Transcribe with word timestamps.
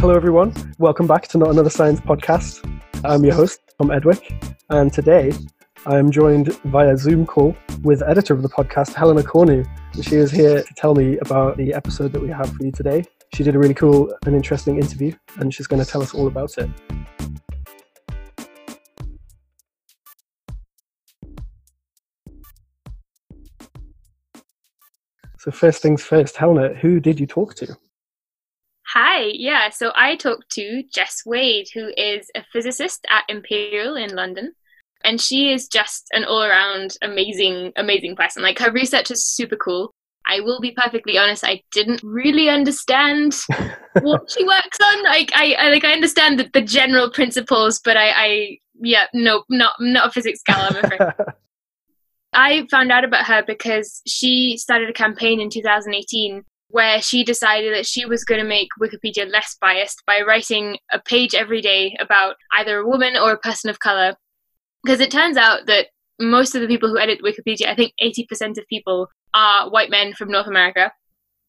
Hello, 0.00 0.14
everyone. 0.14 0.54
Welcome 0.78 1.06
back 1.06 1.28
to 1.28 1.36
Not 1.36 1.50
Another 1.50 1.68
Science 1.68 2.00
podcast. 2.00 2.64
I'm 3.04 3.22
your 3.22 3.34
host, 3.34 3.60
Tom 3.78 3.90
Edwick, 3.90 4.32
and 4.70 4.90
today 4.90 5.30
I 5.84 5.98
am 5.98 6.10
joined 6.10 6.54
via 6.64 6.96
Zoom 6.96 7.26
call 7.26 7.54
with 7.82 8.02
editor 8.02 8.32
of 8.32 8.40
the 8.40 8.48
podcast, 8.48 8.94
Helena 8.94 9.22
Cornu. 9.22 9.62
She 10.00 10.16
is 10.16 10.30
here 10.30 10.62
to 10.62 10.74
tell 10.74 10.94
me 10.94 11.18
about 11.18 11.58
the 11.58 11.74
episode 11.74 12.14
that 12.14 12.22
we 12.22 12.30
have 12.30 12.50
for 12.50 12.64
you 12.64 12.72
today. 12.72 13.04
She 13.34 13.44
did 13.44 13.54
a 13.54 13.58
really 13.58 13.74
cool 13.74 14.10
and 14.24 14.34
interesting 14.34 14.78
interview, 14.78 15.12
and 15.36 15.52
she's 15.52 15.66
going 15.66 15.84
to 15.84 15.90
tell 15.90 16.00
us 16.00 16.14
all 16.14 16.28
about 16.28 16.56
it. 16.56 16.70
So, 25.40 25.50
first 25.50 25.82
things 25.82 26.02
first, 26.02 26.38
Helena, 26.38 26.72
who 26.72 27.00
did 27.00 27.20
you 27.20 27.26
talk 27.26 27.54
to? 27.56 27.76
Hi, 28.92 29.30
yeah. 29.34 29.70
So 29.70 29.92
I 29.94 30.16
talked 30.16 30.50
to 30.52 30.82
Jess 30.92 31.22
Wade, 31.24 31.68
who 31.72 31.92
is 31.96 32.28
a 32.34 32.42
physicist 32.52 33.06
at 33.08 33.22
Imperial 33.28 33.94
in 33.94 34.16
London. 34.16 34.52
And 35.04 35.20
she 35.20 35.52
is 35.52 35.68
just 35.68 36.08
an 36.12 36.24
all 36.24 36.42
around 36.42 36.96
amazing, 37.00 37.72
amazing 37.76 38.16
person. 38.16 38.42
Like 38.42 38.58
her 38.58 38.72
research 38.72 39.12
is 39.12 39.24
super 39.24 39.54
cool. 39.54 39.92
I 40.26 40.40
will 40.40 40.60
be 40.60 40.72
perfectly 40.72 41.16
honest, 41.16 41.44
I 41.44 41.62
didn't 41.70 42.02
really 42.02 42.48
understand 42.48 43.34
what 44.02 44.28
she 44.28 44.44
works 44.44 44.78
on. 44.82 45.04
Like 45.04 45.30
I, 45.34 45.54
I 45.58 45.68
like 45.70 45.84
I 45.84 45.92
understand 45.92 46.40
the, 46.40 46.50
the 46.52 46.60
general 46.60 47.10
principles, 47.10 47.80
but 47.84 47.96
I, 47.96 48.10
I 48.10 48.58
yeah, 48.82 49.04
no, 49.14 49.44
not 49.48 49.74
not 49.78 50.08
a 50.08 50.10
physics 50.10 50.40
gal, 50.44 50.66
I'm 50.68 50.84
afraid. 50.84 51.00
I 52.32 52.66
found 52.70 52.92
out 52.92 53.04
about 53.04 53.26
her 53.26 53.44
because 53.46 54.02
she 54.06 54.56
started 54.56 54.90
a 54.90 54.92
campaign 54.92 55.40
in 55.40 55.48
2018 55.48 56.44
where 56.70 57.02
she 57.02 57.24
decided 57.24 57.74
that 57.74 57.86
she 57.86 58.06
was 58.06 58.24
going 58.24 58.40
to 58.40 58.46
make 58.46 58.68
Wikipedia 58.80 59.30
less 59.30 59.56
biased 59.60 60.02
by 60.06 60.20
writing 60.20 60.78
a 60.92 61.00
page 61.00 61.34
every 61.34 61.60
day 61.60 61.96
about 62.00 62.36
either 62.52 62.78
a 62.78 62.86
woman 62.86 63.16
or 63.16 63.32
a 63.32 63.38
person 63.38 63.70
of 63.70 63.80
color. 63.80 64.14
Because 64.84 65.00
it 65.00 65.10
turns 65.10 65.36
out 65.36 65.66
that 65.66 65.88
most 66.20 66.54
of 66.54 66.60
the 66.60 66.68
people 66.68 66.88
who 66.88 66.98
edit 66.98 67.20
Wikipedia, 67.22 67.66
I 67.66 67.74
think 67.74 67.92
80% 68.00 68.56
of 68.56 68.66
people 68.68 69.08
are 69.34 69.68
white 69.68 69.90
men 69.90 70.14
from 70.14 70.30
North 70.30 70.46
America. 70.46 70.92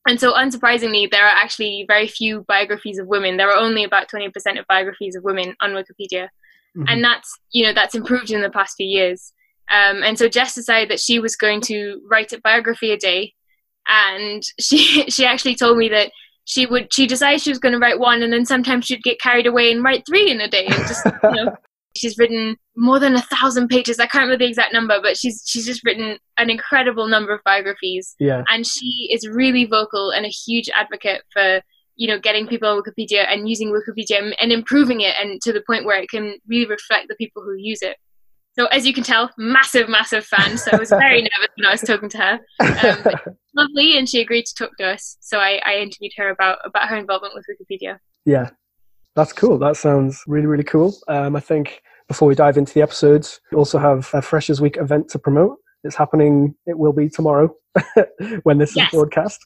And 0.08 0.20
so, 0.20 0.34
unsurprisingly, 0.34 1.12
there 1.12 1.24
are 1.24 1.36
actually 1.36 1.86
very 1.88 2.08
few 2.08 2.44
biographies 2.48 2.98
of 2.98 3.08
women. 3.08 3.38
There 3.38 3.52
are 3.52 3.60
only 3.60 3.84
about 3.84 4.10
20% 4.10 4.32
of 4.60 4.66
biographies 4.68 5.16
of 5.16 5.24
women 5.24 5.56
on 5.62 5.72
Wikipedia. 5.72 6.30
Mm-hmm. 6.76 6.86
And 6.88 7.04
that's, 7.04 7.38
you 7.52 7.64
know, 7.64 7.74
that's 7.74 7.94
improved 7.94 8.32
in 8.32 8.42
the 8.42 8.50
past 8.50 8.76
few 8.78 8.88
years. 8.88 9.34
Um, 9.72 10.02
and 10.02 10.18
so 10.18 10.28
Jess 10.28 10.56
decided 10.56 10.90
that 10.90 11.00
she 11.00 11.20
was 11.20 11.36
going 11.36 11.62
to 11.62 12.02
write 12.10 12.34
a 12.34 12.42
biography 12.42 12.92
a 12.92 12.98
day 12.98 13.36
and 13.88 14.44
she 14.60 15.10
she 15.10 15.26
actually 15.26 15.56
told 15.56 15.78
me 15.78 15.90
that 15.90 16.12
she 16.46 16.66
would 16.66 16.92
she 16.92 17.08
decided 17.08 17.42
she 17.42 17.52
was 17.52 17.60
going 17.60 17.74
to 17.74 17.80
write 17.80 18.00
one 18.00 18.24
and 18.24 18.34
then 18.34 18.46
sometimes 18.46 18.86
she'd 18.86 19.04
get 19.04 19.22
carried 19.22 19.48
away 19.48 19.72
and 19.72 19.84
write 19.84 20.04
three 20.08 20.30
in 20.30 20.42
a 20.42 20.48
day 20.48 20.66
and 20.66 20.88
just 20.88 21.06
you 21.06 21.32
know 21.32 21.56
she's 21.96 22.18
written 22.18 22.56
more 22.78 23.00
than 23.00 23.16
a 23.16 23.22
thousand 23.22 23.68
pages. 23.68 24.00
I 24.00 24.08
can't 24.08 24.24
remember 24.24 24.38
the 24.38 24.48
exact 24.50 24.74
number 24.74 24.98
but 25.02 25.18
she's 25.18 25.44
she's 25.46 25.66
just 25.66 25.84
written 25.86 26.18
an 26.38 26.50
incredible 26.50 27.08
number 27.08 27.34
of 27.34 27.42
biographies. 27.44 28.16
Yeah. 28.20 28.44
And 28.50 28.66
she 28.66 29.10
is 29.12 29.28
really 29.28 29.66
vocal 29.66 30.12
and 30.12 30.26
a 30.26 30.30
huge 30.30 30.70
advocate 30.74 31.24
for 31.32 31.62
you 31.96 32.08
know 32.08 32.18
getting 32.18 32.48
people 32.48 32.70
on 32.70 32.82
wikipedia 32.82 33.32
and 33.32 33.48
using 33.48 33.72
wikipedia 33.72 34.34
and 34.40 34.52
improving 34.52 35.02
it 35.02 35.14
and 35.22 35.42
to 35.42 35.54
the 35.54 35.62
point 35.68 35.86
where 35.86 36.02
it 36.02 36.10
can 36.10 36.38
really 36.48 36.66
reflect 36.66 37.08
the 37.10 37.16
people 37.16 37.44
who 37.44 37.56
use 37.58 37.82
it 37.82 37.98
so 38.62 38.68
as 38.68 38.86
you 38.86 38.94
can 38.94 39.04
tell, 39.04 39.32
massive, 39.38 39.90
massive 39.90 40.24
fan. 40.24 40.56
So 40.58 40.72
I 40.74 40.78
was 40.78 40.90
very 40.90 41.22
nervous 41.22 41.50
when 41.56 41.66
I 41.66 41.72
was 41.72 41.82
talking 41.82 42.10
to 42.10 42.18
her. 42.18 42.40
Um, 42.60 43.36
lovely, 43.56 43.98
and 43.98 44.08
she 44.08 44.22
agreed 44.22 44.46
to 44.46 44.54
talk 44.54 44.78
to 44.78 44.86
us. 44.86 45.18
So 45.20 45.40
I, 45.40 45.60
I 45.66 45.78
interviewed 45.78 46.12
her 46.18 46.30
about 46.30 46.60
about 46.64 46.88
her 46.90 46.96
involvement 46.96 47.34
with 47.34 47.46
Wikipedia. 47.50 47.98
Yeah, 48.26 48.52
that's 49.16 49.34
cool. 49.34 49.58
That 49.58 49.78
sounds 49.78 50.22
really, 50.28 50.46
really 50.46 50.64
cool. 50.64 50.96
Um, 51.08 51.36
I 51.36 51.40
think 51.40 51.82
before 52.08 52.28
we 52.28 52.36
dive 52.36 52.58
into 52.58 52.74
the 52.74 52.84
episodes, 52.84 53.42
we 53.52 53.58
also 53.58 53.80
have 53.80 54.10
a 54.14 54.22
Freshers 54.22 54.62
Week 54.62 54.78
event 54.78 55.10
to 55.10 55.20
promote. 55.20 55.58
It's 55.84 55.96
happening. 55.96 56.54
It 56.68 56.78
will 56.78 56.94
be 56.94 57.10
tomorrow 57.10 57.56
when 58.44 58.60
this 58.60 58.76
yes. 58.76 58.94
is 58.94 58.98
broadcast. 58.98 59.42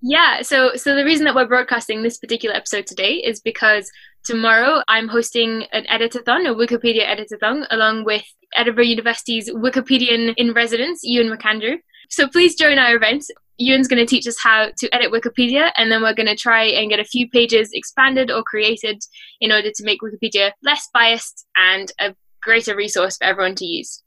Yeah, 0.00 0.42
so 0.42 0.74
so 0.74 0.94
the 0.94 1.04
reason 1.04 1.24
that 1.24 1.34
we're 1.34 1.46
broadcasting 1.46 2.02
this 2.02 2.18
particular 2.18 2.54
episode 2.54 2.86
today 2.86 3.14
is 3.14 3.40
because 3.40 3.90
tomorrow 4.24 4.82
I'm 4.88 5.08
hosting 5.08 5.64
an 5.72 5.84
editathon, 5.90 6.48
a 6.48 6.54
Wikipedia 6.54 7.06
editathon, 7.06 7.66
along 7.70 8.04
with 8.04 8.24
Edinburgh 8.54 8.84
University's 8.84 9.50
Wikipedian 9.50 10.34
in 10.36 10.52
residence, 10.52 11.00
Ewan 11.02 11.36
McAndrew. 11.36 11.76
So 12.10 12.28
please 12.28 12.54
join 12.54 12.78
our 12.78 12.96
event. 12.96 13.24
Ewan's 13.58 13.88
going 13.88 14.04
to 14.04 14.06
teach 14.06 14.26
us 14.26 14.38
how 14.38 14.70
to 14.78 14.94
edit 14.94 15.12
Wikipedia, 15.12 15.70
and 15.76 15.90
then 15.90 16.02
we're 16.02 16.14
going 16.14 16.26
to 16.26 16.36
try 16.36 16.64
and 16.64 16.90
get 16.90 16.98
a 16.98 17.04
few 17.04 17.28
pages 17.28 17.70
expanded 17.72 18.30
or 18.30 18.42
created 18.42 19.00
in 19.40 19.52
order 19.52 19.70
to 19.74 19.84
make 19.84 20.00
Wikipedia 20.00 20.52
less 20.62 20.88
biased 20.92 21.46
and 21.56 21.92
a 22.00 22.14
greater 22.42 22.74
resource 22.74 23.16
for 23.16 23.24
everyone 23.24 23.54
to 23.56 23.64
use. 23.64 24.02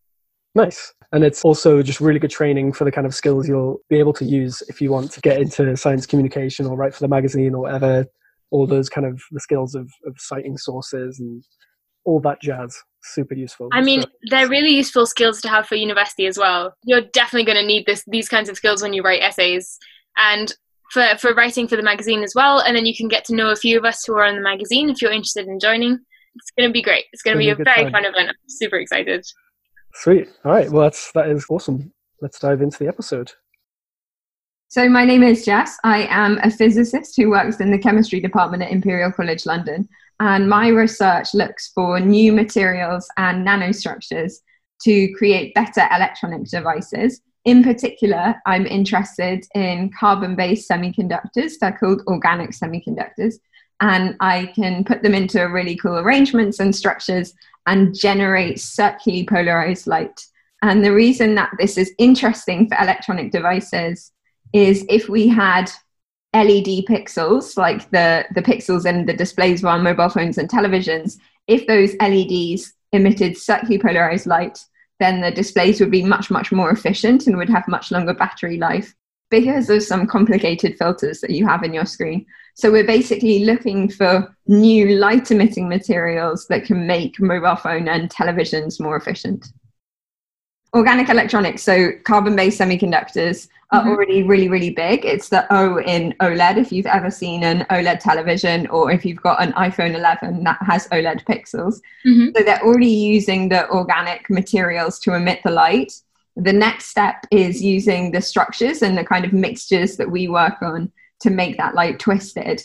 Nice. 0.55 0.93
And 1.11 1.23
it's 1.23 1.43
also 1.43 1.81
just 1.81 2.01
really 2.01 2.19
good 2.19 2.31
training 2.31 2.73
for 2.73 2.83
the 2.85 2.91
kind 2.91 3.05
of 3.05 3.13
skills 3.13 3.47
you'll 3.47 3.79
be 3.89 3.99
able 3.99 4.13
to 4.13 4.25
use 4.25 4.61
if 4.67 4.81
you 4.81 4.91
want 4.91 5.11
to 5.11 5.21
get 5.21 5.39
into 5.39 5.75
science 5.77 6.05
communication 6.05 6.65
or 6.65 6.75
write 6.75 6.93
for 6.93 7.01
the 7.01 7.07
magazine 7.07 7.53
or 7.53 7.61
whatever. 7.61 8.05
All 8.55 8.67
those 8.67 8.89
kind 8.89 9.05
of 9.05 9.21
the 9.31 9.39
skills 9.39 9.75
of, 9.75 9.89
of 10.05 10.15
citing 10.17 10.57
sources 10.57 11.19
and 11.19 11.43
all 12.05 12.19
that 12.21 12.41
jazz. 12.41 12.75
Super 13.03 13.35
useful. 13.35 13.69
I 13.71 13.81
mean, 13.81 14.01
so, 14.01 14.07
they're 14.29 14.47
really 14.47 14.69
useful 14.69 15.05
skills 15.05 15.41
to 15.41 15.49
have 15.49 15.67
for 15.67 15.75
university 15.75 16.25
as 16.25 16.37
well. 16.37 16.73
You're 16.85 17.01
definitely 17.01 17.45
going 17.45 17.61
to 17.61 17.67
need 17.67 17.85
this 17.85 18.03
these 18.07 18.29
kinds 18.29 18.49
of 18.49 18.57
skills 18.57 18.81
when 18.81 18.93
you 18.93 19.03
write 19.03 19.21
essays. 19.21 19.77
And 20.17 20.53
for, 20.91 21.05
for 21.19 21.33
writing 21.33 21.67
for 21.67 21.75
the 21.75 21.83
magazine 21.83 22.23
as 22.23 22.33
well. 22.35 22.59
And 22.59 22.75
then 22.75 22.85
you 22.85 22.95
can 22.95 23.07
get 23.07 23.25
to 23.25 23.35
know 23.35 23.49
a 23.49 23.55
few 23.55 23.77
of 23.77 23.85
us 23.85 24.05
who 24.05 24.13
are 24.13 24.23
on 24.23 24.35
the 24.35 24.41
magazine 24.41 24.89
if 24.89 25.01
you're 25.01 25.11
interested 25.11 25.47
in 25.47 25.59
joining. 25.59 25.99
It's 26.35 26.51
going 26.57 26.69
to 26.69 26.73
be 26.73 26.81
great. 26.81 27.05
It's 27.11 27.21
going 27.21 27.35
to 27.35 27.39
be 27.39 27.49
a 27.49 27.55
very 27.55 27.83
time. 27.83 27.91
fun 27.91 28.05
event. 28.05 28.29
I'm 28.29 28.35
super 28.47 28.77
excited. 28.77 29.25
Sweet. 29.93 30.27
All 30.43 30.51
right. 30.51 30.69
Well, 30.69 30.83
that's 30.83 31.11
that 31.13 31.29
is 31.29 31.45
awesome. 31.49 31.93
Let's 32.21 32.39
dive 32.39 32.61
into 32.61 32.77
the 32.77 32.87
episode. 32.87 33.31
So 34.75 34.89
my 34.89 35.05
name 35.05 35.23
is 35.23 35.45
Jess. 35.45 35.77
I 35.85 36.05
am 36.09 36.37
a 36.43 36.51
physicist 36.51 37.15
who 37.15 37.29
works 37.29 37.61
in 37.61 37.71
the 37.71 37.79
chemistry 37.79 38.19
department 38.19 38.61
at 38.61 38.73
Imperial 38.73 39.09
College 39.09 39.45
London, 39.45 39.87
and 40.19 40.49
my 40.49 40.67
research 40.67 41.33
looks 41.33 41.71
for 41.73 41.97
new 42.01 42.33
materials 42.33 43.07
and 43.15 43.47
nanostructures 43.47 44.33
to 44.81 45.13
create 45.13 45.55
better 45.55 45.87
electronic 45.95 46.43
devices. 46.49 47.21
In 47.45 47.63
particular, 47.63 48.35
I'm 48.45 48.65
interested 48.65 49.45
in 49.55 49.91
carbon-based 49.97 50.69
semiconductors. 50.69 51.53
They're 51.61 51.77
called 51.79 52.01
organic 52.07 52.49
semiconductors, 52.49 53.35
and 53.79 54.17
I 54.19 54.51
can 54.57 54.83
put 54.83 55.03
them 55.03 55.13
into 55.13 55.41
really 55.43 55.77
cool 55.77 55.99
arrangements 55.99 56.59
and 56.59 56.75
structures 56.75 57.33
and 57.65 57.95
generate 57.97 58.59
circularly 58.59 59.25
polarized 59.25 59.87
light. 59.87 60.19
And 60.61 60.83
the 60.83 60.91
reason 60.91 61.35
that 61.35 61.51
this 61.59 61.77
is 61.77 61.93
interesting 61.97 62.67
for 62.67 62.75
electronic 62.83 63.31
devices 63.31 64.11
is 64.55 64.85
if 64.87 65.09
we 65.09 65.27
had 65.27 65.69
LED 66.33 66.85
pixels, 66.87 67.57
like 67.57 67.89
the, 67.91 68.25
the 68.33 68.41
pixels 68.41 68.85
in 68.85 69.05
the 69.05 69.13
displays 69.13 69.61
of 69.61 69.67
our 69.67 69.79
mobile 69.79 70.07
phones 70.07 70.37
and 70.37 70.49
televisions, 70.49 71.17
if 71.47 71.67
those 71.67 71.93
LEDs 71.99 72.73
emitted 72.93 73.37
circularly 73.37 73.79
polarized 73.79 74.27
light, 74.27 74.57
then 75.01 75.19
the 75.19 75.29
displays 75.31 75.81
would 75.81 75.91
be 75.91 76.03
much, 76.03 76.31
much 76.31 76.53
more 76.53 76.71
efficient 76.71 77.27
and 77.27 77.35
would 77.37 77.49
have 77.49 77.67
much 77.67 77.91
longer 77.91 78.13
battery 78.13 78.57
life 78.57 78.95
because 79.29 79.69
of 79.69 79.83
some 79.83 80.07
complicated 80.07 80.77
filters 80.77 81.19
that 81.19 81.31
you 81.31 81.45
have 81.45 81.63
in 81.63 81.73
your 81.73 81.85
screen. 81.85 82.25
So 82.55 82.71
we're 82.71 82.87
basically 82.87 83.43
looking 83.43 83.89
for 83.89 84.33
new 84.47 84.95
light 84.95 85.31
emitting 85.31 85.67
materials 85.67 86.47
that 86.47 86.63
can 86.63 86.87
make 86.87 87.19
mobile 87.19 87.57
phone 87.57 87.89
and 87.89 88.09
televisions 88.09 88.79
more 88.79 88.95
efficient. 88.95 89.47
Organic 90.75 91.07
electronics, 91.07 91.63
so 91.63 91.91
carbon 92.03 92.35
based 92.35 92.59
semiconductors, 92.59 93.47
are 93.71 93.81
mm-hmm. 93.81 93.89
already 93.89 94.23
really, 94.23 94.49
really 94.49 94.69
big. 94.69 95.05
It's 95.05 95.29
the 95.29 95.51
O 95.53 95.79
in 95.79 96.13
OLED. 96.19 96.57
If 96.57 96.71
you've 96.71 96.85
ever 96.85 97.09
seen 97.09 97.43
an 97.43 97.65
OLED 97.69 97.99
television 97.99 98.67
or 98.67 98.91
if 98.91 99.05
you've 99.05 99.21
got 99.21 99.41
an 99.41 99.53
iPhone 99.53 99.95
11 99.95 100.43
that 100.43 100.57
has 100.61 100.87
OLED 100.89 101.25
pixels. 101.25 101.81
Mm-hmm. 102.05 102.27
So 102.35 102.43
they're 102.43 102.61
already 102.61 102.89
using 102.89 103.49
the 103.49 103.69
organic 103.69 104.29
materials 104.29 104.99
to 104.99 105.15
emit 105.15 105.39
the 105.43 105.51
light. 105.51 105.93
The 106.35 106.53
next 106.53 106.87
step 106.87 107.25
is 107.31 107.63
using 107.63 108.11
the 108.11 108.21
structures 108.21 108.81
and 108.81 108.97
the 108.97 109.05
kind 109.05 109.25
of 109.25 109.33
mixtures 109.33 109.97
that 109.97 110.11
we 110.11 110.27
work 110.27 110.61
on 110.61 110.91
to 111.21 111.29
make 111.29 111.57
that 111.57 111.73
light 111.73 111.99
twisted. 111.99 112.61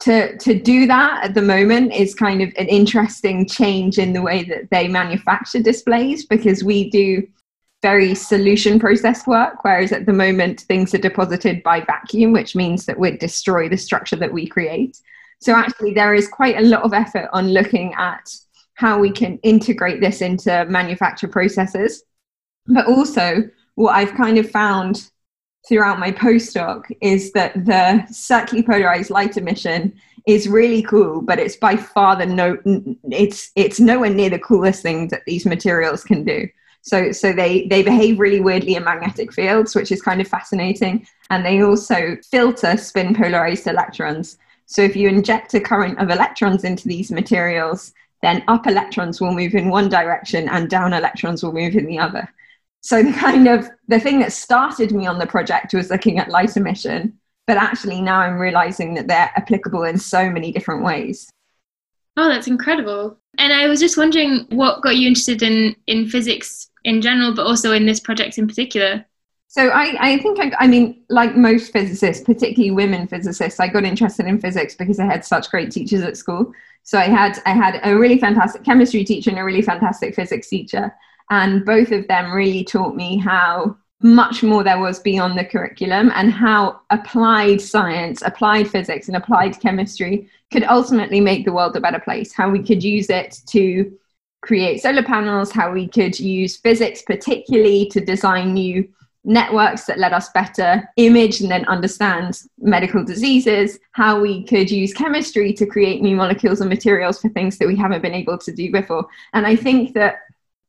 To, 0.00 0.38
to 0.38 0.56
do 0.56 0.86
that 0.86 1.24
at 1.24 1.34
the 1.34 1.42
moment 1.42 1.92
is 1.92 2.14
kind 2.14 2.40
of 2.40 2.50
an 2.56 2.68
interesting 2.68 3.48
change 3.48 3.98
in 3.98 4.12
the 4.12 4.22
way 4.22 4.44
that 4.44 4.70
they 4.70 4.86
manufacture 4.86 5.60
displays 5.60 6.24
because 6.24 6.62
we 6.62 6.88
do 6.88 7.26
very 7.82 8.14
solution 8.14 8.78
process 8.78 9.26
work, 9.26 9.62
whereas 9.62 9.92
at 9.92 10.06
the 10.06 10.12
moment 10.12 10.62
things 10.62 10.94
are 10.94 10.98
deposited 10.98 11.62
by 11.62 11.80
vacuum, 11.80 12.32
which 12.32 12.56
means 12.56 12.86
that 12.86 12.98
we'd 12.98 13.18
destroy 13.18 13.68
the 13.68 13.76
structure 13.76 14.16
that 14.16 14.32
we 14.32 14.46
create. 14.46 14.98
So 15.40 15.54
actually, 15.54 15.94
there 15.94 16.14
is 16.14 16.26
quite 16.26 16.58
a 16.58 16.62
lot 16.62 16.82
of 16.82 16.92
effort 16.92 17.28
on 17.32 17.52
looking 17.52 17.94
at 17.94 18.34
how 18.74 18.98
we 18.98 19.10
can 19.10 19.38
integrate 19.38 20.00
this 20.00 20.20
into 20.20 20.64
manufacture 20.66 21.28
processes. 21.28 22.02
But 22.66 22.86
also, 22.86 23.48
what 23.76 23.94
I've 23.94 24.14
kind 24.14 24.38
of 24.38 24.50
found 24.50 25.10
throughout 25.68 25.98
my 25.98 26.10
postdoc 26.10 26.84
is 27.00 27.32
that 27.32 27.54
the 27.64 28.04
circularly 28.10 28.66
polarized 28.66 29.10
light 29.10 29.36
emission 29.36 29.94
is 30.26 30.48
really 30.48 30.82
cool, 30.82 31.22
but 31.22 31.38
it's 31.38 31.56
by 31.56 31.76
far 31.76 32.16
the 32.16 32.26
no 32.26 32.58
it's 33.04 33.50
it's 33.56 33.80
nowhere 33.80 34.10
near 34.10 34.30
the 34.30 34.38
coolest 34.38 34.82
thing 34.82 35.08
that 35.08 35.22
these 35.26 35.46
materials 35.46 36.04
can 36.04 36.24
do. 36.24 36.48
So 36.88 37.12
so 37.12 37.32
they 37.32 37.66
they 37.66 37.82
behave 37.82 38.18
really 38.18 38.40
weirdly 38.40 38.74
in 38.76 38.84
magnetic 38.84 39.32
fields, 39.32 39.74
which 39.74 39.92
is 39.92 40.02
kind 40.02 40.20
of 40.20 40.28
fascinating, 40.28 41.06
and 41.30 41.44
they 41.44 41.62
also 41.62 42.16
filter 42.30 42.76
spin 42.76 43.14
polarized 43.14 43.66
electrons. 43.66 44.38
So 44.66 44.82
if 44.82 44.96
you 44.96 45.08
inject 45.08 45.54
a 45.54 45.60
current 45.60 45.98
of 45.98 46.10
electrons 46.10 46.64
into 46.64 46.88
these 46.88 47.10
materials, 47.10 47.92
then 48.22 48.42
up 48.48 48.66
electrons 48.66 49.20
will 49.20 49.32
move 49.32 49.54
in 49.54 49.68
one 49.68 49.88
direction 49.88 50.48
and 50.48 50.68
down 50.68 50.92
electrons 50.92 51.42
will 51.42 51.52
move 51.52 51.74
in 51.74 51.86
the 51.86 51.98
other. 51.98 52.28
So 52.80 53.02
the 53.02 53.12
kind 53.12 53.48
of 53.48 53.68
the 53.88 54.00
thing 54.00 54.20
that 54.20 54.32
started 54.32 54.92
me 54.92 55.06
on 55.06 55.18
the 55.18 55.26
project 55.26 55.74
was 55.74 55.90
looking 55.90 56.18
at 56.18 56.30
light 56.30 56.56
emission 56.56 57.18
but 57.48 57.56
actually 57.56 58.00
now 58.00 58.20
i'm 58.20 58.38
realizing 58.38 58.94
that 58.94 59.08
they're 59.08 59.32
applicable 59.34 59.82
in 59.82 59.98
so 59.98 60.30
many 60.30 60.52
different 60.52 60.84
ways 60.84 61.28
oh 62.18 62.28
that's 62.28 62.48
incredible. 62.48 63.16
And 63.38 63.52
i 63.52 63.66
was 63.68 63.80
just 63.80 63.96
wondering 63.96 64.46
what 64.50 64.82
got 64.82 64.96
you 64.96 65.08
interested 65.08 65.42
in 65.42 65.74
in 65.86 66.08
physics 66.08 66.70
in 66.84 67.00
general 67.00 67.34
but 67.34 67.46
also 67.46 67.72
in 67.72 67.86
this 67.86 68.00
project 68.00 68.36
in 68.36 68.46
particular. 68.46 69.04
So 69.50 69.68
I, 69.68 69.96
I 69.98 70.18
think 70.18 70.38
I, 70.40 70.52
I 70.58 70.66
mean 70.66 71.02
like 71.08 71.36
most 71.36 71.72
physicists 71.72 72.24
particularly 72.24 72.70
women 72.72 73.06
physicists 73.08 73.60
i 73.60 73.68
got 73.68 73.84
interested 73.84 74.26
in 74.26 74.40
physics 74.40 74.74
because 74.74 75.00
i 75.00 75.06
had 75.06 75.24
such 75.24 75.50
great 75.50 75.70
teachers 75.70 76.02
at 76.02 76.16
school. 76.16 76.52
So 76.82 76.98
i 76.98 77.04
had 77.04 77.38
i 77.46 77.52
had 77.52 77.80
a 77.84 77.96
really 77.96 78.18
fantastic 78.18 78.64
chemistry 78.64 79.04
teacher 79.04 79.30
and 79.30 79.38
a 79.38 79.44
really 79.44 79.62
fantastic 79.62 80.14
physics 80.14 80.48
teacher. 80.48 80.94
And 81.30 81.64
both 81.64 81.92
of 81.92 82.08
them 82.08 82.32
really 82.32 82.64
taught 82.64 82.96
me 82.96 83.18
how 83.18 83.76
much 84.00 84.42
more 84.42 84.62
there 84.62 84.78
was 84.78 85.00
beyond 85.00 85.36
the 85.36 85.44
curriculum 85.44 86.12
and 86.14 86.32
how 86.32 86.80
applied 86.90 87.60
science, 87.60 88.22
applied 88.22 88.70
physics, 88.70 89.08
and 89.08 89.16
applied 89.16 89.58
chemistry 89.60 90.30
could 90.50 90.64
ultimately 90.64 91.20
make 91.20 91.44
the 91.44 91.52
world 91.52 91.76
a 91.76 91.80
better 91.80 92.00
place. 92.00 92.32
How 92.32 92.50
we 92.50 92.62
could 92.62 92.82
use 92.82 93.10
it 93.10 93.40
to 93.48 93.92
create 94.42 94.80
solar 94.80 95.02
panels, 95.02 95.52
how 95.52 95.72
we 95.72 95.88
could 95.88 96.18
use 96.18 96.56
physics, 96.56 97.02
particularly 97.02 97.88
to 97.90 98.00
design 98.00 98.54
new 98.54 98.88
networks 99.24 99.84
that 99.84 99.98
let 99.98 100.12
us 100.12 100.30
better 100.30 100.88
image 100.96 101.40
and 101.40 101.50
then 101.50 101.66
understand 101.66 102.42
medical 102.58 103.04
diseases, 103.04 103.78
how 103.92 104.20
we 104.20 104.44
could 104.44 104.70
use 104.70 104.94
chemistry 104.94 105.52
to 105.52 105.66
create 105.66 106.00
new 106.00 106.16
molecules 106.16 106.60
and 106.60 106.70
materials 106.70 107.20
for 107.20 107.28
things 107.30 107.58
that 107.58 107.68
we 107.68 107.76
haven't 107.76 108.00
been 108.00 108.14
able 108.14 108.38
to 108.38 108.52
do 108.52 108.70
before. 108.70 109.06
And 109.34 109.46
I 109.46 109.56
think 109.56 109.92
that 109.94 110.20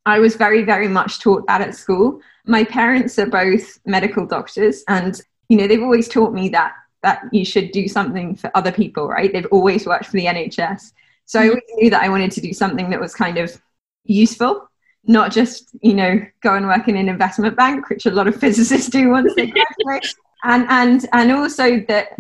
I 0.06 0.20
was 0.20 0.36
very, 0.36 0.64
very 0.64 0.88
much 0.88 1.20
taught 1.20 1.46
that 1.48 1.62
at 1.62 1.76
school 1.76 2.22
my 2.50 2.64
parents 2.64 3.18
are 3.20 3.28
both 3.28 3.80
medical 3.86 4.26
doctors 4.26 4.84
and 4.88 5.22
you 5.50 5.58
know 5.58 5.68
they've 5.68 5.84
always 5.84 6.10
taught 6.10 6.34
me 6.34 6.50
that 6.50 6.74
that 7.04 7.22
you 7.32 7.46
should 7.46 7.72
do 7.72 7.88
something 7.88 8.36
for 8.36 8.52
other 8.56 8.72
people 8.72 9.08
right? 9.08 9.32
They've 9.32 9.46
always 9.52 9.86
worked 9.86 10.06
for 10.06 10.18
the 10.18 10.26
nhs 10.26 10.92
so 11.26 11.40
i 11.40 11.44
mm-hmm. 11.44 11.50
always 11.50 11.64
knew 11.76 11.90
that 11.90 12.04
i 12.04 12.10
wanted 12.10 12.32
to 12.32 12.42
do 12.42 12.54
something 12.54 12.90
that 12.90 13.00
was 13.00 13.14
kind 13.14 13.38
of 13.38 13.62
useful 14.06 14.70
not 15.06 15.32
just 15.32 15.70
you 15.82 15.94
know 15.94 16.20
go 16.42 16.56
and 16.56 16.68
work 16.68 16.88
in 16.88 16.98
an 16.98 17.10
investment 17.10 17.56
bank 17.56 17.90
which 17.90 18.06
a 18.06 18.12
lot 18.12 18.28
of 18.28 18.36
physicists 18.40 18.90
do 18.90 19.10
once 19.10 19.34
they 19.36 19.48
graduate. 19.48 20.16
And 20.46 20.66
and 20.70 21.06
and 21.12 21.34
also 21.34 21.82
that 21.90 22.18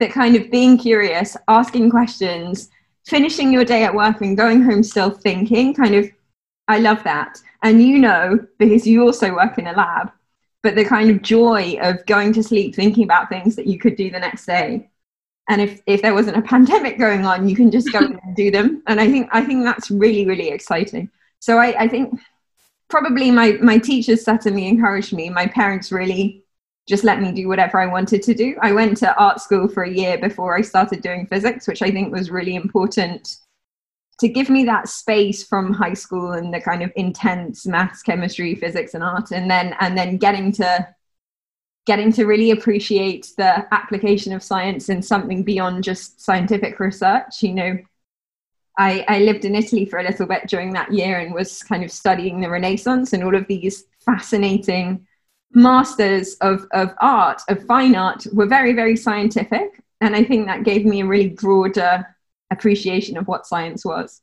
that 0.00 0.10
kind 0.10 0.34
of 0.36 0.50
being 0.50 0.78
curious 0.78 1.36
asking 1.48 1.90
questions 1.90 2.70
finishing 3.06 3.52
your 3.52 3.62
day 3.62 3.84
at 3.84 3.94
work 3.94 4.22
and 4.22 4.38
going 4.38 4.62
home 4.62 4.82
still 4.82 5.10
thinking 5.10 5.74
kind 5.74 5.94
of 5.94 6.08
i 6.68 6.78
love 6.78 7.04
that. 7.04 7.38
And 7.62 7.82
you 7.82 7.98
know 7.98 8.38
because 8.58 8.86
you 8.86 9.02
also 9.02 9.34
work 9.34 9.58
in 9.58 9.66
a 9.66 9.72
lab 9.72 10.10
but 10.68 10.74
the 10.74 10.84
kind 10.84 11.08
of 11.08 11.22
joy 11.22 11.78
of 11.80 12.04
going 12.04 12.30
to 12.30 12.42
sleep 12.42 12.74
thinking 12.74 13.02
about 13.02 13.30
things 13.30 13.56
that 13.56 13.66
you 13.66 13.78
could 13.78 13.96
do 13.96 14.10
the 14.10 14.18
next 14.18 14.44
day. 14.44 14.90
And 15.48 15.62
if, 15.62 15.80
if 15.86 16.02
there 16.02 16.12
wasn't 16.12 16.36
a 16.36 16.42
pandemic 16.42 16.98
going 16.98 17.24
on 17.24 17.48
you 17.48 17.56
can 17.56 17.70
just 17.70 17.90
go 17.90 18.00
and 18.00 18.36
do 18.36 18.50
them. 18.50 18.82
And 18.86 19.00
i 19.00 19.10
think 19.10 19.30
i 19.32 19.42
think 19.42 19.64
that's 19.64 19.90
really 19.90 20.26
really 20.26 20.50
exciting. 20.50 21.08
So 21.38 21.56
i, 21.56 21.84
I 21.84 21.88
think 21.88 22.20
probably 22.90 23.30
my, 23.30 23.52
my 23.62 23.78
teachers 23.78 24.22
certainly 24.22 24.68
encouraged 24.68 25.14
me. 25.14 25.30
My 25.30 25.46
parents 25.46 25.90
really 25.90 26.44
just 26.86 27.02
let 27.02 27.22
me 27.22 27.32
do 27.32 27.48
whatever 27.48 27.80
i 27.80 27.86
wanted 27.86 28.22
to 28.24 28.34
do. 28.34 28.54
I 28.60 28.72
went 28.72 28.98
to 28.98 29.16
art 29.16 29.40
school 29.40 29.68
for 29.68 29.84
a 29.84 29.90
year 29.90 30.18
before 30.18 30.54
i 30.54 30.60
started 30.60 31.00
doing 31.00 31.26
physics 31.26 31.66
which 31.66 31.80
i 31.80 31.90
think 31.90 32.12
was 32.12 32.30
really 32.30 32.56
important 32.56 33.38
to 34.18 34.28
give 34.28 34.50
me 34.50 34.64
that 34.64 34.88
space 34.88 35.44
from 35.44 35.72
high 35.72 35.94
school 35.94 36.32
and 36.32 36.52
the 36.52 36.60
kind 36.60 36.82
of 36.82 36.92
intense 36.96 37.66
maths 37.66 38.02
chemistry 38.02 38.54
physics 38.54 38.94
and 38.94 39.04
art 39.04 39.30
and 39.30 39.50
then 39.50 39.74
and 39.80 39.96
then 39.96 40.16
getting 40.16 40.52
to 40.52 40.86
getting 41.86 42.12
to 42.12 42.26
really 42.26 42.50
appreciate 42.50 43.32
the 43.38 43.74
application 43.74 44.32
of 44.32 44.42
science 44.42 44.88
in 44.88 45.00
something 45.00 45.42
beyond 45.42 45.84
just 45.84 46.20
scientific 46.20 46.78
research 46.80 47.42
you 47.42 47.54
know. 47.54 47.78
I, 48.80 49.04
I 49.08 49.18
lived 49.20 49.44
in 49.44 49.56
italy 49.56 49.86
for 49.86 49.98
a 49.98 50.04
little 50.04 50.26
bit 50.26 50.48
during 50.48 50.72
that 50.74 50.92
year 50.92 51.18
and 51.18 51.34
was 51.34 51.62
kind 51.62 51.82
of 51.82 51.90
studying 51.90 52.40
the 52.40 52.50
renaissance 52.50 53.12
and 53.12 53.24
all 53.24 53.34
of 53.34 53.46
these 53.48 53.84
fascinating 54.04 55.06
masters 55.52 56.34
of, 56.40 56.66
of 56.72 56.94
art 57.00 57.42
of 57.48 57.64
fine 57.66 57.96
art 57.96 58.26
were 58.32 58.46
very 58.46 58.72
very 58.72 58.96
scientific. 58.96 59.82
And 60.00 60.14
i 60.14 60.22
think 60.22 60.46
that 60.46 60.62
gave 60.62 60.84
me 60.84 61.00
a 61.00 61.06
really 61.06 61.30
broader 61.30 62.06
appreciation 62.50 63.16
of 63.16 63.26
what 63.28 63.46
science 63.46 63.84
was. 63.84 64.20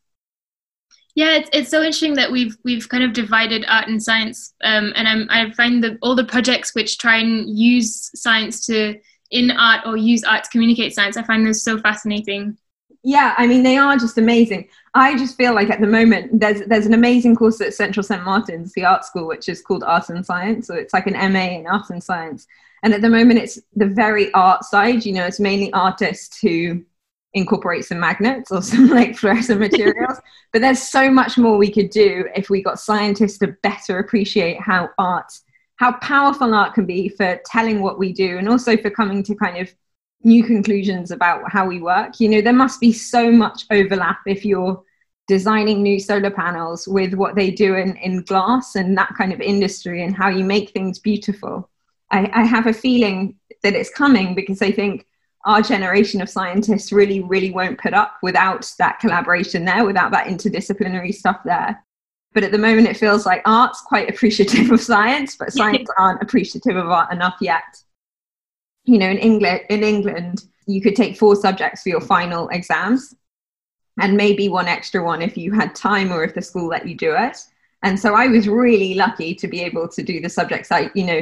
Yeah, 1.15 1.35
it's, 1.35 1.49
it's 1.53 1.69
so 1.69 1.77
interesting 1.77 2.15
that 2.15 2.29
we've 2.29 2.57
we've 2.65 2.89
kind 2.89 3.03
of 3.03 3.13
divided 3.13 3.65
art 3.69 3.87
and 3.87 4.03
science, 4.03 4.53
um, 4.63 4.91
and 4.95 5.07
I'm, 5.07 5.27
I 5.29 5.49
find 5.53 5.81
that 5.83 5.97
all 6.01 6.13
the 6.13 6.25
projects 6.25 6.75
which 6.75 6.97
try 6.97 7.17
and 7.17 7.49
use 7.57 8.11
science 8.19 8.65
to 8.65 8.99
in 9.31 9.49
art 9.51 9.81
or 9.85 9.95
use 9.95 10.23
art 10.23 10.43
to 10.43 10.49
communicate 10.49 10.93
science, 10.93 11.15
I 11.15 11.23
find 11.23 11.47
those 11.47 11.63
so 11.63 11.79
fascinating. 11.79 12.57
Yeah, 13.01 13.33
I 13.37 13.47
mean 13.47 13.63
they 13.63 13.77
are 13.77 13.95
just 13.95 14.17
amazing. 14.17 14.67
I 14.93 15.17
just 15.17 15.37
feel 15.37 15.53
like 15.53 15.69
at 15.69 15.79
the 15.79 15.87
moment 15.87 16.39
there's 16.39 16.61
there's 16.65 16.85
an 16.85 16.93
amazing 16.93 17.37
course 17.37 17.61
at 17.61 17.73
Central 17.73 18.03
St 18.03 18.23
Martin's, 18.23 18.73
the 18.73 18.83
art 18.83 19.05
school, 19.05 19.27
which 19.27 19.47
is 19.47 19.61
called 19.61 19.83
Art 19.83 20.09
and 20.09 20.25
Science. 20.25 20.67
So 20.67 20.73
it's 20.73 20.93
like 20.93 21.07
an 21.07 21.13
MA 21.31 21.59
in 21.59 21.67
art 21.67 21.89
and 21.91 22.03
science. 22.03 22.45
And 22.83 22.93
at 22.93 23.01
the 23.01 23.09
moment 23.09 23.39
it's 23.39 23.59
the 23.75 23.87
very 23.87 24.33
art 24.33 24.65
side. 24.65 25.05
You 25.05 25.13
know, 25.13 25.25
it's 25.25 25.39
mainly 25.39 25.71
artists 25.71 26.39
who 26.41 26.83
incorporate 27.35 27.85
some 27.85 27.99
magnets 27.99 28.51
or 28.51 28.61
some 28.61 28.87
like 28.87 29.15
fluorescent 29.15 29.59
materials. 29.59 30.19
but 30.53 30.61
there's 30.61 30.81
so 30.81 31.11
much 31.11 31.37
more 31.37 31.57
we 31.57 31.71
could 31.71 31.91
do 31.91 32.27
if 32.35 32.49
we 32.49 32.63
got 32.63 32.79
scientists 32.79 33.37
to 33.39 33.55
better 33.61 33.99
appreciate 33.99 34.59
how 34.59 34.89
art, 34.97 35.31
how 35.75 35.93
powerful 35.99 36.53
art 36.53 36.73
can 36.73 36.85
be 36.85 37.09
for 37.09 37.39
telling 37.45 37.81
what 37.81 37.99
we 37.99 38.11
do 38.11 38.37
and 38.37 38.49
also 38.49 38.75
for 38.75 38.89
coming 38.89 39.21
to 39.21 39.35
kind 39.35 39.57
of 39.57 39.73
new 40.23 40.43
conclusions 40.43 41.11
about 41.11 41.43
how 41.51 41.67
we 41.67 41.79
work. 41.79 42.19
You 42.19 42.29
know, 42.29 42.41
there 42.41 42.53
must 42.53 42.79
be 42.79 42.91
so 42.91 43.31
much 43.31 43.65
overlap 43.69 44.19
if 44.25 44.43
you're 44.43 44.81
designing 45.27 45.81
new 45.81 45.99
solar 45.99 46.31
panels 46.31 46.87
with 46.87 47.13
what 47.13 47.35
they 47.35 47.51
do 47.51 47.75
in, 47.75 47.95
in 47.97 48.21
glass 48.21 48.75
and 48.75 48.97
that 48.97 49.13
kind 49.17 49.33
of 49.33 49.41
industry 49.41 50.03
and 50.03 50.15
how 50.15 50.29
you 50.29 50.43
make 50.43 50.69
things 50.71 50.99
beautiful. 50.99 51.69
I, 52.11 52.29
I 52.33 52.43
have 52.43 52.67
a 52.67 52.73
feeling 52.73 53.35
that 53.63 53.73
it's 53.73 53.89
coming 53.89 54.35
because 54.35 54.61
I 54.61 54.71
think 54.71 55.05
our 55.45 55.61
generation 55.61 56.21
of 56.21 56.29
scientists 56.29 56.91
really, 56.91 57.21
really 57.21 57.51
won't 57.51 57.79
put 57.79 57.93
up 57.93 58.17
without 58.23 58.71
that 58.79 58.99
collaboration 58.99 59.63
there, 59.63 59.85
without 59.85 60.11
that 60.11 60.27
interdisciplinary 60.27 61.13
stuff 61.13 61.41
there. 61.45 61.83
But 62.33 62.43
at 62.43 62.51
the 62.51 62.57
moment, 62.57 62.87
it 62.87 62.97
feels 62.97 63.25
like 63.25 63.41
art's 63.45 63.81
quite 63.81 64.09
appreciative 64.13 64.71
of 64.71 64.81
science, 64.81 65.35
but 65.35 65.53
science 65.53 65.89
aren't 65.97 66.21
appreciative 66.21 66.75
of 66.75 66.87
art 66.87 67.13
enough 67.13 67.35
yet. 67.39 67.63
You 68.85 68.97
know, 68.97 69.09
in 69.09 69.17
England, 69.17 69.61
in 69.69 69.83
England, 69.83 70.45
you 70.67 70.81
could 70.81 70.95
take 70.95 71.17
four 71.17 71.35
subjects 71.35 71.83
for 71.83 71.89
your 71.89 72.01
final 72.01 72.49
exams, 72.49 73.15
and 73.99 74.17
maybe 74.17 74.49
one 74.49 74.67
extra 74.67 75.03
one 75.03 75.21
if 75.21 75.37
you 75.37 75.51
had 75.51 75.75
time 75.75 76.11
or 76.11 76.23
if 76.23 76.33
the 76.33 76.41
school 76.41 76.67
let 76.67 76.87
you 76.87 76.95
do 76.95 77.15
it. 77.15 77.37
And 77.83 77.99
so 77.99 78.15
I 78.15 78.27
was 78.27 78.47
really 78.47 78.95
lucky 78.95 79.35
to 79.35 79.47
be 79.47 79.61
able 79.61 79.87
to 79.89 80.01
do 80.01 80.19
the 80.19 80.29
subjects 80.29 80.71
I, 80.71 80.89
you 80.95 81.05
know, 81.05 81.21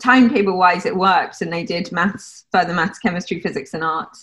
timetable 0.00 0.56
wise 0.56 0.86
it 0.86 0.96
worked 0.96 1.42
and 1.42 1.52
they 1.52 1.64
did 1.64 1.92
maths 1.92 2.44
further 2.50 2.72
maths 2.72 2.98
chemistry 2.98 3.40
physics 3.40 3.74
and 3.74 3.84
art 3.84 4.16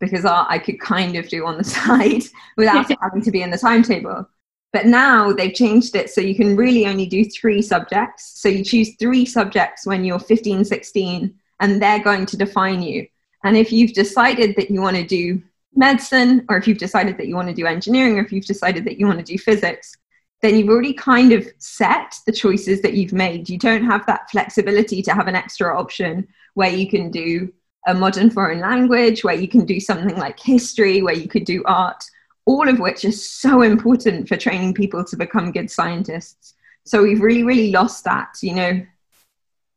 because 0.00 0.24
art 0.24 0.46
i 0.48 0.58
could 0.58 0.78
kind 0.80 1.16
of 1.16 1.28
do 1.28 1.46
on 1.46 1.58
the 1.58 1.64
side 1.76 2.22
without 2.56 2.86
having 3.02 3.22
to 3.22 3.30
be 3.30 3.42
in 3.42 3.50
the 3.50 3.58
timetable. 3.58 4.28
But 4.72 4.86
now 4.86 5.32
they've 5.32 5.54
changed 5.54 5.96
it 5.96 6.10
so 6.10 6.20
you 6.20 6.34
can 6.34 6.54
really 6.54 6.86
only 6.86 7.06
do 7.06 7.24
three 7.24 7.62
subjects. 7.62 8.38
So 8.38 8.48
you 8.48 8.62
choose 8.62 8.96
three 8.96 9.24
subjects 9.24 9.86
when 9.86 10.04
you're 10.04 10.18
15 10.18 10.64
16 10.64 11.34
and 11.60 11.82
they're 11.82 12.02
going 12.02 12.26
to 12.26 12.36
define 12.36 12.82
you. 12.82 13.06
And 13.44 13.56
if 13.56 13.72
you've 13.72 13.94
decided 13.94 14.56
that 14.56 14.70
you 14.70 14.82
want 14.82 14.96
to 14.96 15.06
do 15.06 15.42
medicine 15.74 16.44
or 16.48 16.56
if 16.58 16.68
you've 16.68 16.78
decided 16.78 17.16
that 17.16 17.28
you 17.28 17.34
want 17.34 17.48
to 17.48 17.54
do 17.54 17.66
engineering 17.66 18.18
or 18.18 18.22
if 18.22 18.32
you've 18.32 18.44
decided 18.44 18.84
that 18.84 18.98
you 18.98 19.06
want 19.06 19.18
to 19.18 19.24
do 19.24 19.38
physics 19.38 19.96
then 20.40 20.56
you've 20.56 20.68
already 20.68 20.92
kind 20.92 21.32
of 21.32 21.46
set 21.58 22.14
the 22.26 22.32
choices 22.32 22.80
that 22.82 22.94
you've 22.94 23.12
made. 23.12 23.48
You 23.48 23.58
don't 23.58 23.84
have 23.84 24.06
that 24.06 24.30
flexibility 24.30 25.02
to 25.02 25.14
have 25.14 25.26
an 25.26 25.34
extra 25.34 25.76
option 25.76 26.28
where 26.54 26.70
you 26.70 26.88
can 26.88 27.10
do 27.10 27.52
a 27.86 27.94
modern 27.94 28.30
foreign 28.30 28.60
language, 28.60 29.24
where 29.24 29.34
you 29.34 29.48
can 29.48 29.64
do 29.64 29.80
something 29.80 30.16
like 30.16 30.38
history, 30.38 31.02
where 31.02 31.14
you 31.14 31.28
could 31.28 31.44
do 31.44 31.62
art, 31.64 32.04
all 32.44 32.68
of 32.68 32.78
which 32.78 33.04
is 33.04 33.30
so 33.30 33.62
important 33.62 34.28
for 34.28 34.36
training 34.36 34.74
people 34.74 35.04
to 35.04 35.16
become 35.16 35.52
good 35.52 35.70
scientists. 35.70 36.54
So 36.84 37.02
we've 37.02 37.20
really, 37.20 37.42
really 37.42 37.70
lost 37.70 38.04
that. 38.04 38.36
You 38.42 38.54
know, 38.54 38.86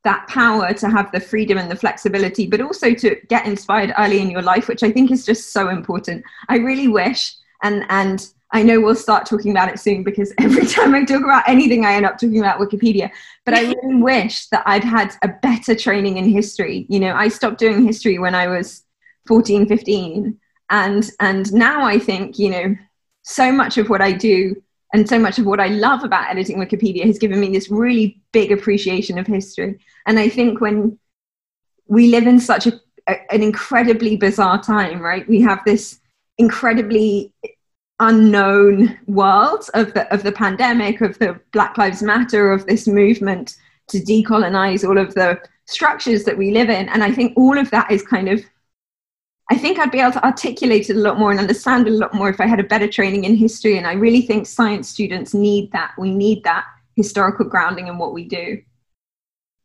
that 0.03 0.27
power 0.27 0.73
to 0.73 0.89
have 0.89 1.11
the 1.11 1.19
freedom 1.19 1.57
and 1.57 1.69
the 1.69 1.75
flexibility, 1.75 2.47
but 2.47 2.61
also 2.61 2.93
to 2.93 3.15
get 3.29 3.45
inspired 3.45 3.93
early 3.97 4.19
in 4.19 4.31
your 4.31 4.41
life, 4.41 4.67
which 4.67 4.83
I 4.83 4.91
think 4.91 5.11
is 5.11 5.25
just 5.25 5.53
so 5.53 5.69
important. 5.69 6.23
I 6.49 6.57
really 6.57 6.87
wish, 6.87 7.35
and 7.63 7.85
and 7.89 8.27
I 8.53 8.63
know 8.63 8.81
we'll 8.81 8.95
start 8.95 9.25
talking 9.25 9.51
about 9.51 9.69
it 9.69 9.79
soon 9.79 10.03
because 10.03 10.33
every 10.39 10.65
time 10.65 10.93
I 10.93 11.03
talk 11.03 11.23
about 11.23 11.47
anything, 11.47 11.85
I 11.85 11.93
end 11.93 12.05
up 12.05 12.17
talking 12.17 12.39
about 12.39 12.59
Wikipedia. 12.59 13.11
But 13.45 13.55
I 13.55 13.61
really 13.61 13.95
wish 14.01 14.47
that 14.47 14.63
I'd 14.65 14.83
had 14.83 15.13
a 15.21 15.29
better 15.29 15.75
training 15.75 16.17
in 16.17 16.29
history. 16.29 16.85
You 16.89 16.99
know, 16.99 17.13
I 17.13 17.27
stopped 17.27 17.59
doing 17.59 17.85
history 17.85 18.19
when 18.19 18.35
I 18.35 18.47
was 18.47 18.83
14, 19.27 19.67
15. 19.67 20.37
And, 20.69 21.09
and 21.19 21.53
now 21.53 21.83
I 21.83 21.99
think, 21.99 22.39
you 22.39 22.49
know, 22.49 22.75
so 23.23 23.51
much 23.51 23.77
of 23.77 23.89
what 23.89 24.01
I 24.01 24.11
do 24.11 24.61
and 24.93 25.07
so 25.07 25.17
much 25.19 25.39
of 25.39 25.45
what 25.45 25.59
I 25.59 25.67
love 25.67 26.03
about 26.03 26.29
editing 26.29 26.57
Wikipedia 26.57 27.05
has 27.05 27.17
given 27.17 27.39
me 27.39 27.49
this 27.49 27.69
really 27.69 28.21
big 28.31 28.51
appreciation 28.51 29.17
of 29.17 29.27
history. 29.27 29.79
And 30.05 30.19
I 30.19 30.27
think 30.27 30.59
when 30.59 30.97
we 31.87 32.07
live 32.07 32.27
in 32.27 32.39
such 32.39 32.67
a, 32.67 32.79
a 33.07 33.33
an 33.33 33.43
incredibly 33.43 34.17
bizarre 34.17 34.61
time, 34.61 34.99
right? 34.99 35.27
We 35.27 35.41
have 35.41 35.59
this 35.65 35.99
incredibly 36.37 37.33
unknown 38.01 38.97
world 39.07 39.63
of 39.73 39.93
the 39.93 40.11
of 40.13 40.23
the 40.23 40.31
pandemic, 40.31 40.99
of 41.01 41.17
the 41.19 41.39
Black 41.53 41.77
Lives 41.77 42.03
Matter, 42.03 42.51
of 42.51 42.65
this 42.65 42.87
movement 42.87 43.55
to 43.87 43.99
decolonize 43.99 44.87
all 44.87 44.97
of 44.97 45.13
the 45.13 45.39
structures 45.65 46.23
that 46.25 46.37
we 46.37 46.51
live 46.51 46.69
in. 46.69 46.89
And 46.89 47.03
I 47.03 47.11
think 47.11 47.37
all 47.37 47.57
of 47.57 47.69
that 47.71 47.89
is 47.89 48.03
kind 48.03 48.27
of 48.27 48.43
I 49.51 49.57
think 49.57 49.79
I'd 49.79 49.91
be 49.91 49.99
able 49.99 50.13
to 50.13 50.25
articulate 50.25 50.89
it 50.89 50.95
a 50.95 50.99
lot 50.99 51.19
more 51.19 51.31
and 51.31 51.39
understand 51.39 51.85
it 51.85 51.91
a 51.91 51.97
lot 51.97 52.13
more 52.13 52.29
if 52.29 52.39
I 52.39 52.47
had 52.47 52.61
a 52.61 52.63
better 52.63 52.87
training 52.87 53.25
in 53.25 53.35
history. 53.35 53.77
And 53.77 53.85
I 53.85 53.93
really 53.93 54.21
think 54.21 54.47
science 54.47 54.87
students 54.87 55.33
need 55.33 55.71
that. 55.73 55.91
We 55.97 56.11
need 56.15 56.43
that 56.45 56.65
historical 56.95 57.45
grounding 57.45 57.87
in 57.87 57.97
what 57.97 58.13
we 58.13 58.23
do. 58.23 58.61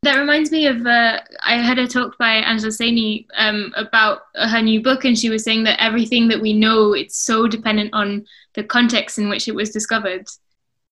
That 0.02 0.18
reminds 0.18 0.52
me 0.52 0.66
of 0.66 0.86
uh, 0.86 1.20
I 1.42 1.56
had 1.56 1.78
a 1.78 1.88
talk 1.88 2.16
by 2.18 2.34
Angela 2.34 2.70
Saini 2.70 3.26
um, 3.36 3.72
about 3.76 4.20
her 4.34 4.62
new 4.62 4.82
book, 4.82 5.04
and 5.04 5.18
she 5.18 5.30
was 5.30 5.42
saying 5.42 5.64
that 5.64 5.82
everything 5.82 6.28
that 6.28 6.40
we 6.40 6.52
know 6.52 6.92
it's 6.92 7.16
so 7.16 7.48
dependent 7.48 7.92
on 7.92 8.24
the 8.54 8.62
context 8.62 9.18
in 9.18 9.28
which 9.28 9.48
it 9.48 9.54
was 9.54 9.70
discovered, 9.70 10.26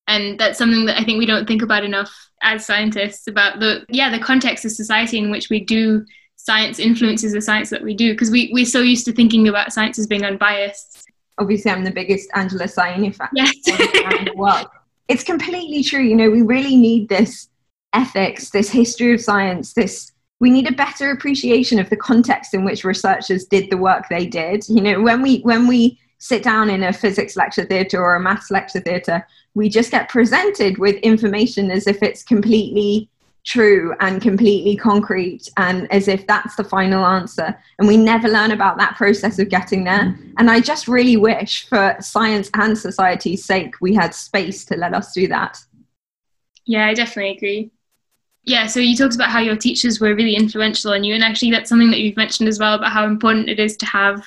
and 0.09 0.39
that's 0.39 0.59
something 0.59 0.87
that 0.87 0.99
I 0.99 1.05
think 1.05 1.19
we 1.19 1.27
don't 1.27 1.47
think 1.47 1.63
about 1.63 1.85
enough 1.85 2.13
as 2.43 2.67
scientists 2.67 3.27
about 3.27 3.61
the 3.61 3.85
yeah 3.89 4.11
the 4.11 4.19
context 4.19 4.65
of 4.65 4.73
society 4.73 5.19
in 5.19 5.31
which 5.31 5.49
we 5.49 5.61
do 5.61 6.05
science 6.37 6.79
influences 6.79 7.33
the 7.33 7.41
science 7.41 7.71
that 7.71 7.83
we 7.83 7.95
do 7.95 8.13
because 8.13 8.31
we 8.31 8.51
we're 8.53 8.67
so 8.67 8.81
used 8.81 9.07
to 9.07 9.13
thinking 9.13 9.49
about 9.49 9.73
science 9.73 9.99
as 9.99 10.07
being 10.07 10.25
unbiased. 10.25 11.05
Obviously, 11.39 11.71
I'm 11.71 11.85
the 11.85 11.91
biggest 11.91 12.29
Angela 12.35 12.65
Saini 12.65 13.15
fan 13.15 13.29
yes. 13.35 13.55
in 13.67 14.25
the 14.27 14.33
world. 14.37 14.67
It's 15.09 15.25
completely 15.25 15.83
true. 15.83 16.03
You 16.03 16.17
know, 16.17 16.31
we 16.31 16.43
really 16.43 16.77
need 16.77 17.09
this 17.09 17.49
ethics, 17.95 18.51
this 18.51 18.69
history 18.69 19.15
of 19.15 19.21
science, 19.21 19.73
this 19.73 20.13
we 20.41 20.51
need 20.51 20.69
a 20.69 20.75
better 20.75 21.11
appreciation 21.11 21.79
of 21.79 21.89
the 21.89 21.97
context 21.97 22.53
in 22.53 22.65
which 22.65 22.85
researchers 22.85 23.47
did 23.47 23.71
the 23.71 23.79
work 23.79 24.05
they 24.11 24.27
did. 24.27 24.69
You 24.69 24.83
know, 24.83 25.01
when 25.01 25.23
we 25.23 25.41
when 25.41 25.67
we 25.67 25.99
sit 26.19 26.43
down 26.43 26.71
in 26.71 26.83
a 26.83 26.93
physics 26.93 27.37
lecture 27.37 27.65
theatre 27.65 28.03
or 28.03 28.17
a 28.17 28.21
maths 28.21 28.51
lecture 28.51 28.81
theatre, 28.81 29.27
we 29.55 29.69
just 29.69 29.91
get 29.91 30.09
presented 30.09 30.79
with 30.79 30.97
information 30.97 31.71
as 31.71 31.87
if 31.87 32.03
it's 32.03 32.23
completely 32.23 33.09
true 33.45 33.95
and 34.01 34.23
completely 34.23 34.75
concrete 34.75 35.51
and 35.59 35.91
as 35.93 36.09
if 36.09 36.27
that's 36.27 36.57
the 36.57 36.65
final 36.65 37.05
answer. 37.05 37.59
And 37.79 37.87
we 37.87 37.99
never 37.99 38.27
learn 38.27 38.53
about 38.53 38.79
that 38.79 38.97
process 38.97 39.39
of 39.39 39.51
getting 39.51 39.85
there. 39.85 40.19
And 40.39 40.51
I 40.51 40.61
just 40.61 40.89
really 40.89 41.19
wish, 41.19 41.69
for 41.69 41.95
science 42.01 42.51
and 42.55 42.77
society's 42.77 43.45
sake, 43.45 43.75
we 43.83 43.95
had 43.95 44.15
space 44.15 44.65
to 44.67 44.77
let 44.77 44.95
us 44.95 45.13
do 45.13 45.29
that. 45.29 45.63
Yeah, 46.65 46.87
I 46.87 46.95
definitely 46.95 47.37
agree 47.37 47.71
yeah, 48.45 48.67
so 48.67 48.81
you 48.81 48.97
talked 48.97 49.15
about 49.15 49.31
how 49.31 49.41
your 49.41 49.57
teachers 49.57 50.01
were 50.01 50.15
really 50.15 50.35
influential 50.35 50.93
on 50.93 51.05
you, 51.05 51.15
and 51.15 51.25
actually 51.25 51.51
that's 51.51 51.69
something 51.69 51.91
that 51.91 52.01
you've 52.01 52.17
mentioned 52.17 52.49
as 52.49 52.59
well 52.59 52.75
about 52.75 52.93
how 52.93 53.07
important 53.07 53.49
it 53.49 53.59
is 53.59 53.77
to 53.79 53.87
have, 53.87 54.23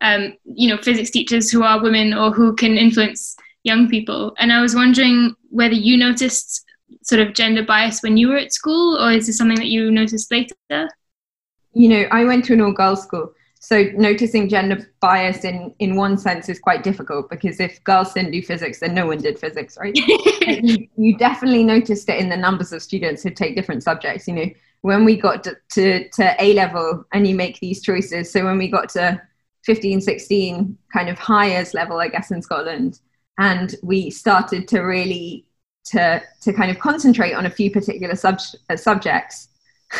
um, 0.00 0.34
you 0.44 0.68
know, 0.68 0.80
physics 0.82 1.10
teachers 1.10 1.50
who 1.50 1.62
are 1.62 1.82
women 1.82 2.12
or 2.12 2.30
who 2.30 2.54
can 2.54 2.76
influence 2.76 3.36
young 3.64 3.88
people. 3.88 4.34
And 4.38 4.52
I 4.52 4.60
was 4.60 4.74
wondering 4.74 5.34
whether 5.50 5.74
you 5.74 5.96
noticed 5.96 6.64
sort 7.02 7.20
of 7.20 7.34
gender 7.34 7.64
bias 7.64 8.02
when 8.02 8.16
you 8.16 8.28
were 8.28 8.36
at 8.36 8.52
school, 8.52 8.98
or 9.02 9.12
is 9.12 9.26
this 9.26 9.38
something 9.38 9.58
that 9.58 9.68
you 9.68 9.90
noticed 9.90 10.30
later? 10.30 10.54
You 11.74 11.88
know, 11.88 12.06
I 12.10 12.24
went 12.24 12.44
to 12.46 12.52
an 12.52 12.60
all-girls 12.60 13.04
school, 13.04 13.32
so 13.62 13.84
noticing 13.94 14.48
gender 14.48 14.90
bias 14.98 15.44
in 15.44 15.72
in 15.78 15.94
one 15.94 16.18
sense 16.18 16.48
is 16.48 16.58
quite 16.58 16.82
difficult 16.82 17.30
because 17.30 17.60
if 17.60 17.82
girls 17.84 18.12
didn't 18.12 18.32
do 18.32 18.42
physics 18.42 18.80
then 18.80 18.92
no 18.92 19.06
one 19.06 19.18
did 19.18 19.38
physics 19.38 19.78
right? 19.80 19.96
You, 20.44 20.88
you, 20.96 21.16
definitely 21.16 21.62
noticed 21.62 22.08
it 22.08 22.18
in 22.18 22.28
the 22.28 22.36
numbers 22.36 22.72
of 22.72 22.82
students 22.82 23.22
who 23.22 23.30
take 23.30 23.54
different 23.54 23.84
subjects 23.84 24.26
you 24.26 24.34
know. 24.34 24.46
When 24.80 25.04
we 25.04 25.16
got 25.16 25.44
to, 25.44 25.56
to, 25.74 26.08
to 26.08 26.34
a 26.40 26.54
level 26.54 27.04
and 27.12 27.24
you 27.24 27.36
make 27.36 27.60
these 27.60 27.80
choices 27.80 28.32
so 28.32 28.44
when 28.44 28.58
we 28.58 28.68
got 28.68 28.88
to 28.90 29.22
15 29.64 30.00
16 30.00 30.76
kind 30.92 31.08
of 31.08 31.18
highest 31.18 31.72
level 31.72 31.98
i 31.98 32.08
guess 32.08 32.32
in 32.32 32.42
scotland 32.42 32.98
and 33.38 33.76
we 33.84 34.10
started 34.10 34.66
to 34.68 34.80
really 34.80 35.46
to 35.84 36.20
to 36.40 36.52
kind 36.52 36.70
of 36.72 36.80
concentrate 36.80 37.34
on 37.34 37.46
a 37.46 37.50
few 37.50 37.70
particular 37.70 38.16
sub, 38.16 38.40
uh, 38.70 38.76
subjects 38.76 39.48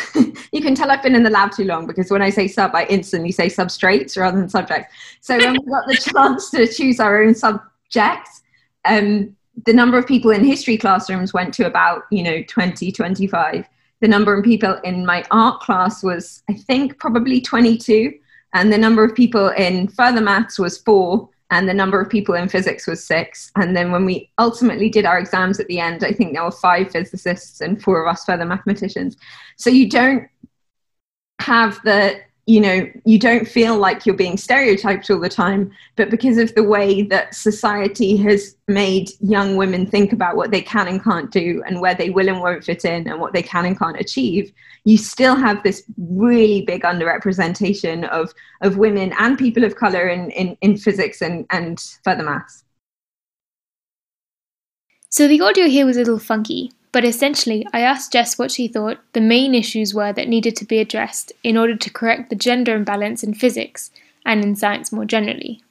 you 0.51 0.61
can 0.61 0.75
tell 0.75 0.91
I've 0.91 1.03
been 1.03 1.15
in 1.15 1.23
the 1.23 1.29
lab 1.29 1.51
too 1.51 1.65
long 1.65 1.85
because 1.85 2.09
when 2.09 2.21
I 2.21 2.29
say 2.29 2.47
sub, 2.47 2.73
I 2.73 2.85
instantly 2.85 3.31
say 3.31 3.47
substrates 3.47 4.17
rather 4.17 4.39
than 4.39 4.49
subjects. 4.49 4.93
So 5.21 5.37
when 5.37 5.53
we 5.53 5.59
got 5.59 5.87
the 5.87 5.95
chance 6.13 6.49
to 6.51 6.67
choose 6.67 6.99
our 6.99 7.23
own 7.23 7.35
subjects, 7.35 8.41
um, 8.85 9.35
the 9.65 9.73
number 9.73 9.97
of 9.97 10.07
people 10.07 10.31
in 10.31 10.43
history 10.43 10.77
classrooms 10.77 11.33
went 11.33 11.53
to 11.55 11.67
about, 11.67 12.03
you 12.11 12.23
know, 12.23 12.43
20, 12.47 12.91
25. 12.91 13.67
The 14.01 14.07
number 14.07 14.37
of 14.37 14.43
people 14.43 14.79
in 14.83 15.05
my 15.05 15.23
art 15.31 15.61
class 15.61 16.03
was, 16.03 16.43
I 16.49 16.53
think, 16.53 16.99
probably 16.99 17.39
22. 17.39 18.13
And 18.53 18.71
the 18.71 18.77
number 18.77 19.03
of 19.03 19.15
people 19.15 19.49
in 19.49 19.87
further 19.87 20.21
maths 20.21 20.59
was 20.59 20.77
four 20.79 21.29
and 21.49 21.67
the 21.67 21.73
number 21.73 22.01
of 22.01 22.09
people 22.09 22.35
in 22.35 22.49
physics 22.49 22.87
was 22.87 23.03
six. 23.03 23.51
And 23.55 23.75
then 23.75 23.91
when 23.91 24.05
we 24.05 24.31
ultimately 24.39 24.89
did 24.89 25.05
our 25.05 25.19
exams 25.19 25.59
at 25.59 25.67
the 25.67 25.79
end, 25.79 26.03
I 26.03 26.11
think 26.11 26.33
there 26.33 26.43
were 26.43 26.51
five 26.51 26.91
physicists 26.91 27.61
and 27.61 27.81
four 27.81 28.03
of 28.03 28.11
us 28.11 28.25
further 28.25 28.45
mathematicians. 28.45 29.17
So 29.57 29.69
you 29.69 29.89
don't 29.89 30.27
have 31.39 31.79
the 31.83 32.19
you 32.45 32.59
know 32.59 32.85
you 33.05 33.17
don't 33.17 33.47
feel 33.47 33.77
like 33.77 34.05
you're 34.05 34.15
being 34.15 34.35
stereotyped 34.35 35.09
all 35.09 35.19
the 35.19 35.29
time 35.29 35.71
but 35.95 36.09
because 36.09 36.37
of 36.37 36.53
the 36.55 36.63
way 36.63 37.01
that 37.01 37.33
society 37.33 38.17
has 38.17 38.57
made 38.67 39.09
young 39.21 39.55
women 39.55 39.85
think 39.85 40.11
about 40.11 40.35
what 40.35 40.51
they 40.51 40.61
can 40.61 40.87
and 40.87 41.01
can't 41.03 41.31
do 41.31 41.63
and 41.65 41.79
where 41.79 41.95
they 41.95 42.09
will 42.09 42.27
and 42.27 42.41
won't 42.41 42.63
fit 42.63 42.83
in 42.83 43.07
and 43.07 43.19
what 43.19 43.31
they 43.31 43.41
can 43.41 43.65
and 43.65 43.79
can't 43.79 43.99
achieve 43.99 44.51
you 44.85 44.97
still 44.97 45.35
have 45.35 45.63
this 45.63 45.83
really 45.97 46.61
big 46.61 46.83
underrepresentation 46.83 48.07
of 48.09 48.33
of 48.61 48.77
women 48.77 49.13
and 49.19 49.37
people 49.37 49.63
of 49.63 49.75
color 49.75 50.07
in 50.07 50.29
in, 50.31 50.57
in 50.61 50.77
physics 50.77 51.21
and 51.21 51.45
and 51.49 51.95
further 52.03 52.23
maths. 52.23 52.63
So 55.09 55.27
the 55.27 55.41
audio 55.41 55.67
here 55.67 55.85
was 55.85 55.95
a 55.95 55.99
little 55.99 56.19
funky 56.19 56.71
but 56.93 57.03
essentially, 57.03 57.65
I 57.73 57.81
asked 57.81 58.13
Jess 58.13 58.37
what 58.37 58.51
she 58.51 58.67
thought 58.67 58.99
the 59.13 59.19
main 59.19 59.55
issues 59.55 59.95
were 59.95 60.13
that 60.13 60.29
needed 60.29 60.55
to 60.57 60.65
be 60.65 60.79
addressed 60.79 61.33
in 61.43 61.57
order 61.57 61.75
to 61.75 61.89
correct 61.89 62.29
the 62.29 62.35
gender 62.35 62.75
imbalance 62.75 63.23
in 63.23 63.33
physics 63.33 63.89
and 64.25 64.43
in 64.43 64.55
science 64.55 64.91
more 64.91 65.03
generally. 65.03 65.63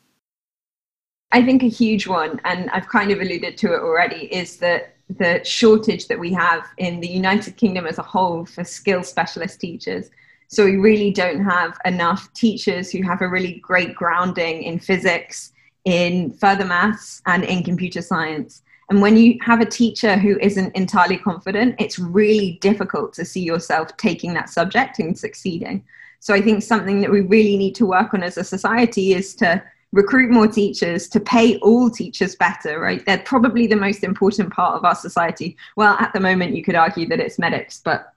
I 1.30 1.42
think 1.44 1.62
a 1.62 1.68
huge 1.68 2.08
one, 2.08 2.40
and 2.44 2.68
I've 2.70 2.88
kind 2.88 3.12
of 3.12 3.20
alluded 3.20 3.56
to 3.58 3.72
it 3.72 3.80
already, 3.80 4.26
is 4.34 4.56
that 4.58 4.96
the 5.08 5.40
shortage 5.44 6.08
that 6.08 6.18
we 6.18 6.32
have 6.32 6.66
in 6.76 6.98
the 6.98 7.08
United 7.08 7.56
Kingdom 7.56 7.86
as 7.86 7.98
a 7.98 8.02
whole 8.02 8.44
for 8.44 8.64
skill 8.64 9.04
specialist 9.04 9.60
teachers. 9.60 10.10
So 10.48 10.64
we 10.64 10.76
really 10.76 11.12
don't 11.12 11.42
have 11.44 11.78
enough 11.84 12.32
teachers 12.34 12.90
who 12.90 13.02
have 13.02 13.22
a 13.22 13.28
really 13.28 13.60
great 13.60 13.94
grounding 13.94 14.64
in 14.64 14.80
physics, 14.80 15.52
in 15.84 16.32
further 16.32 16.64
maths, 16.64 17.22
and 17.26 17.44
in 17.44 17.62
computer 17.62 18.02
science. 18.02 18.62
And 18.90 19.00
when 19.00 19.16
you 19.16 19.38
have 19.42 19.60
a 19.60 19.66
teacher 19.66 20.16
who 20.16 20.38
isn't 20.40 20.74
entirely 20.76 21.16
confident, 21.16 21.76
it's 21.78 21.98
really 21.98 22.58
difficult 22.60 23.12
to 23.14 23.24
see 23.24 23.40
yourself 23.40 23.96
taking 23.96 24.34
that 24.34 24.50
subject 24.50 24.98
and 24.98 25.18
succeeding. 25.18 25.84
So 26.20 26.34
I 26.34 26.40
think 26.40 26.62
something 26.62 27.00
that 27.00 27.10
we 27.10 27.22
really 27.22 27.56
need 27.56 27.74
to 27.76 27.86
work 27.86 28.14
on 28.14 28.22
as 28.22 28.36
a 28.36 28.44
society 28.44 29.14
is 29.14 29.34
to 29.36 29.62
recruit 29.92 30.30
more 30.30 30.46
teachers, 30.46 31.08
to 31.08 31.20
pay 31.20 31.58
all 31.58 31.90
teachers 31.90 32.34
better, 32.36 32.80
right? 32.80 33.04
They're 33.04 33.18
probably 33.18 33.66
the 33.66 33.76
most 33.76 34.04
important 34.04 34.52
part 34.52 34.74
of 34.74 34.84
our 34.84 34.94
society. 34.94 35.56
Well, 35.76 35.96
at 35.98 36.12
the 36.12 36.20
moment, 36.20 36.54
you 36.54 36.64
could 36.64 36.76
argue 36.76 37.06
that 37.08 37.20
it's 37.20 37.38
medics, 37.38 37.80
but 37.84 38.12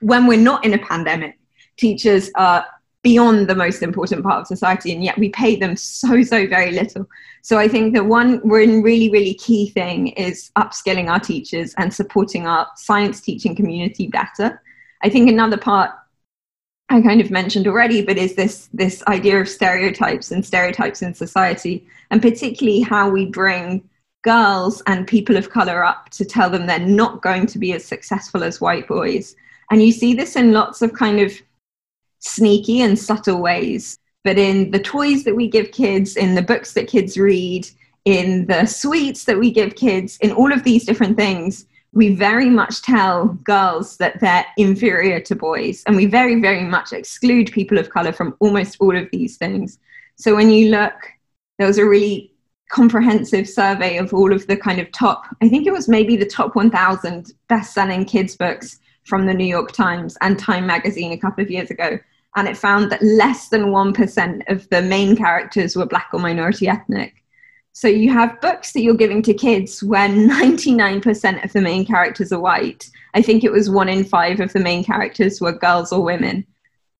when 0.00 0.26
we're 0.26 0.38
not 0.38 0.64
in 0.64 0.74
a 0.74 0.78
pandemic, 0.78 1.38
teachers 1.76 2.30
are 2.36 2.64
beyond 3.02 3.48
the 3.48 3.54
most 3.54 3.82
important 3.82 4.22
part 4.22 4.40
of 4.40 4.46
society 4.46 4.92
and 4.92 5.02
yet 5.02 5.16
we 5.16 5.30
pay 5.30 5.56
them 5.56 5.76
so 5.76 6.22
so 6.22 6.46
very 6.46 6.72
little. 6.72 7.06
So 7.42 7.58
i 7.58 7.68
think 7.68 7.94
that 7.94 8.04
one 8.04 8.40
really 8.48 9.10
really 9.10 9.34
key 9.34 9.70
thing 9.70 10.08
is 10.08 10.50
upskilling 10.56 11.08
our 11.10 11.20
teachers 11.20 11.74
and 11.78 11.92
supporting 11.92 12.46
our 12.46 12.66
science 12.76 13.20
teaching 13.20 13.54
community 13.54 14.08
better. 14.08 14.62
I 15.02 15.08
think 15.08 15.28
another 15.28 15.56
part 15.56 15.90
i 16.90 17.00
kind 17.00 17.20
of 17.20 17.30
mentioned 17.30 17.66
already 17.66 18.02
but 18.02 18.18
is 18.18 18.34
this 18.34 18.68
this 18.74 19.02
idea 19.06 19.40
of 19.40 19.48
stereotypes 19.48 20.30
and 20.32 20.44
stereotypes 20.44 21.02
in 21.02 21.14
society 21.14 21.86
and 22.10 22.20
particularly 22.20 22.80
how 22.80 23.08
we 23.08 23.26
bring 23.26 23.88
girls 24.22 24.82
and 24.86 25.06
people 25.06 25.36
of 25.36 25.50
color 25.50 25.84
up 25.84 26.10
to 26.10 26.24
tell 26.24 26.50
them 26.50 26.66
they're 26.66 26.78
not 26.78 27.22
going 27.22 27.46
to 27.46 27.58
be 27.58 27.72
as 27.72 27.84
successful 27.84 28.44
as 28.44 28.60
white 28.60 28.86
boys. 28.86 29.34
And 29.70 29.82
you 29.82 29.92
see 29.92 30.14
this 30.14 30.36
in 30.36 30.52
lots 30.52 30.82
of 30.82 30.92
kind 30.92 31.20
of 31.20 31.32
sneaky 32.20 32.80
and 32.82 32.98
subtle 32.98 33.40
ways. 33.40 33.98
But 34.22 34.38
in 34.38 34.70
the 34.70 34.78
toys 34.78 35.24
that 35.24 35.34
we 35.34 35.48
give 35.48 35.72
kids, 35.72 36.16
in 36.16 36.34
the 36.34 36.42
books 36.42 36.74
that 36.74 36.88
kids 36.88 37.16
read, 37.16 37.68
in 38.04 38.46
the 38.46 38.66
sweets 38.66 39.24
that 39.24 39.38
we 39.38 39.50
give 39.50 39.74
kids, 39.74 40.18
in 40.18 40.32
all 40.32 40.52
of 40.52 40.62
these 40.62 40.84
different 40.84 41.16
things, 41.16 41.66
we 41.92 42.14
very 42.14 42.48
much 42.48 42.82
tell 42.82 43.28
girls 43.44 43.96
that 43.96 44.20
they're 44.20 44.46
inferior 44.56 45.20
to 45.20 45.34
boys. 45.34 45.82
And 45.86 45.96
we 45.96 46.06
very, 46.06 46.40
very 46.40 46.62
much 46.62 46.92
exclude 46.92 47.50
people 47.50 47.78
of 47.78 47.90
color 47.90 48.12
from 48.12 48.36
almost 48.38 48.76
all 48.80 48.96
of 48.96 49.08
these 49.10 49.36
things. 49.36 49.78
So 50.16 50.36
when 50.36 50.50
you 50.50 50.70
look, 50.70 50.94
there 51.58 51.66
was 51.66 51.78
a 51.78 51.84
really 51.84 52.32
comprehensive 52.70 53.48
survey 53.48 53.98
of 53.98 54.14
all 54.14 54.32
of 54.32 54.46
the 54.46 54.56
kind 54.56 54.78
of 54.78 54.90
top, 54.92 55.24
I 55.42 55.48
think 55.48 55.66
it 55.66 55.72
was 55.72 55.88
maybe 55.88 56.16
the 56.16 56.26
top 56.26 56.54
1,000 56.54 57.32
best 57.48 57.74
selling 57.74 58.04
kids' 58.04 58.36
books 58.36 58.78
from 59.04 59.26
the 59.26 59.34
New 59.34 59.46
York 59.46 59.72
Times 59.72 60.16
and 60.20 60.38
Time 60.38 60.66
magazine 60.66 61.12
a 61.12 61.18
couple 61.18 61.42
of 61.42 61.50
years 61.50 61.70
ago. 61.70 61.98
And 62.36 62.46
it 62.46 62.56
found 62.56 62.90
that 62.92 63.02
less 63.02 63.48
than 63.48 63.66
1% 63.66 64.50
of 64.50 64.68
the 64.70 64.82
main 64.82 65.16
characters 65.16 65.74
were 65.74 65.86
black 65.86 66.10
or 66.12 66.20
minority 66.20 66.68
ethnic. 66.68 67.14
So 67.72 67.88
you 67.88 68.12
have 68.12 68.40
books 68.40 68.72
that 68.72 68.82
you're 68.82 68.94
giving 68.94 69.22
to 69.22 69.34
kids 69.34 69.82
when 69.82 70.28
99% 70.30 71.44
of 71.44 71.52
the 71.52 71.60
main 71.60 71.84
characters 71.84 72.32
are 72.32 72.40
white. 72.40 72.88
I 73.14 73.22
think 73.22 73.42
it 73.42 73.52
was 73.52 73.70
one 73.70 73.88
in 73.88 74.04
five 74.04 74.40
of 74.40 74.52
the 74.52 74.60
main 74.60 74.84
characters 74.84 75.40
were 75.40 75.52
girls 75.52 75.92
or 75.92 76.02
women. 76.02 76.46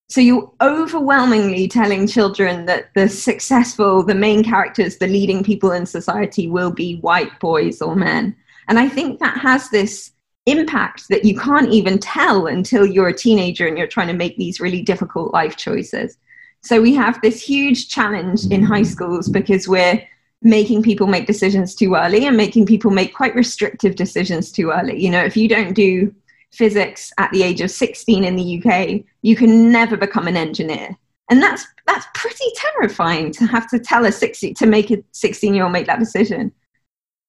So 0.09 0.21
you're 0.21 0.51
overwhelmingly 0.61 1.69
telling 1.69 2.09
children 2.09 2.67
that 2.67 2.93
the 2.97 3.09
successful, 3.09 4.03
the 4.03 4.15
main 4.15 4.43
characters, 4.43 4.99
the 4.99 5.07
leading 5.07 5.45
people 5.45 5.71
in 5.71 5.87
society 5.87 6.49
will 6.49 6.73
be 6.73 6.99
white 6.99 7.39
boys 7.39 7.81
or 7.81 7.95
men. 7.95 8.35
And 8.67 8.79
I 8.79 8.89
think 8.89 9.21
that 9.21 9.39
has 9.39 9.71
this 9.71 10.10
impact 10.47 11.09
that 11.09 11.25
you 11.25 11.39
can't 11.39 11.73
even 11.73 11.99
tell 11.99 12.47
until 12.47 12.87
you're 12.87 13.09
a 13.09 13.17
teenager 13.17 13.67
and 13.67 13.77
you're 13.77 13.87
trying 13.87 14.09
to 14.09 14.15
make 14.15 14.37
these 14.37 14.61
really 14.61 14.83
difficult 14.83 15.33
life 15.33 15.57
choices. 15.57 16.17
So 16.63 16.81
we 16.81 16.95
have 16.95 17.21
this 17.21 17.41
huge 17.41 17.89
challenge 17.89 18.47
in 18.47 18.63
high 18.63 18.83
mm-hmm. 18.83 18.91
schools 18.91 19.29
because 19.29 19.69
we're 19.69 20.03
making 20.43 20.83
people 20.83 21.07
make 21.07 21.27
decisions 21.27 21.75
too 21.75 21.95
early 21.95 22.27
and 22.27 22.37
making 22.37 22.67
people 22.67 22.91
make 22.91 23.15
quite 23.15 23.35
restrictive 23.35 23.95
decisions 23.95 24.51
too 24.51 24.71
early. 24.71 25.03
You 25.03 25.11
know, 25.11 25.23
if 25.23 25.37
you 25.37 25.49
don't 25.49 25.75
do 25.75 26.15
physics 26.51 27.13
at 27.19 27.31
the 27.31 27.43
age 27.43 27.61
of 27.61 27.71
16 27.71 28.25
in 28.25 28.37
the 28.37 28.63
UK, 28.63 29.03
you 29.23 29.37
can 29.37 29.71
never 29.71 29.97
become 29.97 30.27
an 30.27 30.37
engineer. 30.37 30.97
And 31.31 31.41
that's 31.41 31.65
that's 31.87 32.07
pretty 32.15 32.47
terrifying 32.57 33.31
to 33.33 33.47
have 33.47 33.69
to 33.71 33.79
tell 33.79 34.05
a 34.05 34.13
60 34.13 34.55
to 34.55 34.67
make 34.67 34.91
a 34.91 35.03
16 35.13 35.55
year 35.55 35.65
old 35.65 35.73
make 35.73 35.87
that 35.87 36.01
decision. 36.01 36.53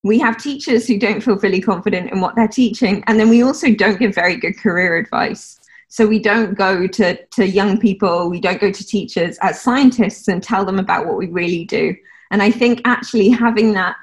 We 0.04 0.18
have 0.20 0.38
teachers 0.38 0.88
who 0.88 0.98
don't 0.98 1.22
feel 1.22 1.38
fully 1.38 1.62
confident 1.62 2.12
in 2.12 2.22
what 2.22 2.36
they're 2.36 2.48
teaching, 2.48 3.04
and 3.08 3.20
then 3.20 3.30
we 3.30 3.44
also 3.44 3.74
don't 3.74 4.00
give 4.00 4.16
very 4.16 4.36
good 4.36 4.58
career 4.58 4.98
advice. 4.98 5.60
So 5.90 6.08
we 6.08 6.20
don't 6.20 6.56
go 6.58 6.88
to, 6.88 7.26
to 7.26 7.48
young 7.48 7.80
people, 7.80 8.30
we 8.30 8.40
don't 8.40 8.62
go 8.62 8.72
to 8.72 8.86
teachers 8.86 9.38
as 9.42 9.62
scientists 9.62 10.28
and 10.28 10.42
tell 10.42 10.64
them 10.64 10.80
about 10.80 11.06
what 11.06 11.18
we 11.18 11.28
really 11.28 11.66
do. 11.66 11.96
And 12.32 12.42
I 12.42 12.50
think 12.50 12.82
actually 12.86 13.30
having 13.30 13.74
that 13.74 13.98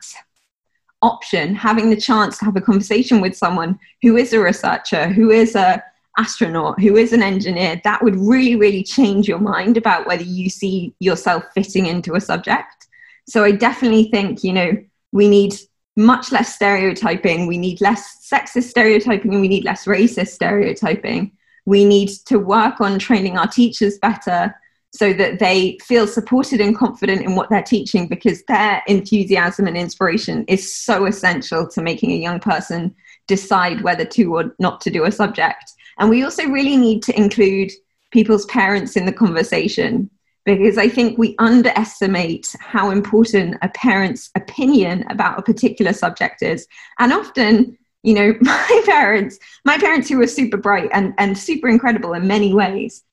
option, 1.00 1.54
having 1.54 1.88
the 1.90 1.96
chance 1.96 2.38
to 2.38 2.44
have 2.44 2.56
a 2.56 2.60
conversation 2.60 3.20
with 3.20 3.34
someone 3.34 3.78
who 4.02 4.16
is 4.16 4.32
a 4.32 4.40
researcher, 4.40 5.08
who 5.08 5.30
is 5.30 5.54
a 5.54 5.82
astronaut, 6.18 6.78
who 6.80 6.96
is 6.96 7.12
an 7.12 7.22
engineer, 7.22 7.80
that 7.84 8.02
would 8.02 8.16
really, 8.16 8.56
really 8.56 8.82
change 8.82 9.26
your 9.26 9.38
mind 9.38 9.76
about 9.76 10.06
whether 10.06 10.24
you 10.24 10.50
see 10.50 10.92
yourself 10.98 11.44
fitting 11.54 11.86
into 11.86 12.16
a 12.16 12.20
subject. 12.20 12.88
So 13.26 13.44
I 13.44 13.52
definitely 13.52 14.10
think, 14.10 14.44
you 14.44 14.52
know, 14.52 14.72
we 15.12 15.28
need 15.28 15.54
much 15.98 16.30
less 16.30 16.54
stereotyping, 16.54 17.46
we 17.46 17.58
need 17.58 17.80
less 17.80 18.26
sexist 18.32 18.70
stereotyping, 18.70 19.32
and 19.32 19.40
we 19.40 19.48
need 19.48 19.64
less 19.64 19.84
racist 19.84 20.28
stereotyping. 20.28 21.32
We 21.66 21.84
need 21.84 22.08
to 22.26 22.38
work 22.38 22.80
on 22.80 22.98
training 22.98 23.37
our 23.37 23.48
teachers 23.48 23.98
better 23.98 24.54
so 24.90 25.12
that 25.12 25.38
they 25.38 25.76
feel 25.82 26.06
supported 26.06 26.61
and 26.61 26.76
confident 26.76 27.22
in 27.22 27.34
what 27.34 27.50
they're 27.50 27.62
teaching 27.62 28.06
because 28.06 28.42
their 28.44 28.82
enthusiasm 28.87 29.66
and 29.66 29.76
inspiration 29.76 30.44
is 30.48 30.74
so 30.74 31.04
essential 31.04 31.68
to 31.68 31.82
making 31.82 32.12
a 32.12 32.16
young 32.16 32.40
person 32.40 32.94
decide 33.26 33.82
whether 33.82 34.04
to 34.04 34.34
or 34.34 34.54
not 34.58 34.80
to 34.80 34.90
do 34.90 35.04
a 35.04 35.12
subject. 35.12 35.72
And 35.98 36.08
we 36.08 36.22
also 36.22 36.46
really 36.46 36.76
need 36.76 37.02
to 37.02 37.16
include 37.16 37.72
people's 38.12 38.46
parents 38.46 38.96
in 38.96 39.04
the 39.04 39.12
conversation 39.12 40.08
because 40.44 40.79
I 40.79 40.88
think 40.88 41.18
we 41.18 41.35
underestimate 41.38 42.55
how 42.61 42.90
important 42.90 43.57
a 43.62 43.68
parent's 43.68 44.31
opinion 44.35 45.05
about 45.11 45.38
a 45.38 45.42
particular 45.42 45.92
subject 45.92 46.42
is. 46.42 46.66
And 46.98 47.12
often, 47.12 47.77
you 48.03 48.14
know, 48.14 48.35
my 48.40 48.83
parents, 48.87 49.38
my 49.64 49.79
parents 49.79 50.09
who 50.09 50.18
were 50.18 50.27
super 50.27 50.57
bright 50.57 50.90
and, 50.92 51.14
and 51.18 51.37
super 51.37 51.68
incredible 51.68 52.14
in 52.14 52.27
many 52.27 52.55
ways, 52.55 53.05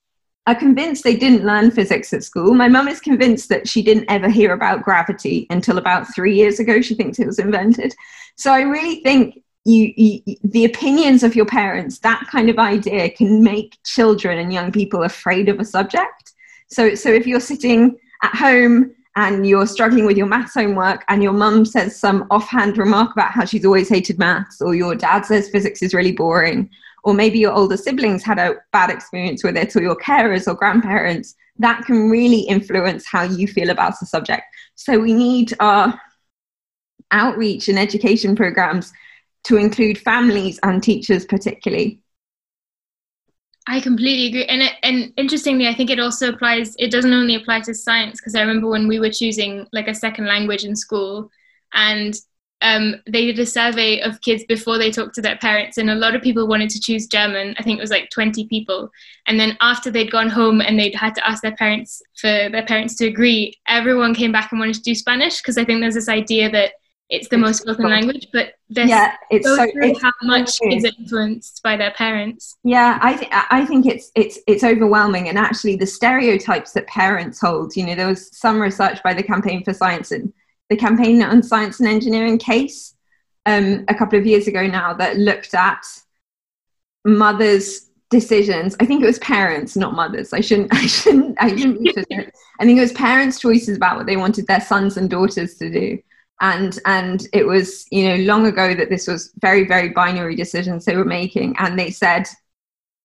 are 0.46 0.54
convinced 0.54 1.02
they 1.02 1.16
didn't 1.16 1.44
learn 1.44 1.72
physics 1.72 2.12
at 2.12 2.22
school. 2.22 2.54
My 2.54 2.68
mum 2.68 2.86
is 2.86 3.00
convinced 3.00 3.48
that 3.48 3.68
she 3.68 3.82
didn't 3.82 4.06
ever 4.08 4.28
hear 4.28 4.52
about 4.52 4.82
gravity 4.82 5.46
until 5.50 5.76
about 5.76 6.14
three 6.14 6.36
years 6.36 6.60
ago. 6.60 6.80
She 6.80 6.94
thinks 6.94 7.18
it 7.18 7.26
was 7.26 7.40
invented. 7.40 7.94
So 8.36 8.52
I 8.52 8.60
really 8.60 9.02
think 9.02 9.42
you, 9.64 9.92
you, 9.96 10.36
the 10.44 10.64
opinions 10.64 11.24
of 11.24 11.34
your 11.34 11.46
parents, 11.46 11.98
that 12.00 12.28
kind 12.30 12.48
of 12.48 12.58
idea 12.58 13.10
can 13.10 13.42
make 13.42 13.76
children 13.84 14.38
and 14.38 14.52
young 14.52 14.70
people 14.70 15.02
afraid 15.02 15.48
of 15.48 15.58
a 15.58 15.64
subject. 15.64 16.32
So, 16.68 16.94
so 16.94 17.10
if 17.10 17.26
you're 17.26 17.40
sitting 17.40 17.96
at 18.22 18.34
home 18.34 18.94
and 19.16 19.46
you're 19.46 19.66
struggling 19.66 20.04
with 20.04 20.16
your 20.16 20.26
maths 20.26 20.54
homework 20.54 21.04
and 21.08 21.22
your 21.22 21.32
mum 21.32 21.64
says 21.64 21.98
some 21.98 22.26
offhand 22.30 22.76
remark 22.78 23.12
about 23.12 23.30
how 23.30 23.44
she's 23.44 23.64
always 23.64 23.88
hated 23.88 24.18
maths 24.18 24.60
or 24.60 24.74
your 24.74 24.94
dad 24.94 25.24
says 25.24 25.48
physics 25.48 25.82
is 25.82 25.94
really 25.94 26.12
boring 26.12 26.68
or 27.04 27.14
maybe 27.14 27.38
your 27.38 27.52
older 27.52 27.76
siblings 27.76 28.24
had 28.24 28.38
a 28.38 28.56
bad 28.72 28.90
experience 28.90 29.44
with 29.44 29.56
it 29.56 29.74
or 29.76 29.80
your 29.80 29.96
carers 29.96 30.48
or 30.48 30.54
grandparents 30.54 31.34
that 31.58 31.84
can 31.84 32.10
really 32.10 32.40
influence 32.40 33.06
how 33.06 33.22
you 33.22 33.46
feel 33.46 33.70
about 33.70 33.94
the 34.00 34.06
subject. 34.06 34.42
So 34.74 34.98
we 34.98 35.14
need 35.14 35.54
our 35.60 35.98
outreach 37.12 37.68
and 37.68 37.78
education 37.78 38.34
programs 38.36 38.92
to 39.44 39.56
include 39.56 39.98
families 39.98 40.58
and 40.64 40.82
teachers 40.82 41.24
particularly 41.24 42.00
I 43.68 43.80
completely 43.80 44.28
agree, 44.28 44.44
and 44.44 44.62
and 44.82 45.12
interestingly, 45.16 45.66
I 45.66 45.74
think 45.74 45.90
it 45.90 45.98
also 45.98 46.28
applies. 46.28 46.76
It 46.78 46.92
doesn't 46.92 47.12
only 47.12 47.34
apply 47.34 47.60
to 47.62 47.74
science 47.74 48.20
because 48.20 48.36
I 48.36 48.40
remember 48.40 48.68
when 48.68 48.86
we 48.86 49.00
were 49.00 49.10
choosing 49.10 49.66
like 49.72 49.88
a 49.88 49.94
second 49.94 50.26
language 50.26 50.64
in 50.64 50.76
school, 50.76 51.30
and 51.72 52.14
um, 52.62 52.94
they 53.10 53.26
did 53.26 53.38
a 53.40 53.46
survey 53.46 54.00
of 54.00 54.20
kids 54.20 54.44
before 54.44 54.78
they 54.78 54.92
talked 54.92 55.16
to 55.16 55.22
their 55.22 55.36
parents, 55.38 55.78
and 55.78 55.90
a 55.90 55.96
lot 55.96 56.14
of 56.14 56.22
people 56.22 56.46
wanted 56.46 56.70
to 56.70 56.80
choose 56.80 57.08
German. 57.08 57.56
I 57.58 57.64
think 57.64 57.78
it 57.78 57.82
was 57.82 57.90
like 57.90 58.08
20 58.10 58.46
people, 58.46 58.88
and 59.26 59.38
then 59.40 59.56
after 59.60 59.90
they'd 59.90 60.12
gone 60.12 60.28
home 60.28 60.60
and 60.60 60.78
they'd 60.78 60.94
had 60.94 61.16
to 61.16 61.28
ask 61.28 61.42
their 61.42 61.56
parents 61.56 62.00
for 62.20 62.48
their 62.48 62.64
parents 62.64 62.94
to 62.96 63.06
agree, 63.06 63.52
everyone 63.66 64.14
came 64.14 64.30
back 64.30 64.52
and 64.52 64.60
wanted 64.60 64.76
to 64.76 64.82
do 64.82 64.94
Spanish 64.94 65.38
because 65.38 65.58
I 65.58 65.64
think 65.64 65.80
there's 65.80 65.94
this 65.94 66.08
idea 66.08 66.48
that 66.52 66.74
it's 67.08 67.28
the 67.28 67.38
most 67.38 67.62
spoken 67.62 67.88
language, 67.88 68.28
but 68.32 68.54
yeah, 68.68 69.14
it's 69.30 69.46
so, 69.46 69.64
it's 69.74 70.02
how 70.02 70.10
much 70.22 70.58
is 70.62 70.84
influenced 70.84 71.62
by 71.62 71.76
their 71.76 71.92
parents. 71.92 72.56
Yeah, 72.64 72.98
I 73.00 73.16
think 73.16 73.32
I 73.32 73.64
think 73.64 73.86
it's 73.86 74.10
it's 74.16 74.40
it's 74.48 74.64
overwhelming, 74.64 75.28
and 75.28 75.38
actually 75.38 75.76
the 75.76 75.86
stereotypes 75.86 76.72
that 76.72 76.86
parents 76.88 77.40
hold. 77.40 77.76
You 77.76 77.86
know, 77.86 77.94
there 77.94 78.08
was 78.08 78.36
some 78.36 78.60
research 78.60 79.02
by 79.04 79.14
the 79.14 79.22
Campaign 79.22 79.62
for 79.62 79.72
Science 79.72 80.10
and 80.10 80.32
the 80.68 80.76
Campaign 80.76 81.22
on 81.22 81.44
Science 81.44 81.78
and 81.78 81.88
Engineering 81.88 82.38
CaSE 82.38 82.94
um, 83.46 83.84
a 83.86 83.94
couple 83.94 84.18
of 84.18 84.26
years 84.26 84.48
ago 84.48 84.66
now 84.66 84.92
that 84.94 85.16
looked 85.16 85.54
at 85.54 85.86
mothers' 87.04 87.88
decisions. 88.10 88.74
I 88.80 88.84
think 88.84 89.04
it 89.04 89.06
was 89.06 89.20
parents, 89.20 89.76
not 89.76 89.94
mothers. 89.94 90.32
I 90.32 90.40
shouldn't. 90.40 90.70
I 90.74 90.86
shouldn't. 90.86 91.36
I 91.40 91.54
shouldn't. 91.54 91.88
I 92.58 92.64
think 92.64 92.78
it 92.78 92.82
was 92.82 92.92
parents' 92.94 93.38
choices 93.38 93.76
about 93.76 93.96
what 93.96 94.06
they 94.06 94.16
wanted 94.16 94.48
their 94.48 94.60
sons 94.60 94.96
and 94.96 95.08
daughters 95.08 95.54
to 95.58 95.70
do 95.70 96.00
and 96.40 96.78
and 96.84 97.26
it 97.32 97.46
was 97.46 97.86
you 97.90 98.08
know 98.08 98.16
long 98.24 98.46
ago 98.46 98.74
that 98.74 98.90
this 98.90 99.06
was 99.06 99.32
very 99.38 99.64
very 99.66 99.90
binary 99.90 100.34
decisions 100.34 100.84
they 100.84 100.96
were 100.96 101.04
making. 101.04 101.56
And 101.58 101.78
they 101.78 101.90
said 101.90 102.26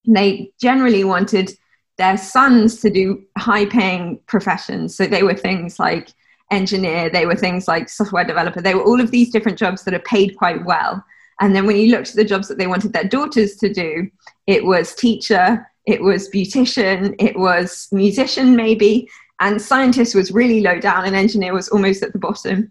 they 0.06 0.52
generally 0.60 1.04
wanted 1.04 1.52
their 1.98 2.16
sons 2.16 2.80
to 2.80 2.90
do 2.90 3.22
high 3.38 3.66
paying 3.66 4.18
professions. 4.26 4.96
So 4.96 5.06
they 5.06 5.22
were 5.22 5.34
things 5.34 5.78
like 5.78 6.12
engineer 6.50 7.08
they 7.08 7.24
were 7.24 7.36
things 7.36 7.66
like 7.66 7.88
software 7.88 8.24
developer 8.24 8.60
they 8.60 8.74
were 8.74 8.84
all 8.84 9.00
of 9.00 9.10
these 9.10 9.30
different 9.30 9.56
jobs 9.56 9.84
that 9.84 9.94
are 9.94 10.00
paid 10.00 10.36
quite 10.36 10.64
well. 10.64 11.02
And 11.40 11.56
then 11.56 11.66
when 11.66 11.76
you 11.76 11.90
looked 11.90 12.10
at 12.10 12.16
the 12.16 12.24
jobs 12.24 12.46
that 12.48 12.58
they 12.58 12.66
wanted 12.66 12.92
their 12.92 13.04
daughters 13.04 13.56
to 13.56 13.72
do 13.72 14.10
it 14.46 14.64
was 14.64 14.94
teacher 14.94 15.66
it 15.86 16.02
was 16.02 16.28
beautician 16.28 17.14
it 17.18 17.36
was 17.38 17.88
musician 17.90 18.54
maybe 18.54 19.08
and 19.40 19.60
scientist 19.60 20.14
was 20.14 20.30
really 20.30 20.60
low 20.60 20.78
down 20.78 21.04
and 21.04 21.16
engineer 21.16 21.54
was 21.54 21.70
almost 21.70 22.02
at 22.02 22.12
the 22.12 22.18
bottom 22.18 22.70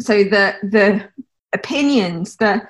so 0.00 0.24
the 0.24 0.54
the 0.62 1.08
opinions 1.52 2.36
the 2.36 2.66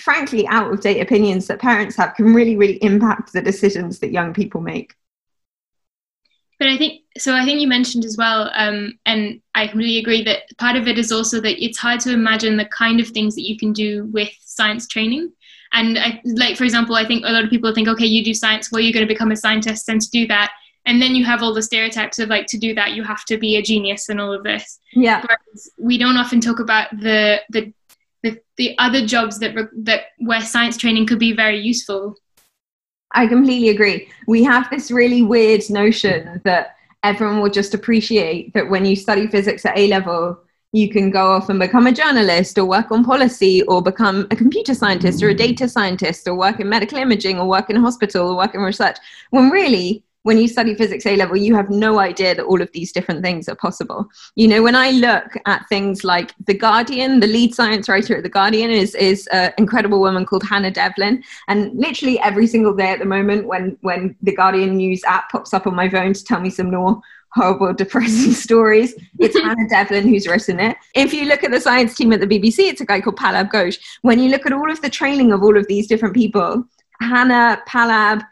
frankly 0.00 0.46
out 0.46 0.72
of 0.72 0.80
date 0.80 1.00
opinions 1.00 1.46
that 1.46 1.60
parents 1.60 1.96
have 1.96 2.14
can 2.14 2.32
really 2.32 2.56
really 2.56 2.82
impact 2.82 3.32
the 3.32 3.42
decisions 3.42 3.98
that 3.98 4.12
young 4.12 4.32
people 4.32 4.60
make. 4.60 4.94
But 6.58 6.68
i 6.68 6.76
think 6.76 7.02
so 7.18 7.34
i 7.34 7.44
think 7.44 7.60
you 7.60 7.68
mentioned 7.68 8.04
as 8.04 8.16
well 8.16 8.50
um, 8.54 8.98
and 9.06 9.40
i 9.54 9.66
completely 9.66 9.98
agree 9.98 10.22
that 10.24 10.42
part 10.58 10.76
of 10.76 10.86
it 10.86 10.98
is 10.98 11.10
also 11.10 11.40
that 11.40 11.62
it's 11.62 11.78
hard 11.78 12.00
to 12.00 12.12
imagine 12.12 12.56
the 12.56 12.66
kind 12.66 13.00
of 13.00 13.08
things 13.08 13.34
that 13.34 13.48
you 13.48 13.56
can 13.56 13.72
do 13.72 14.04
with 14.06 14.30
science 14.60 14.86
training. 14.86 15.32
And 15.72 15.98
I, 15.98 16.20
like, 16.24 16.56
for 16.56 16.64
example, 16.64 16.96
I 16.96 17.06
think 17.06 17.24
a 17.24 17.30
lot 17.30 17.44
of 17.44 17.50
people 17.50 17.72
think, 17.72 17.88
okay, 17.88 18.04
you 18.04 18.24
do 18.24 18.34
science, 18.34 18.70
well, 18.70 18.80
you're 18.80 18.92
going 18.92 19.06
to 19.06 19.14
become 19.14 19.30
a 19.30 19.36
scientist, 19.36 19.88
and 19.88 20.00
to 20.00 20.10
do 20.10 20.26
that, 20.26 20.50
and 20.86 21.00
then 21.00 21.14
you 21.14 21.24
have 21.24 21.42
all 21.42 21.54
the 21.54 21.62
stereotypes 21.62 22.18
of 22.18 22.28
like 22.28 22.46
to 22.46 22.58
do 22.58 22.74
that 22.74 22.92
you 22.92 23.04
have 23.04 23.24
to 23.26 23.36
be 23.36 23.56
a 23.56 23.62
genius 23.62 24.08
and 24.08 24.20
all 24.20 24.32
of 24.32 24.42
this. 24.42 24.80
Yeah. 24.92 25.22
Whereas 25.22 25.70
we 25.78 25.98
don't 25.98 26.16
often 26.16 26.40
talk 26.40 26.60
about 26.60 26.90
the 26.90 27.40
the 27.50 27.72
the, 28.22 28.38
the 28.56 28.76
other 28.78 29.06
jobs 29.06 29.38
that 29.38 29.54
that 29.84 30.06
where 30.18 30.40
science 30.42 30.76
training 30.76 31.06
could 31.06 31.18
be 31.18 31.32
very 31.32 31.58
useful. 31.58 32.16
I 33.12 33.26
completely 33.26 33.70
agree. 33.70 34.08
We 34.26 34.44
have 34.44 34.70
this 34.70 34.90
really 34.90 35.22
weird 35.22 35.68
notion 35.68 36.40
that 36.44 36.76
everyone 37.02 37.40
will 37.40 37.50
just 37.50 37.74
appreciate 37.74 38.52
that 38.54 38.68
when 38.68 38.84
you 38.84 38.94
study 38.94 39.26
physics 39.26 39.64
at 39.64 39.76
A 39.76 39.88
level, 39.88 40.38
you 40.72 40.88
can 40.88 41.10
go 41.10 41.32
off 41.32 41.48
and 41.48 41.58
become 41.58 41.88
a 41.88 41.92
journalist 41.92 42.56
or 42.56 42.64
work 42.64 42.92
on 42.92 43.04
policy 43.04 43.62
or 43.62 43.82
become 43.82 44.28
a 44.30 44.36
computer 44.36 44.74
scientist 44.74 45.22
or 45.22 45.30
a 45.30 45.34
data 45.34 45.68
scientist 45.68 46.28
or 46.28 46.36
work 46.36 46.60
in 46.60 46.68
medical 46.68 46.98
imaging 46.98 47.40
or 47.40 47.48
work 47.48 47.70
in 47.70 47.76
a 47.76 47.80
hospital 47.80 48.28
or 48.28 48.36
work 48.36 48.54
in 48.54 48.60
research. 48.60 48.96
When 49.30 49.50
really, 49.50 50.04
when 50.22 50.38
you 50.38 50.48
study 50.48 50.74
physics 50.74 51.06
A 51.06 51.16
level, 51.16 51.36
you 51.36 51.54
have 51.54 51.70
no 51.70 51.98
idea 51.98 52.34
that 52.34 52.44
all 52.44 52.60
of 52.60 52.70
these 52.72 52.92
different 52.92 53.22
things 53.22 53.48
are 53.48 53.54
possible. 53.54 54.06
You 54.34 54.48
know, 54.48 54.62
when 54.62 54.76
I 54.76 54.90
look 54.90 55.34
at 55.46 55.68
things 55.68 56.04
like 56.04 56.34
The 56.46 56.54
Guardian, 56.54 57.20
the 57.20 57.26
lead 57.26 57.54
science 57.54 57.88
writer 57.88 58.16
at 58.16 58.22
The 58.22 58.28
Guardian 58.28 58.70
is, 58.70 58.94
is 58.94 59.26
an 59.28 59.52
incredible 59.56 60.00
woman 60.00 60.26
called 60.26 60.42
Hannah 60.42 60.70
Devlin. 60.70 61.24
And 61.48 61.72
literally 61.74 62.20
every 62.20 62.46
single 62.46 62.74
day 62.74 62.90
at 62.90 62.98
the 62.98 63.06
moment, 63.06 63.46
when, 63.46 63.78
when 63.80 64.14
The 64.22 64.34
Guardian 64.34 64.76
news 64.76 65.02
app 65.04 65.30
pops 65.30 65.54
up 65.54 65.66
on 65.66 65.74
my 65.74 65.88
phone 65.88 66.12
to 66.12 66.24
tell 66.24 66.40
me 66.40 66.50
some 66.50 66.70
more 66.70 67.00
horrible, 67.32 67.72
depressing 67.74 68.32
stories. 68.32 68.94
It's 69.18 69.38
Hannah 69.40 69.68
Devlin 69.68 70.06
who's 70.06 70.26
written 70.26 70.60
it. 70.60 70.76
If 70.94 71.14
you 71.14 71.24
look 71.24 71.44
at 71.44 71.50
the 71.50 71.60
science 71.60 71.96
team 71.96 72.12
at 72.12 72.20
the 72.20 72.26
BBC, 72.26 72.58
it's 72.70 72.80
a 72.80 72.86
guy 72.86 73.00
called 73.00 73.16
Pallab 73.16 73.50
Ghosh. 73.50 73.78
When 74.02 74.18
you 74.18 74.30
look 74.30 74.44
at 74.44 74.52
all 74.52 74.70
of 74.70 74.82
the 74.82 74.90
training 74.90 75.32
of 75.32 75.42
all 75.42 75.56
of 75.56 75.66
these 75.66 75.86
different 75.86 76.14
people, 76.14 76.64
Hannah, 77.00 77.62
Pallab, 77.66 78.26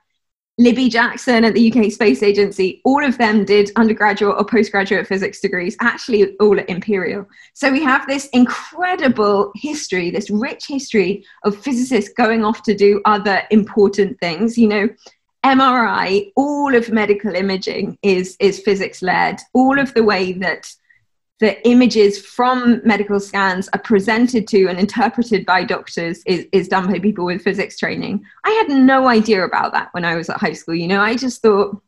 Libby 0.61 0.89
Jackson 0.89 1.45
at 1.45 1.55
the 1.55 1.73
UK 1.73 1.93
Space 1.93 2.21
Agency, 2.21 2.81
all 2.85 3.05
of 3.05 3.17
them 3.17 3.45
did 3.45 3.71
undergraduate 3.77 4.37
or 4.37 4.45
postgraduate 4.45 5.07
physics 5.07 5.39
degrees, 5.39 5.77
actually 5.81 6.37
all 6.39 6.59
at 6.59 6.69
Imperial. 6.69 7.29
So 7.55 7.71
we 7.71 7.83
have 7.85 8.09
this 8.09 8.27
incredible 8.33 9.53
history, 9.55 10.11
this 10.11 10.31
rich 10.31 10.67
history 10.67 11.25
of 11.45 11.57
physicists 11.57 12.13
going 12.13 12.45
off 12.45 12.65
to 12.65 12.75
do 12.75 13.01
other 13.05 13.43
important 13.53 14.19
things. 14.19 14.59
You 14.59 14.69
know, 14.69 14.89
MRI, 15.45 16.33
all 16.35 16.75
of 16.75 16.91
medical 16.91 17.37
imaging 17.37 17.97
is, 18.03 18.37
is 18.41 18.59
physics 18.59 19.01
led. 19.01 19.39
All 19.55 19.79
of 19.79 19.95
the 19.95 20.03
way 20.03 20.33
that 20.33 20.69
the 21.41 21.67
images 21.69 22.19
from 22.21 22.81
medical 22.85 23.21
scans 23.21 23.69
are 23.73 23.81
presented 23.81 24.49
to 24.49 24.67
and 24.67 24.79
interpreted 24.79 25.47
by 25.47 25.63
doctors 25.63 26.23
is, 26.27 26.47
is 26.53 26.67
done 26.67 26.91
by 26.91 26.99
people 26.99 27.25
with 27.25 27.43
physics 27.43 27.79
training. 27.79 28.25
I 28.45 28.51
had 28.51 28.69
no 28.69 29.07
idea 29.07 29.45
about 29.45 29.73
that 29.73 29.89
when 29.93 30.05
I 30.05 30.17
was 30.17 30.29
at 30.29 30.39
high 30.39 30.53
school. 30.53 30.75
You 30.75 30.89
know, 30.89 31.01
I 31.01 31.15
just 31.15 31.41
thought 31.41 31.81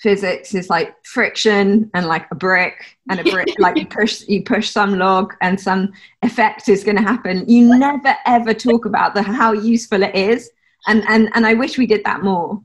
physics 0.00 0.54
is 0.54 0.68
like 0.70 0.94
friction 1.04 1.90
and 1.94 2.06
like 2.06 2.26
a 2.30 2.34
brick 2.34 2.98
and 3.08 3.20
a 3.20 3.22
brick 3.24 3.48
like 3.58 3.76
you 3.76 3.86
push 3.86 4.22
you 4.28 4.42
push 4.42 4.68
some 4.68 4.98
log 4.98 5.34
and 5.40 5.58
some 5.58 5.92
effect 6.22 6.68
is 6.68 6.84
going 6.84 6.96
to 6.96 7.02
happen. 7.02 7.48
You 7.48 7.76
never 7.78 8.14
ever 8.26 8.54
talk 8.54 8.86
about 8.86 9.14
the 9.14 9.22
how 9.22 9.52
useful 9.52 10.02
it 10.02 10.14
is. 10.14 10.50
And 10.86 11.04
and 11.08 11.30
and 11.34 11.46
i 11.46 11.54
wish 11.54 11.78
we 11.78 11.86
did 11.86 12.04
that 12.04 12.22
more. 12.22 12.62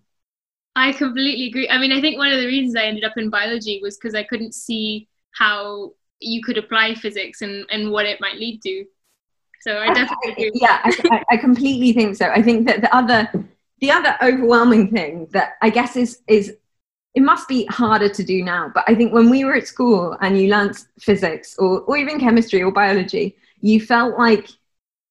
I 0.75 0.91
completely 0.93 1.47
agree. 1.47 1.69
I 1.69 1.77
mean 1.77 1.91
i 1.91 2.01
think 2.01 2.17
one 2.17 2.31
of 2.31 2.39
the 2.39 2.47
reasons 2.47 2.75
i 2.75 2.83
ended 2.83 3.03
up 3.03 3.17
in 3.17 3.29
biology 3.29 3.79
was 3.81 3.97
because 3.97 4.15
i 4.15 4.23
couldn't 4.23 4.53
see 4.53 5.07
how 5.31 5.93
you 6.19 6.41
could 6.43 6.57
apply 6.57 6.95
physics 6.95 7.41
and, 7.41 7.65
and 7.69 7.91
what 7.91 8.05
it 8.05 8.19
might 8.19 8.35
lead 8.35 8.61
to. 8.63 8.85
So 9.61 9.77
I 9.77 9.93
definitely 9.93 10.31
agree. 10.31 10.51
Yeah, 10.55 10.79
I, 10.83 11.23
I 11.31 11.37
completely 11.37 11.91
think 11.93 12.15
so. 12.15 12.29
I 12.29 12.41
think 12.41 12.67
that 12.67 12.81
the 12.81 12.95
other 12.95 13.29
the 13.81 13.91
other 13.91 14.17
overwhelming 14.21 14.89
thing 14.91 15.27
that 15.31 15.53
I 15.61 15.69
guess 15.69 15.95
is 15.95 16.21
is 16.27 16.55
it 17.15 17.21
must 17.21 17.47
be 17.47 17.65
harder 17.65 18.07
to 18.07 18.23
do 18.23 18.43
now, 18.43 18.71
but 18.73 18.83
I 18.87 18.95
think 18.95 19.13
when 19.13 19.29
we 19.29 19.43
were 19.43 19.55
at 19.55 19.67
school 19.67 20.15
and 20.21 20.39
you 20.39 20.49
learnt 20.49 20.85
physics 20.99 21.57
or, 21.57 21.81
or 21.81 21.97
even 21.97 22.19
chemistry 22.19 22.61
or 22.61 22.71
biology, 22.71 23.35
you 23.61 23.81
felt 23.81 24.17
like 24.17 24.47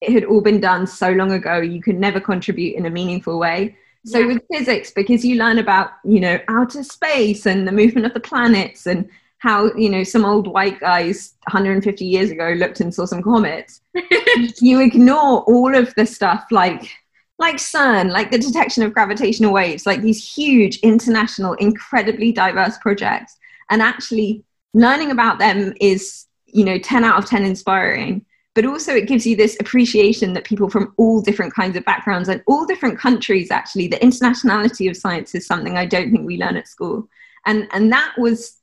it 0.00 0.12
had 0.12 0.24
all 0.24 0.40
been 0.40 0.60
done 0.60 0.86
so 0.86 1.10
long 1.10 1.32
ago, 1.32 1.58
you 1.58 1.82
could 1.82 1.98
never 1.98 2.20
contribute 2.20 2.76
in 2.76 2.86
a 2.86 2.90
meaningful 2.90 3.38
way. 3.38 3.76
So 4.06 4.20
yeah. 4.20 4.26
with 4.26 4.42
physics, 4.50 4.92
because 4.92 5.24
you 5.24 5.36
learn 5.36 5.58
about, 5.58 5.90
you 6.04 6.20
know, 6.20 6.38
outer 6.46 6.84
space 6.84 7.46
and 7.46 7.66
the 7.66 7.72
movement 7.72 8.06
of 8.06 8.14
the 8.14 8.20
planets 8.20 8.86
and 8.86 9.08
how 9.38 9.72
you 9.74 9.88
know 9.88 10.02
some 10.02 10.24
old 10.24 10.46
white 10.46 10.78
guys 10.80 11.34
150 11.44 12.04
years 12.04 12.30
ago 12.30 12.50
looked 12.56 12.80
and 12.80 12.94
saw 12.94 13.04
some 13.04 13.22
comets. 13.22 13.80
You 14.60 14.80
ignore 14.80 15.42
all 15.42 15.74
of 15.74 15.94
the 15.94 16.06
stuff 16.06 16.46
like 16.50 16.90
like 17.38 17.56
cern 17.56 18.10
like 18.10 18.30
the 18.30 18.38
detection 18.38 18.82
of 18.82 18.92
gravitational 18.92 19.52
waves 19.52 19.86
like 19.86 20.02
these 20.02 20.32
huge 20.32 20.78
international 20.78 21.54
incredibly 21.54 22.32
diverse 22.32 22.78
projects. 22.78 23.36
And 23.70 23.82
actually 23.82 24.44
learning 24.74 25.10
about 25.10 25.38
them 25.38 25.74
is 25.80 26.26
you 26.46 26.64
know 26.64 26.78
10 26.78 27.04
out 27.04 27.18
of 27.18 27.28
10 27.28 27.44
inspiring. 27.44 28.24
But 28.54 28.66
also 28.66 28.92
it 28.92 29.06
gives 29.06 29.24
you 29.24 29.36
this 29.36 29.56
appreciation 29.60 30.32
that 30.32 30.44
people 30.44 30.68
from 30.68 30.92
all 30.96 31.20
different 31.20 31.54
kinds 31.54 31.76
of 31.76 31.84
backgrounds 31.84 32.28
and 32.28 32.42
all 32.48 32.66
different 32.66 32.98
countries 32.98 33.52
actually 33.52 33.86
the 33.86 33.98
internationality 33.98 34.90
of 34.90 34.96
science 34.96 35.34
is 35.34 35.46
something 35.46 35.76
i 35.76 35.86
don't 35.86 36.10
think 36.10 36.26
we 36.26 36.38
learn 36.38 36.56
at 36.56 36.68
school. 36.68 37.08
And 37.46 37.68
and 37.72 37.92
that 37.92 38.14
was 38.18 38.58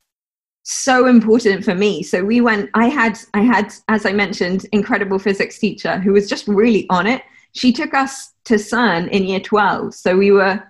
so 0.65 1.05
important 1.05 1.63
for 1.63 1.75
me. 1.75 2.01
So 2.01 2.25
we 2.25 2.41
went 2.41 2.71
i 2.73 2.87
had 2.87 3.17
i 3.35 3.41
had 3.41 3.71
as 3.87 4.05
i 4.05 4.11
mentioned 4.11 4.65
incredible 4.71 5.19
physics 5.19 5.59
teacher 5.59 5.99
who 5.99 6.11
was 6.11 6.27
just 6.27 6.47
really 6.47 6.87
on 6.89 7.05
it. 7.05 7.21
She 7.53 7.71
took 7.71 7.93
us 7.93 8.33
to 8.45 8.55
cern 8.55 9.07
in 9.09 9.23
year 9.25 9.39
12 9.39 9.93
so 9.93 10.17
we 10.17 10.31
were 10.31 10.61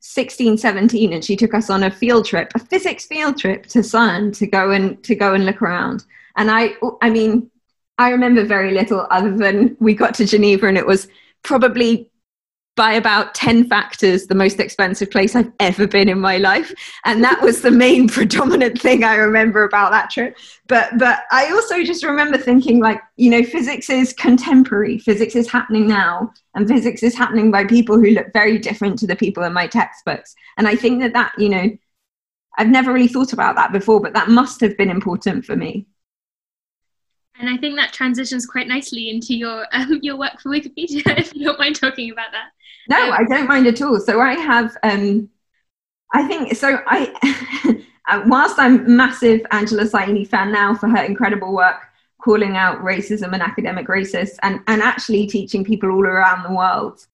16 0.00 0.58
17 0.58 1.12
and 1.12 1.24
she 1.24 1.34
took 1.34 1.54
us 1.54 1.70
on 1.70 1.82
a 1.82 1.90
field 1.90 2.24
trip 2.24 2.52
a 2.54 2.60
physics 2.60 3.06
field 3.06 3.36
trip 3.36 3.66
to 3.66 3.80
cern 3.80 4.32
to 4.38 4.46
go 4.46 4.70
and 4.70 5.02
to 5.02 5.16
go 5.16 5.34
and 5.34 5.44
look 5.44 5.60
around. 5.60 6.04
And 6.36 6.48
i 6.48 6.74
i 7.02 7.10
mean 7.10 7.50
i 7.98 8.10
remember 8.10 8.44
very 8.44 8.72
little 8.74 9.08
other 9.10 9.36
than 9.36 9.76
we 9.80 9.94
got 9.94 10.14
to 10.14 10.24
geneva 10.24 10.68
and 10.68 10.78
it 10.78 10.86
was 10.86 11.08
probably 11.42 12.08
by 12.76 12.92
about 12.92 13.34
10 13.34 13.68
factors 13.68 14.26
the 14.26 14.34
most 14.34 14.60
expensive 14.60 15.10
place 15.10 15.34
I've 15.34 15.50
ever 15.60 15.86
been 15.86 16.08
in 16.08 16.20
my 16.20 16.36
life. 16.36 16.72
And 17.04 17.24
that 17.24 17.40
was 17.42 17.62
the 17.62 17.70
main 17.70 18.08
predominant 18.16 18.80
thing 18.80 19.02
I 19.02 19.16
remember 19.16 19.64
about 19.64 19.90
that 19.90 20.10
trip. 20.10 20.36
But 20.68 20.98
but 20.98 21.20
I 21.32 21.50
also 21.50 21.82
just 21.82 22.04
remember 22.04 22.38
thinking 22.38 22.80
like, 22.80 23.00
you 23.16 23.30
know, 23.30 23.42
physics 23.42 23.88
is 23.88 24.12
contemporary. 24.12 24.98
Physics 24.98 25.34
is 25.34 25.50
happening 25.50 25.88
now. 25.88 26.32
And 26.54 26.68
physics 26.68 27.02
is 27.02 27.16
happening 27.16 27.50
by 27.50 27.64
people 27.64 27.96
who 27.96 28.10
look 28.10 28.32
very 28.32 28.58
different 28.58 28.98
to 29.00 29.06
the 29.06 29.16
people 29.16 29.42
in 29.42 29.52
my 29.52 29.66
textbooks. 29.66 30.34
And 30.58 30.68
I 30.68 30.76
think 30.76 31.00
that 31.02 31.14
that, 31.14 31.32
you 31.38 31.48
know, 31.48 31.70
I've 32.58 32.68
never 32.68 32.92
really 32.92 33.08
thought 33.08 33.32
about 33.32 33.56
that 33.56 33.72
before, 33.72 34.00
but 34.00 34.14
that 34.14 34.28
must 34.28 34.60
have 34.60 34.76
been 34.76 34.90
important 34.90 35.44
for 35.44 35.56
me. 35.56 35.86
And 37.38 37.50
I 37.50 37.58
think 37.58 37.76
that 37.76 37.92
transitions 37.92 38.46
quite 38.46 38.66
nicely 38.66 39.10
into 39.10 39.34
your 39.34 39.66
um, 39.72 39.98
your 40.02 40.16
work 40.16 40.40
for 40.40 40.50
Wikipedia, 40.50 41.02
if 41.18 41.34
you 41.34 41.44
don't 41.44 41.58
mind 41.58 41.76
talking 41.76 42.10
about 42.10 42.32
that. 42.32 42.50
No, 42.88 43.10
I 43.10 43.24
don't 43.28 43.48
mind 43.48 43.66
at 43.66 43.82
all. 43.82 44.00
So 44.00 44.20
I 44.20 44.34
have, 44.34 44.76
um, 44.82 45.28
I 46.12 46.26
think, 46.26 46.56
so 46.56 46.80
I, 46.86 47.82
uh, 48.08 48.22
whilst 48.26 48.58
I'm 48.58 48.96
massive 48.96 49.42
Angela 49.50 49.84
Saini 49.84 50.26
fan 50.26 50.52
now 50.52 50.74
for 50.74 50.88
her 50.88 51.02
incredible 51.02 51.52
work 51.52 51.82
calling 52.22 52.56
out 52.56 52.82
racism 52.82 53.32
and 53.32 53.42
academic 53.42 53.86
racists 53.88 54.36
and, 54.42 54.60
and 54.66 54.82
actually 54.82 55.26
teaching 55.26 55.64
people 55.64 55.90
all 55.90 56.06
around 56.06 56.42
the 56.42 56.54
world 56.54 57.06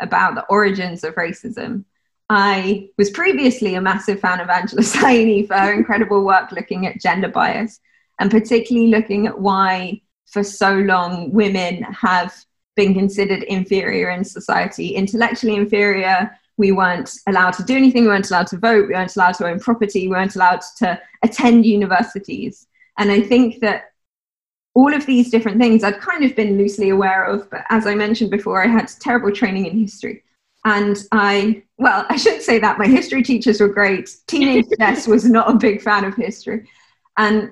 about 0.00 0.34
the 0.34 0.44
origins 0.46 1.02
of 1.04 1.14
racism. 1.14 1.84
I 2.28 2.88
was 2.96 3.10
previously 3.10 3.74
a 3.74 3.80
massive 3.80 4.20
fan 4.20 4.40
of 4.40 4.48
Angela 4.48 4.82
Saini 4.84 5.46
for 5.46 5.54
her 5.54 5.72
incredible 5.72 6.24
work 6.24 6.52
looking 6.52 6.86
at 6.86 7.00
gender 7.00 7.28
bias 7.28 7.80
and 8.20 8.30
particularly 8.30 8.88
looking 8.88 9.26
at 9.26 9.40
why 9.40 10.00
for 10.26 10.44
so 10.44 10.74
long 10.74 11.32
women 11.32 11.82
have 11.82 12.32
been 12.80 12.94
considered 12.94 13.42
inferior 13.42 14.08
in 14.08 14.24
society, 14.24 14.94
intellectually 14.94 15.54
inferior. 15.54 16.30
We 16.56 16.72
weren't 16.72 17.10
allowed 17.26 17.52
to 17.52 17.62
do 17.62 17.76
anything. 17.76 18.04
We 18.04 18.08
weren't 18.08 18.30
allowed 18.30 18.46
to 18.48 18.56
vote. 18.56 18.88
We 18.88 18.94
weren't 18.94 19.14
allowed 19.16 19.34
to 19.34 19.48
own 19.48 19.60
property. 19.60 20.08
We 20.08 20.14
weren't 20.14 20.34
allowed 20.34 20.62
to 20.78 20.98
attend 21.22 21.66
universities. 21.66 22.66
And 22.96 23.12
I 23.12 23.20
think 23.20 23.60
that 23.60 23.92
all 24.72 24.94
of 24.94 25.04
these 25.04 25.30
different 25.30 25.60
things 25.60 25.84
I'd 25.84 26.00
kind 26.00 26.24
of 26.24 26.34
been 26.34 26.56
loosely 26.56 26.88
aware 26.88 27.24
of. 27.24 27.50
But 27.50 27.64
as 27.68 27.86
I 27.86 27.94
mentioned 27.94 28.30
before, 28.30 28.64
I 28.64 28.66
had 28.66 28.88
terrible 28.98 29.30
training 29.30 29.66
in 29.66 29.78
history. 29.78 30.22
And 30.64 30.96
I, 31.12 31.62
well, 31.76 32.06
I 32.08 32.16
shouldn't 32.16 32.44
say 32.44 32.58
that. 32.60 32.78
My 32.78 32.86
history 32.86 33.22
teachers 33.22 33.60
were 33.60 33.68
great. 33.68 34.08
Teenage 34.26 34.66
Jess 34.78 35.06
was 35.06 35.26
not 35.26 35.50
a 35.50 35.58
big 35.58 35.82
fan 35.82 36.04
of 36.04 36.14
history. 36.14 36.66
And 37.18 37.50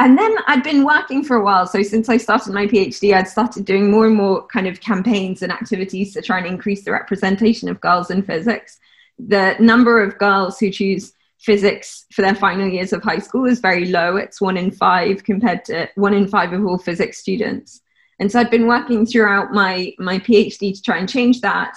and 0.00 0.16
then 0.16 0.34
I'd 0.46 0.62
been 0.62 0.82
working 0.82 1.22
for 1.22 1.36
a 1.36 1.44
while. 1.44 1.66
So 1.66 1.82
since 1.82 2.08
I 2.08 2.16
started 2.16 2.54
my 2.54 2.66
PhD, 2.66 3.14
I'd 3.14 3.28
started 3.28 3.66
doing 3.66 3.90
more 3.90 4.06
and 4.06 4.16
more 4.16 4.46
kind 4.46 4.66
of 4.66 4.80
campaigns 4.80 5.42
and 5.42 5.52
activities 5.52 6.14
to 6.14 6.22
try 6.22 6.38
and 6.38 6.46
increase 6.46 6.84
the 6.84 6.92
representation 6.92 7.68
of 7.68 7.82
girls 7.82 8.10
in 8.10 8.22
physics. 8.22 8.80
The 9.18 9.56
number 9.60 10.02
of 10.02 10.16
girls 10.16 10.58
who 10.58 10.70
choose 10.70 11.12
physics 11.38 12.06
for 12.12 12.22
their 12.22 12.34
final 12.34 12.66
years 12.66 12.94
of 12.94 13.02
high 13.02 13.18
school 13.18 13.44
is 13.44 13.60
very 13.60 13.86
low. 13.86 14.16
It's 14.16 14.40
one 14.40 14.56
in 14.56 14.70
five 14.70 15.22
compared 15.22 15.66
to 15.66 15.86
one 15.96 16.14
in 16.14 16.26
five 16.26 16.54
of 16.54 16.64
all 16.64 16.78
physics 16.78 17.18
students. 17.18 17.82
And 18.18 18.32
so 18.32 18.40
I'd 18.40 18.50
been 18.50 18.66
working 18.66 19.04
throughout 19.04 19.52
my, 19.52 19.92
my 19.98 20.18
PhD 20.18 20.74
to 20.74 20.82
try 20.82 20.96
and 20.96 21.08
change 21.08 21.42
that. 21.42 21.76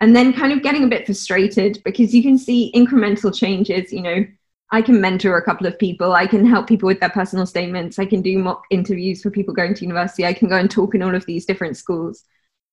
And 0.00 0.16
then 0.16 0.32
kind 0.32 0.52
of 0.52 0.64
getting 0.64 0.82
a 0.82 0.88
bit 0.88 1.06
frustrated 1.06 1.80
because 1.84 2.12
you 2.12 2.22
can 2.22 2.36
see 2.36 2.72
incremental 2.74 3.32
changes. 3.32 3.92
You 3.92 4.02
know, 4.02 4.24
I 4.72 4.82
can 4.82 5.00
mentor 5.00 5.36
a 5.36 5.44
couple 5.44 5.66
of 5.66 5.78
people, 5.78 6.12
I 6.12 6.26
can 6.26 6.46
help 6.46 6.68
people 6.68 6.86
with 6.86 7.00
their 7.00 7.10
personal 7.10 7.46
statements, 7.46 7.98
I 7.98 8.04
can 8.04 8.22
do 8.22 8.38
mock 8.38 8.64
interviews 8.70 9.22
for 9.22 9.30
people 9.30 9.52
going 9.52 9.74
to 9.74 9.82
university, 9.82 10.24
I 10.24 10.32
can 10.32 10.48
go 10.48 10.56
and 10.56 10.70
talk 10.70 10.94
in 10.94 11.02
all 11.02 11.14
of 11.14 11.26
these 11.26 11.44
different 11.44 11.76
schools. 11.76 12.24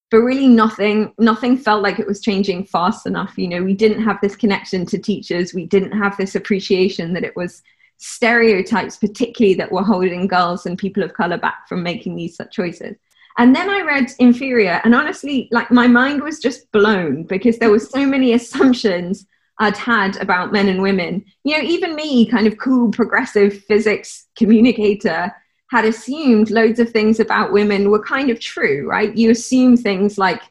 But 0.10 0.20
really, 0.20 0.48
nothing, 0.48 1.14
nothing 1.18 1.58
felt 1.58 1.84
like 1.84 2.00
it 2.00 2.08
was 2.08 2.22
changing 2.22 2.66
fast 2.66 3.06
enough. 3.06 3.38
You 3.38 3.50
know, 3.50 3.64
we 3.64 3.74
didn't 3.74 4.04
have 4.04 4.20
this 4.22 4.38
connection 4.38 4.86
to 4.86 4.98
teachers. 4.98 5.54
We 5.54 5.66
didn't 5.66 5.92
have 5.92 6.16
this 6.16 6.36
appreciation 6.36 7.14
that 7.14 7.26
it 7.26 7.36
was 7.36 7.62
stereotypes, 7.98 8.96
particularly 8.96 9.56
that 9.56 9.72
were 9.72 9.84
holding 9.84 10.28
girls 10.28 10.66
and 10.66 10.78
people 10.78 11.04
of 11.04 11.14
color 11.14 11.38
back 11.38 11.68
from 11.68 11.84
making 11.84 12.16
these 12.16 12.40
choices. 12.52 12.96
And 13.38 13.56
then 13.56 13.70
I 13.70 13.82
read 13.82 14.10
Inferior, 14.20 14.82
and 14.84 14.96
honestly, 14.96 15.48
like 15.52 15.70
my 15.72 15.88
mind 15.88 16.24
was 16.24 16.40
just 16.40 16.72
blown 16.72 17.24
because 17.24 17.60
there 17.60 17.70
were 17.70 17.80
so 17.80 18.06
many 18.06 18.34
assumptions 18.34 19.26
I'd 19.60 19.78
had 19.78 20.18
about 20.18 20.52
men 20.52 20.68
and 20.68 20.82
women. 20.82 21.26
You 21.44 21.58
know, 21.58 21.64
even 21.64 21.96
me, 21.96 22.26
kind 22.26 22.48
of 22.48 22.58
cool, 22.58 22.92
progressive 22.92 23.64
physics 23.64 24.28
communicator, 24.38 25.34
had 25.72 25.86
assumed 25.86 26.50
loads 26.50 26.80
of 26.80 26.92
things 26.92 27.20
about 27.20 27.52
women 27.52 27.90
were 27.90 28.02
kind 28.02 28.30
of 28.30 28.40
true, 28.40 28.88
right? 28.88 29.16
You 29.16 29.32
assume 29.32 29.76
things 29.76 30.18
like 30.18 30.42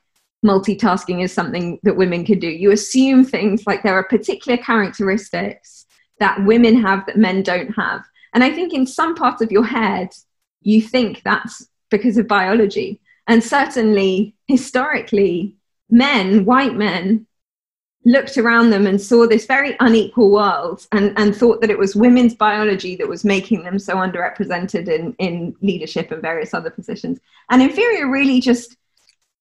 multitasking 0.45 1.23
is 1.23 1.33
something 1.33 1.79
that 1.85 1.97
women 1.97 2.25
can 2.25 2.39
do. 2.39 2.49
You 2.49 2.71
assume 2.73 3.25
things 3.25 3.67
like 3.67 3.83
there 3.83 3.95
are 3.95 4.05
particular 4.05 4.59
characteristics 4.59 5.87
that 6.21 6.45
women 6.45 6.81
have 6.83 7.07
that 7.07 7.17
men 7.17 7.43
don't 7.43 7.71
have. 7.75 8.03
And 8.35 8.45
I 8.45 8.51
think 8.51 8.75
in 8.75 8.87
some 8.87 9.15
parts 9.15 9.41
of 9.41 9.51
your 9.51 9.65
head, 9.65 10.11
you 10.61 10.83
think 10.83 11.23
that's 11.23 11.67
because 11.91 12.19
of 12.19 12.29
biology. 12.29 13.01
And 13.27 13.43
certainly, 13.43 14.35
historically, 14.47 15.57
men, 15.91 16.45
white 16.45 16.75
men, 16.75 17.27
looked 18.07 18.39
around 18.39 18.71
them 18.71 18.87
and 18.87 19.01
saw 19.01 19.27
this 19.27 19.45
very 19.45 19.77
unequal 19.81 20.31
world 20.31 20.87
and, 20.93 21.13
and 21.19 21.37
thought 21.37 21.61
that 21.61 21.71
it 21.71 21.79
was 21.79 21.95
women's 21.95 22.35
biology 22.35 22.97
that 22.97 23.09
was 23.09 23.25
making 23.25 23.63
them 23.65 23.79
so 23.79 23.97
underrepresented 23.97 24.89
in, 24.89 25.15
in 25.19 25.55
leadership 25.61 26.11
and 26.11 26.23
various 26.23 26.55
other 26.55 26.71
positions. 26.71 27.19
And 27.51 27.61
Inferior 27.61 28.09
really 28.09 28.41
just 28.41 28.77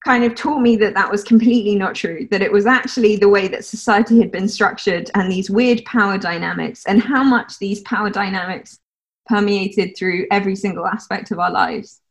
kind 0.03 0.23
of 0.23 0.35
taught 0.35 0.61
me 0.61 0.75
that 0.75 0.95
that 0.95 1.09
was 1.09 1.23
completely 1.23 1.75
not 1.75 1.95
true, 1.95 2.27
that 2.31 2.41
it 2.41 2.51
was 2.51 2.65
actually 2.65 3.15
the 3.15 3.29
way 3.29 3.47
that 3.47 3.63
society 3.63 4.19
had 4.19 4.31
been 4.31 4.49
structured 4.49 5.09
and 5.15 5.31
these 5.31 5.49
weird 5.49 5.85
power 5.85 6.17
dynamics 6.17 6.85
and 6.85 7.01
how 7.01 7.23
much 7.23 7.57
these 7.59 7.81
power 7.81 8.09
dynamics 8.09 8.79
permeated 9.27 9.95
through 9.95 10.27
every 10.29 10.55
single 10.55 10.85
aspect 10.85 11.31
of 11.31 11.39
our 11.39 11.51
lives 11.51 12.01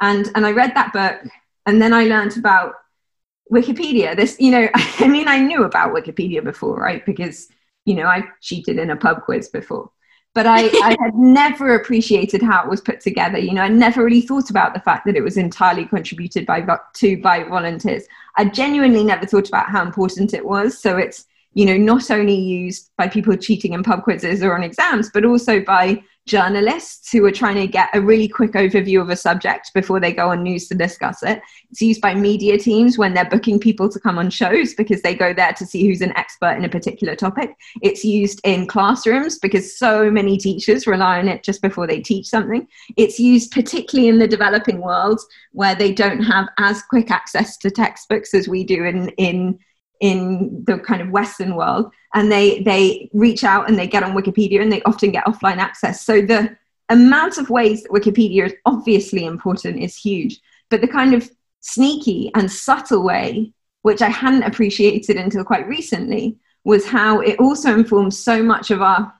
and 0.00 0.30
and 0.34 0.46
I 0.46 0.52
read 0.52 0.74
that 0.74 0.92
book, 0.92 1.30
and 1.66 1.80
then 1.80 1.92
I 1.92 2.04
learned 2.04 2.36
about 2.36 2.74
Wikipedia. 3.50 4.16
This, 4.16 4.36
you 4.38 4.50
know, 4.50 4.68
I 4.74 5.08
mean, 5.08 5.28
I 5.28 5.38
knew 5.40 5.64
about 5.64 5.94
Wikipedia 5.94 6.42
before, 6.42 6.76
right? 6.76 7.04
Because 7.04 7.48
you 7.84 7.94
know, 7.94 8.06
I've 8.06 8.28
cheated 8.40 8.78
in 8.78 8.90
a 8.90 8.96
pub 8.96 9.24
quiz 9.24 9.48
before, 9.48 9.90
but 10.34 10.46
I, 10.46 10.66
I 10.84 10.96
had 11.00 11.14
never 11.14 11.74
appreciated 11.74 12.42
how 12.42 12.62
it 12.62 12.68
was 12.68 12.80
put 12.80 13.00
together. 13.00 13.38
You 13.38 13.52
know, 13.52 13.62
I 13.62 13.68
never 13.68 14.04
really 14.04 14.20
thought 14.20 14.50
about 14.50 14.74
the 14.74 14.80
fact 14.80 15.06
that 15.06 15.16
it 15.16 15.22
was 15.22 15.36
entirely 15.36 15.86
contributed 15.86 16.46
by 16.46 16.66
to 16.94 17.20
by 17.20 17.44
volunteers. 17.44 18.04
I 18.36 18.46
genuinely 18.46 19.04
never 19.04 19.26
thought 19.26 19.48
about 19.48 19.70
how 19.70 19.82
important 19.82 20.34
it 20.34 20.44
was. 20.44 20.78
So 20.78 20.96
it's 20.98 21.26
you 21.54 21.66
know 21.66 21.76
not 21.76 22.10
only 22.10 22.36
used 22.36 22.90
by 22.96 23.08
people 23.08 23.36
cheating 23.36 23.72
in 23.72 23.82
pub 23.82 24.04
quizzes 24.04 24.42
or 24.42 24.54
on 24.54 24.62
exams, 24.62 25.10
but 25.12 25.24
also 25.24 25.60
by 25.60 26.02
journalists 26.30 27.10
who 27.10 27.24
are 27.24 27.32
trying 27.32 27.56
to 27.56 27.66
get 27.66 27.90
a 27.92 28.00
really 28.00 28.28
quick 28.28 28.52
overview 28.52 29.00
of 29.00 29.10
a 29.10 29.16
subject 29.16 29.72
before 29.74 29.98
they 29.98 30.12
go 30.12 30.30
on 30.30 30.44
news 30.44 30.68
to 30.68 30.76
discuss 30.76 31.24
it. 31.24 31.42
It's 31.72 31.82
used 31.82 32.00
by 32.00 32.14
media 32.14 32.56
teams 32.56 32.96
when 32.96 33.14
they're 33.14 33.28
booking 33.28 33.58
people 33.58 33.88
to 33.88 33.98
come 33.98 34.16
on 34.16 34.30
shows 34.30 34.72
because 34.74 35.02
they 35.02 35.12
go 35.12 35.34
there 35.34 35.52
to 35.52 35.66
see 35.66 35.84
who's 35.84 36.02
an 36.02 36.16
expert 36.16 36.52
in 36.52 36.64
a 36.64 36.68
particular 36.68 37.16
topic. 37.16 37.56
It's 37.82 38.04
used 38.04 38.40
in 38.44 38.68
classrooms 38.68 39.40
because 39.40 39.76
so 39.76 40.08
many 40.08 40.38
teachers 40.38 40.86
rely 40.86 41.18
on 41.18 41.26
it 41.26 41.42
just 41.42 41.62
before 41.62 41.88
they 41.88 42.00
teach 42.00 42.28
something. 42.28 42.68
It's 42.96 43.18
used 43.18 43.50
particularly 43.50 44.08
in 44.08 44.20
the 44.20 44.28
developing 44.28 44.80
world 44.80 45.20
where 45.50 45.74
they 45.74 45.92
don't 45.92 46.22
have 46.22 46.46
as 46.58 46.80
quick 46.84 47.10
access 47.10 47.56
to 47.56 47.72
textbooks 47.72 48.34
as 48.34 48.46
we 48.46 48.62
do 48.62 48.84
in, 48.84 49.08
in 49.18 49.58
in 50.00 50.64
the 50.64 50.78
kind 50.78 51.02
of 51.02 51.10
Western 51.10 51.54
world, 51.54 51.92
and 52.14 52.32
they 52.32 52.60
they 52.62 53.10
reach 53.12 53.44
out 53.44 53.68
and 53.68 53.78
they 53.78 53.86
get 53.86 54.02
on 54.02 54.16
Wikipedia, 54.16 54.60
and 54.60 54.72
they 54.72 54.82
often 54.82 55.10
get 55.12 55.26
offline 55.26 55.58
access. 55.58 56.04
So 56.04 56.20
the 56.20 56.56
amount 56.88 57.38
of 57.38 57.50
ways 57.50 57.82
that 57.82 57.92
Wikipedia 57.92 58.46
is 58.46 58.54
obviously 58.66 59.24
important 59.24 59.78
is 59.78 59.96
huge, 59.96 60.40
but 60.70 60.80
the 60.80 60.88
kind 60.88 61.14
of 61.14 61.30
sneaky 61.60 62.30
and 62.34 62.50
subtle 62.50 63.02
way, 63.04 63.52
which 63.82 64.02
I 64.02 64.08
hadn't 64.08 64.42
appreciated 64.42 65.16
until 65.16 65.44
quite 65.44 65.68
recently, 65.68 66.36
was 66.64 66.86
how 66.86 67.20
it 67.20 67.38
also 67.38 67.74
informs 67.74 68.18
so 68.18 68.42
much 68.42 68.70
of 68.70 68.82
our 68.82 69.12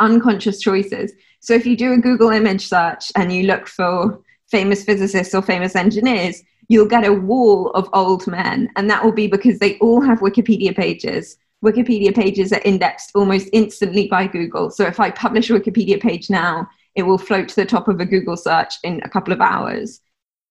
unconscious 0.00 0.60
choices. 0.60 1.12
So 1.40 1.54
if 1.54 1.64
you 1.64 1.76
do 1.76 1.92
a 1.92 1.98
Google 1.98 2.30
image 2.30 2.66
search 2.66 3.12
and 3.16 3.32
you 3.32 3.44
look 3.44 3.66
for 3.66 4.20
famous 4.50 4.84
physicists 4.84 5.34
or 5.34 5.42
famous 5.42 5.76
engineers, 5.76 6.42
you'll 6.70 6.86
get 6.86 7.04
a 7.04 7.12
wall 7.12 7.70
of 7.70 7.90
old 7.92 8.28
men. 8.28 8.70
And 8.76 8.88
that 8.88 9.04
will 9.04 9.12
be 9.12 9.26
because 9.26 9.58
they 9.58 9.76
all 9.78 10.00
have 10.00 10.20
Wikipedia 10.20 10.74
pages. 10.74 11.36
Wikipedia 11.64 12.14
pages 12.14 12.52
are 12.52 12.62
indexed 12.64 13.10
almost 13.16 13.48
instantly 13.52 14.06
by 14.06 14.28
Google. 14.28 14.70
So 14.70 14.86
if 14.86 15.00
I 15.00 15.10
publish 15.10 15.50
a 15.50 15.54
Wikipedia 15.54 16.00
page 16.00 16.30
now, 16.30 16.70
it 16.94 17.02
will 17.02 17.18
float 17.18 17.48
to 17.48 17.56
the 17.56 17.66
top 17.66 17.88
of 17.88 17.98
a 17.98 18.04
Google 18.06 18.36
search 18.36 18.74
in 18.84 19.00
a 19.02 19.08
couple 19.08 19.32
of 19.32 19.40
hours. 19.40 20.00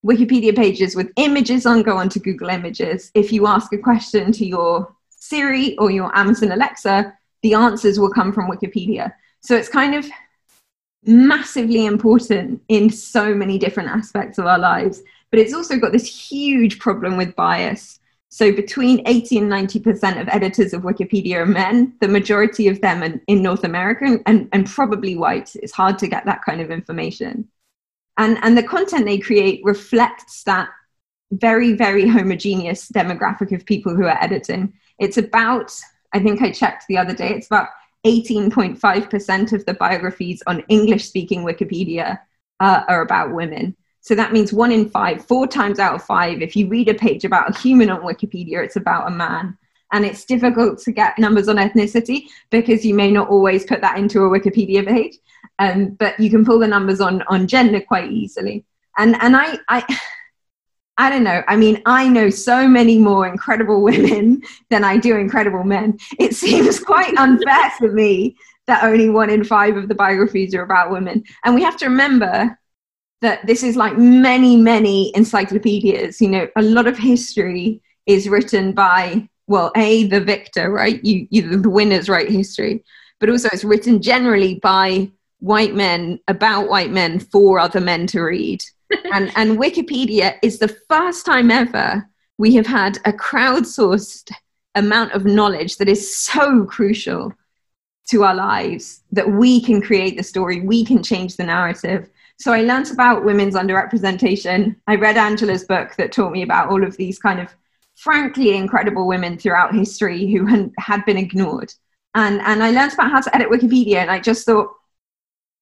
Wikipedia 0.06 0.54
pages 0.54 0.94
with 0.94 1.10
images 1.16 1.66
on 1.66 1.84
go 1.84 1.96
onto 1.96 2.20
Google 2.20 2.50
Images. 2.50 3.12
If 3.16 3.32
you 3.32 3.48
ask 3.48 3.72
a 3.72 3.78
question 3.78 4.34
to 4.34 4.46
your 4.46 4.94
Siri 5.10 5.78
or 5.78 5.90
your 5.90 6.14
Amazon 6.18 6.52
Alexa, 6.52 7.14
the 7.44 7.54
answers 7.54 7.98
will 7.98 8.12
come 8.12 8.34
from 8.34 8.52
Wikipedia. 8.52 9.14
So 9.40 9.56
it's 9.56 9.70
kind 9.70 9.96
of 9.96 10.06
massively 11.06 11.86
important 11.86 12.62
in 12.68 12.90
so 12.90 13.34
many 13.34 13.58
different 13.58 13.88
aspects 13.90 14.38
of 14.38 14.46
our 14.46 14.60
lives 14.60 15.02
but 15.32 15.40
it's 15.40 15.54
also 15.54 15.78
got 15.78 15.92
this 15.92 16.30
huge 16.30 16.80
problem 16.80 17.18
with 17.18 17.36
bias. 17.36 18.00
So 18.30 18.52
between 18.52 19.02
80 19.08 19.40
and 19.40 19.52
90% 19.52 20.22
of 20.22 20.30
editors 20.30 20.74
of 20.74 20.84
Wikipedia 20.84 21.38
are 21.38 21.46
men, 21.46 21.94
the 22.00 22.08
majority 22.08 22.68
of 22.68 22.80
them 22.82 23.02
in, 23.02 23.22
in 23.28 23.42
North 23.42 23.64
America 23.64 24.20
and, 24.28 24.48
and 24.52 24.68
probably 24.68 25.16
white. 25.16 25.56
It's 25.56 25.74
hard 25.74 25.98
to 26.00 26.08
get 26.08 26.26
that 26.26 26.44
kind 26.44 26.62
of 26.62 26.70
information. 26.70 27.48
And, 28.18 28.38
and 28.44 28.58
the 28.58 28.64
content 28.64 29.06
they 29.06 29.18
create 29.18 29.62
reflects 29.64 30.44
that 30.44 30.70
very, 31.32 31.74
very 31.74 32.08
homogeneous 32.08 32.90
demographic 32.90 33.54
of 33.54 33.66
people 33.66 33.96
who 33.96 34.06
are 34.06 34.24
editing. 34.24 34.74
It's 35.00 35.18
about, 35.18 35.72
I 36.14 36.20
think 36.20 36.42
I 36.42 36.52
checked 36.52 36.86
the 36.88 36.98
other 36.98 37.16
day, 37.16 37.30
it's 37.30 37.48
about 37.48 37.70
18.5% 38.06 39.54
of 39.54 39.66
the 39.66 39.74
biographies 39.74 40.42
on 40.48 40.64
English 40.70 41.06
speaking 41.08 41.44
Wikipedia 41.44 42.20
uh, 42.60 42.84
are 42.88 43.02
about 43.02 43.34
women. 43.34 43.76
So 44.10 44.16
that 44.16 44.34
means 44.34 44.52
one 44.52 44.72
in 44.72 44.90
five, 44.90 45.24
four 45.24 45.46
times 45.46 45.78
out 45.78 45.94
of 45.94 46.04
five, 46.04 46.42
if 46.42 46.56
you 46.56 46.68
read 46.68 46.90
a 46.90 46.96
page 46.96 47.26
about 47.26 47.52
a 47.52 47.60
human 47.60 47.92
on 47.92 48.02
Wikipedia, 48.02 48.66
it's 48.66 48.76
about 48.76 49.08
a 49.08 49.12
man. 49.12 49.56
And 49.94 50.04
it's 50.04 50.26
difficult 50.26 50.80
to 50.80 50.92
get 50.92 51.20
numbers 51.20 51.48
on 51.48 51.58
ethnicity 51.58 52.24
because 52.50 52.84
you 52.84 52.96
may 52.96 53.12
not 53.12 53.30
always 53.30 53.66
put 53.68 53.82
that 53.82 54.00
into 54.00 54.24
a 54.24 54.28
Wikipedia 54.28 54.84
page. 54.84 55.18
Um, 55.60 55.90
but 55.90 56.20
you 56.20 56.32
can 56.32 56.44
pull 56.44 56.58
the 56.58 56.68
numbers 56.68 57.02
on, 57.02 57.22
on 57.28 57.46
gender 57.46 57.82
quite 57.82 58.12
easily. 58.12 58.66
And, 58.98 59.16
and 59.22 59.38
I, 59.38 59.60
I, 59.70 60.00
I 60.98 61.12
don't 61.12 61.24
know. 61.24 61.44
I 61.48 61.56
mean, 61.56 61.80
I 61.86 62.10
know 62.10 62.32
so 62.32 62.68
many 62.68 62.98
more 62.98 63.28
incredible 63.28 63.84
women 63.84 64.42
than 64.72 64.84
I 64.84 64.98
do 64.98 65.18
incredible 65.18 65.64
men. 65.64 66.00
It 66.18 66.36
seems 66.44 66.80
quite 66.80 67.16
unfair 67.16 67.70
for 67.78 67.92
me 67.92 68.38
that 68.66 68.84
only 68.84 69.10
one 69.10 69.30
in 69.30 69.44
five 69.44 69.78
of 69.78 69.88
the 69.88 69.94
biographies 69.94 70.56
are 70.56 70.64
about 70.64 70.90
women. 70.90 71.24
And 71.46 71.54
we 71.54 71.62
have 71.62 71.78
to 71.78 71.86
remember 71.86 72.58
that 73.22 73.46
this 73.46 73.64
is 73.64 73.76
like 73.76 73.98
many, 73.98 74.56
many 74.56 75.16
encyclopedias. 75.16 76.22
You 76.22 76.30
know, 76.30 76.48
a 76.56 76.62
lot 76.62 76.88
of 76.88 76.98
history 76.98 77.82
is 78.06 78.30
written 78.30 78.72
by, 78.72 79.28
well, 79.48 79.72
A, 79.76 80.06
the 80.06 80.22
victor, 80.22 80.72
right? 80.72 81.04
You, 81.04 81.28
you 81.30 81.58
the 81.58 81.70
winners 81.70 82.10
write 82.10 82.30
history, 82.30 82.84
but 83.20 83.30
also 83.30 83.50
it's 83.52 83.64
written 83.64 84.02
generally 84.02 84.56
by 84.56 85.12
white 85.40 85.76
men 85.76 86.20
about 86.28 86.70
white 86.70 86.92
men 86.92 87.20
for 87.20 87.60
other 87.60 87.82
men 87.82 88.08
to 88.08 88.22
read. 88.22 88.64
and, 89.14 89.32
and 89.36 89.60
Wikipedia 89.60 90.36
is 90.42 90.60
the 90.60 90.76
first 90.90 91.26
time 91.26 91.52
ever 91.52 92.08
we 92.38 92.56
have 92.56 92.66
had 92.66 92.98
a 93.06 93.12
crowdsourced 93.12 94.32
amount 94.76 95.12
of 95.12 95.26
knowledge 95.26 95.78
that 95.78 95.90
is 95.90 96.16
so 96.16 96.66
crucial 96.66 97.34
to 98.08 98.24
our 98.24 98.34
lives 98.34 99.02
that 99.12 99.30
we 99.30 99.62
can 99.62 99.82
create 99.82 100.18
the 100.18 100.24
story, 100.24 100.62
we 100.62 100.84
can 100.84 101.04
change 101.04 101.36
the 101.36 101.44
narrative, 101.44 102.10
so 102.40 102.54
I 102.54 102.62
learned 102.62 102.90
about 102.92 103.26
women's 103.26 103.56
underrepresentation. 103.56 104.76
I 104.88 104.96
read 104.96 105.18
Angela's 105.18 105.66
book 105.66 105.96
that 105.98 106.14
taught 106.14 106.32
me 106.32 106.42
about 106.42 106.70
all 106.70 106.84
of 106.84 106.96
these 106.96 107.20
kind 107.20 107.40
of 107.40 107.54
frankly 107.98 108.56
incredible 108.56 109.08
women 109.08 109.38
throughout 109.38 109.76
history 109.76 110.32
who 110.32 110.46
had 110.78 111.04
been 111.06 111.18
ignored. 111.18 111.74
And, 112.16 112.40
and 112.42 112.64
I 112.64 112.72
learned 112.72 112.94
about 112.94 113.12
how 113.12 113.20
to 113.20 113.36
edit 113.36 113.50
Wikipedia. 113.50 113.98
And 113.98 114.10
I 114.10 114.20
just 114.22 114.46
thought, 114.46 114.70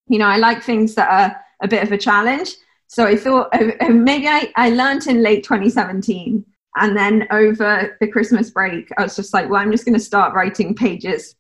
you 0.08 0.20
know, 0.20 0.28
I 0.28 0.38
like 0.38 0.64
things 0.64 0.94
that 0.96 1.10
are 1.10 1.42
a 1.64 1.68
bit 1.68 1.82
of 1.82 1.92
a 1.92 1.98
challenge. 1.98 2.52
So 2.86 3.06
I 3.06 3.16
thought 3.16 3.54
uh, 3.54 3.72
uh, 3.82 3.90
maybe 3.90 4.28
I, 4.28 4.54
I 4.56 4.70
learned 4.70 5.08
in 5.08 5.24
late 5.24 5.44
2017. 5.44 6.46
And 6.76 6.96
then 6.96 7.28
over 7.32 7.98
the 8.00 8.08
Christmas 8.08 8.52
break, 8.52 8.90
I 9.00 9.04
was 9.04 9.16
just 9.16 9.34
like, 9.34 9.50
well, 9.50 9.60
I'm 9.60 9.72
just 9.72 9.84
going 9.84 9.98
to 9.98 10.00
start 10.00 10.36
writing 10.36 10.76
pages 10.76 11.36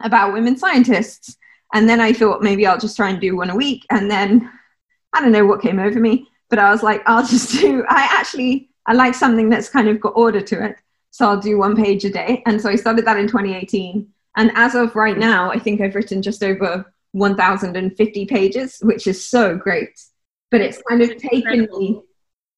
about 0.00 0.32
women 0.32 0.56
scientists. 0.56 1.36
And 1.74 1.88
then 1.88 2.00
I 2.00 2.12
thought 2.12 2.40
maybe 2.40 2.66
I'll 2.66 2.78
just 2.78 2.96
try 2.96 3.10
and 3.10 3.20
do 3.20 3.36
one 3.36 3.50
a 3.50 3.56
week. 3.56 3.84
And 3.90 4.08
then 4.10 4.50
I 5.12 5.20
don't 5.20 5.32
know 5.32 5.44
what 5.44 5.60
came 5.60 5.80
over 5.80 5.98
me, 5.98 6.28
but 6.48 6.60
I 6.60 6.70
was 6.70 6.82
like, 6.82 7.02
I'll 7.06 7.26
just 7.26 7.60
do, 7.60 7.84
I 7.88 8.08
actually, 8.10 8.70
I 8.86 8.94
like 8.94 9.14
something 9.14 9.50
that's 9.50 9.68
kind 9.68 9.88
of 9.88 10.00
got 10.00 10.16
order 10.16 10.40
to 10.40 10.64
it. 10.64 10.76
So 11.10 11.28
I'll 11.28 11.40
do 11.40 11.58
one 11.58 11.76
page 11.76 12.04
a 12.04 12.10
day. 12.10 12.42
And 12.46 12.60
so 12.60 12.68
I 12.70 12.76
started 12.76 13.04
that 13.06 13.18
in 13.18 13.26
2018. 13.26 14.08
And 14.36 14.50
as 14.54 14.74
of 14.74 14.96
right 14.96 15.18
now, 15.18 15.50
I 15.50 15.58
think 15.58 15.80
I've 15.80 15.94
written 15.94 16.22
just 16.22 16.42
over 16.42 16.92
1,050 17.12 18.26
pages, 18.26 18.78
which 18.82 19.06
is 19.06 19.24
so 19.24 19.56
great. 19.56 20.00
But 20.50 20.60
it's 20.60 20.82
kind 20.88 21.02
of 21.02 21.16
taken 21.16 21.68
me, 21.72 22.00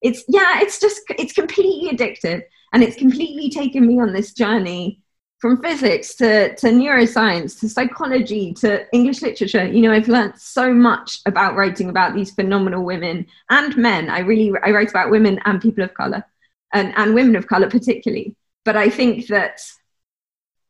it's, 0.02 0.24
yeah, 0.28 0.60
it's 0.60 0.78
just, 0.78 1.02
it's 1.18 1.32
completely 1.32 1.96
addictive. 1.96 2.42
And 2.72 2.82
it's 2.82 2.96
completely 2.96 3.50
taken 3.50 3.86
me 3.86 4.00
on 4.00 4.12
this 4.12 4.32
journey 4.32 5.00
from 5.38 5.62
physics 5.62 6.14
to, 6.16 6.54
to 6.56 6.68
neuroscience 6.68 7.60
to 7.60 7.68
psychology 7.68 8.54
to 8.54 8.86
English 8.94 9.22
literature. 9.22 9.66
You 9.66 9.82
know, 9.82 9.92
I've 9.92 10.08
learned 10.08 10.38
so 10.38 10.72
much 10.72 11.20
about 11.26 11.56
writing 11.56 11.90
about 11.90 12.14
these 12.14 12.32
phenomenal 12.32 12.84
women 12.84 13.26
and 13.50 13.76
men. 13.76 14.08
I 14.08 14.20
really, 14.20 14.52
I 14.62 14.70
write 14.70 14.90
about 14.90 15.10
women 15.10 15.38
and 15.44 15.60
people 15.60 15.84
of 15.84 15.92
color 15.94 16.24
and, 16.72 16.92
and 16.96 17.14
women 17.14 17.36
of 17.36 17.46
color 17.46 17.68
particularly. 17.68 18.34
But 18.64 18.76
I 18.76 18.88
think 18.88 19.26
that 19.28 19.60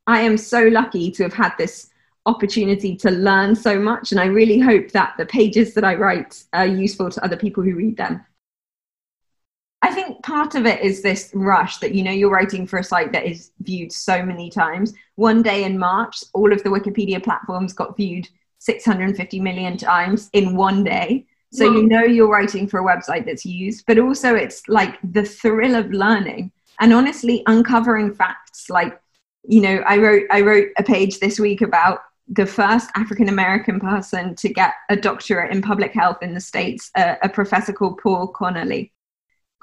I 0.07 0.21
am 0.21 0.37
so 0.37 0.65
lucky 0.65 1.11
to 1.13 1.23
have 1.23 1.35
had 1.35 1.53
this 1.59 1.91
opportunity 2.27 2.97
to 2.97 3.11
learn 3.11 3.55
so 3.55 3.79
much. 3.79 4.11
And 4.11 4.21
I 4.21 4.27
really 4.27 4.59
hope 4.59 4.91
that 4.91 5.15
the 5.17 5.27
pages 5.27 5.75
that 5.75 5.85
I 5.85 5.95
write 5.95 6.45
are 6.53 6.67
useful 6.67 7.09
to 7.11 7.25
other 7.25 7.37
people 7.37 7.63
who 7.63 7.77
read 7.77 7.97
them. 7.97 8.25
I 9.87 9.95
think 9.95 10.23
part 10.23 10.55
of 10.55 10.67
it 10.67 10.81
is 10.81 11.03
this 11.03 11.31
rush 11.35 11.79
that 11.79 11.95
you 11.95 12.03
know 12.03 12.11
you're 12.11 12.31
writing 12.31 12.67
for 12.67 12.79
a 12.79 12.85
site 12.85 13.13
that 13.13 13.25
is 13.25 13.53
viewed 13.61 13.93
so 13.93 14.23
many 14.25 14.51
times. 14.51 14.93
One 15.15 15.43
day 15.43 15.65
in 15.65 15.79
March, 15.79 16.25
all 16.35 16.53
of 16.53 16.63
the 16.63 16.71
Wikipedia 16.71 17.23
platforms 17.23 17.73
got 17.73 17.97
viewed 17.97 18.29
650 18.59 19.41
million 19.41 19.77
times 19.77 20.29
in 20.33 20.57
one 20.57 20.83
day. 20.83 21.27
So 21.53 21.65
you 21.73 21.87
know 21.87 22.03
you're 22.03 22.29
writing 22.29 22.67
for 22.67 22.81
a 22.81 22.85
website 22.85 23.25
that's 23.25 23.47
used, 23.47 23.85
but 23.87 23.99
also 23.99 24.35
it's 24.35 24.69
like 24.69 24.99
the 25.03 25.25
thrill 25.25 25.77
of 25.77 25.91
learning 25.91 26.51
and 26.81 26.93
honestly 26.93 27.43
uncovering 27.47 28.13
facts 28.13 28.69
like 28.69 29.01
you 29.49 29.61
know, 29.61 29.83
I 29.87 29.99
wrote 29.99 30.25
I 30.31 30.41
wrote 30.41 30.69
a 30.77 30.83
page 30.83 31.21
this 31.21 31.39
week 31.39 31.63
about 31.63 32.01
the 32.29 32.47
first 32.47 32.91
African 32.97 33.29
American 33.29 33.79
person 33.79 34.35
to 34.37 34.49
get 34.49 34.75
a 34.91 34.97
doctorate 34.97 35.53
in 35.53 35.63
public 35.63 35.93
health 35.93 36.19
in 36.23 36.35
the 36.35 36.41
States, 36.41 36.91
a, 36.97 37.17
a 37.23 37.29
professor 37.29 37.73
called 37.73 38.01
Paul 38.03 38.33
Cornely. 38.33 38.91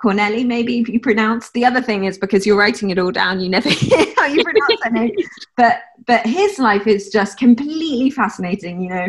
Corneli, 0.04 0.46
maybe 0.46 0.80
if 0.80 0.90
you 0.90 1.00
pronounce. 1.00 1.50
The 1.52 1.64
other 1.64 1.82
thing 1.82 2.04
is 2.04 2.18
because 2.18 2.46
you're 2.46 2.58
writing 2.58 2.90
it 2.90 3.00
all 3.00 3.12
down, 3.12 3.40
you 3.40 3.48
never 3.48 3.70
hear 3.70 4.06
how 4.18 4.26
you 4.26 4.44
pronounce 4.44 4.82
that 4.84 4.94
name. 4.94 5.16
But 5.58 5.84
but 6.08 6.26
his 6.26 6.60
life 6.60 6.88
is 6.88 7.10
just 7.10 7.38
completely 7.38 8.10
fascinating. 8.10 8.82
You 8.82 8.90
know, 8.90 9.08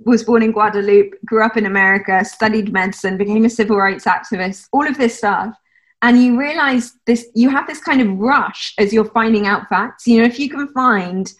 was 0.00 0.24
born 0.24 0.42
in 0.42 0.52
Guadeloupe, 0.52 1.14
grew 1.24 1.44
up 1.44 1.56
in 1.56 1.66
America, 1.66 2.24
studied 2.24 2.72
medicine, 2.72 3.18
became 3.18 3.44
a 3.44 3.50
civil 3.50 3.76
rights 3.76 4.06
activist. 4.06 4.68
All 4.72 4.86
of 4.86 4.96
this 4.96 5.18
stuff, 5.18 5.54
and 6.02 6.20
you 6.20 6.38
realize 6.38 6.94
this. 7.06 7.28
You 7.34 7.50
have 7.50 7.66
this 7.66 7.80
kind 7.80 8.00
of 8.00 8.18
rush 8.18 8.74
as 8.78 8.92
you're 8.92 9.12
finding 9.20 9.46
out 9.46 9.68
facts. 9.68 10.06
You 10.06 10.20
know, 10.20 10.26
if 10.26 10.40
you 10.40 10.50
can 10.50 10.66
find 10.72 11.32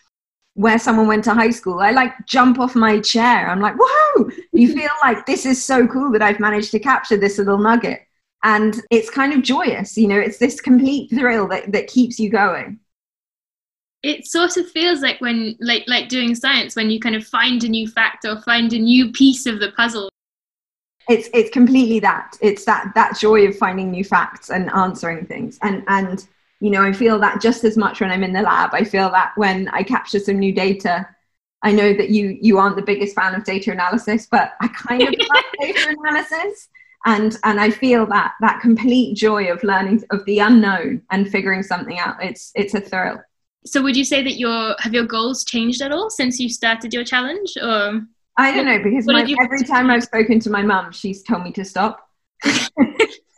where 0.54 0.78
someone 0.78 1.08
went 1.08 1.24
to 1.24 1.34
high 1.34 1.50
school, 1.50 1.80
I 1.80 1.90
like 1.90 2.12
jump 2.26 2.60
off 2.60 2.76
my 2.76 3.00
chair. 3.00 3.50
I'm 3.50 3.60
like, 3.60 3.74
whoa! 3.78 4.30
You 4.52 4.72
feel 4.78 4.90
like 5.02 5.26
this 5.26 5.44
is 5.44 5.64
so 5.64 5.88
cool 5.88 6.12
that 6.12 6.22
I've 6.22 6.38
managed 6.40 6.70
to 6.72 6.78
capture 6.78 7.16
this 7.16 7.38
little 7.38 7.58
nugget 7.58 8.02
and 8.42 8.80
it's 8.90 9.10
kind 9.10 9.32
of 9.32 9.42
joyous 9.42 9.96
you 9.96 10.08
know 10.08 10.18
it's 10.18 10.38
this 10.38 10.60
complete 10.60 11.10
thrill 11.10 11.46
that, 11.48 11.72
that 11.72 11.86
keeps 11.86 12.18
you 12.18 12.30
going. 12.30 12.78
It 14.02 14.26
sort 14.26 14.56
of 14.56 14.70
feels 14.70 15.02
like 15.02 15.20
when 15.20 15.56
like 15.60 15.84
like 15.86 16.08
doing 16.08 16.34
science 16.34 16.74
when 16.74 16.90
you 16.90 17.00
kind 17.00 17.14
of 17.14 17.26
find 17.26 17.62
a 17.64 17.68
new 17.68 17.86
fact 17.86 18.24
or 18.24 18.40
find 18.42 18.72
a 18.72 18.78
new 18.78 19.12
piece 19.12 19.44
of 19.46 19.60
the 19.60 19.72
puzzle. 19.72 20.08
It's 21.08 21.28
it's 21.34 21.50
completely 21.50 22.00
that. 22.00 22.36
It's 22.40 22.64
that 22.64 22.92
that 22.94 23.18
joy 23.18 23.46
of 23.46 23.58
finding 23.58 23.90
new 23.90 24.04
facts 24.04 24.48
and 24.48 24.70
answering 24.72 25.26
things. 25.26 25.58
And 25.62 25.84
and 25.88 26.26
you 26.60 26.70
know 26.70 26.82
i 26.82 26.92
feel 26.92 27.18
that 27.18 27.40
just 27.40 27.64
as 27.64 27.76
much 27.76 28.00
when 28.00 28.10
i'm 28.10 28.22
in 28.22 28.32
the 28.32 28.42
lab. 28.42 28.70
I 28.72 28.84
feel 28.84 29.10
that 29.10 29.32
when 29.36 29.68
i 29.68 29.82
capture 29.82 30.20
some 30.20 30.38
new 30.38 30.52
data 30.52 31.08
i 31.62 31.72
know 31.72 31.92
that 31.94 32.10
you 32.10 32.38
you 32.40 32.58
aren't 32.58 32.76
the 32.76 32.82
biggest 32.82 33.14
fan 33.16 33.34
of 33.34 33.44
data 33.44 33.72
analysis 33.72 34.28
but 34.30 34.52
i 34.60 34.68
kind 34.68 35.02
of 35.02 35.08
love 35.34 35.44
data 35.60 35.96
analysis 35.98 36.68
and 37.06 37.38
and 37.44 37.60
i 37.60 37.70
feel 37.70 38.04
that 38.06 38.32
that 38.40 38.60
complete 38.60 39.16
joy 39.16 39.50
of 39.50 39.62
learning 39.62 40.02
of 40.10 40.24
the 40.26 40.38
unknown 40.38 41.02
and 41.10 41.30
figuring 41.30 41.62
something 41.62 41.98
out. 41.98 42.22
It's 42.22 42.52
it's 42.54 42.74
a 42.74 42.80
thrill. 42.80 43.20
So 43.66 43.82
would 43.82 43.96
you 43.96 44.04
say 44.04 44.22
that 44.22 44.38
your 44.38 44.74
have 44.78 44.94
your 44.94 45.04
goals 45.06 45.44
changed 45.44 45.82
at 45.82 45.92
all 45.92 46.10
since 46.10 46.38
you 46.40 46.48
started 46.48 46.92
your 46.94 47.04
challenge 47.04 47.56
or? 47.62 48.02
I 48.36 48.54
don't 48.54 48.64
know 48.66 48.82
because 48.82 49.06
my, 49.06 49.24
you- 49.24 49.36
every 49.42 49.64
time 49.74 49.90
i've 49.90 50.04
spoken 50.04 50.40
to 50.40 50.50
my 50.50 50.62
mum 50.62 50.92
she's 50.92 51.22
told 51.22 51.42
me 51.44 51.52
to 51.52 51.64
stop. 51.64 52.06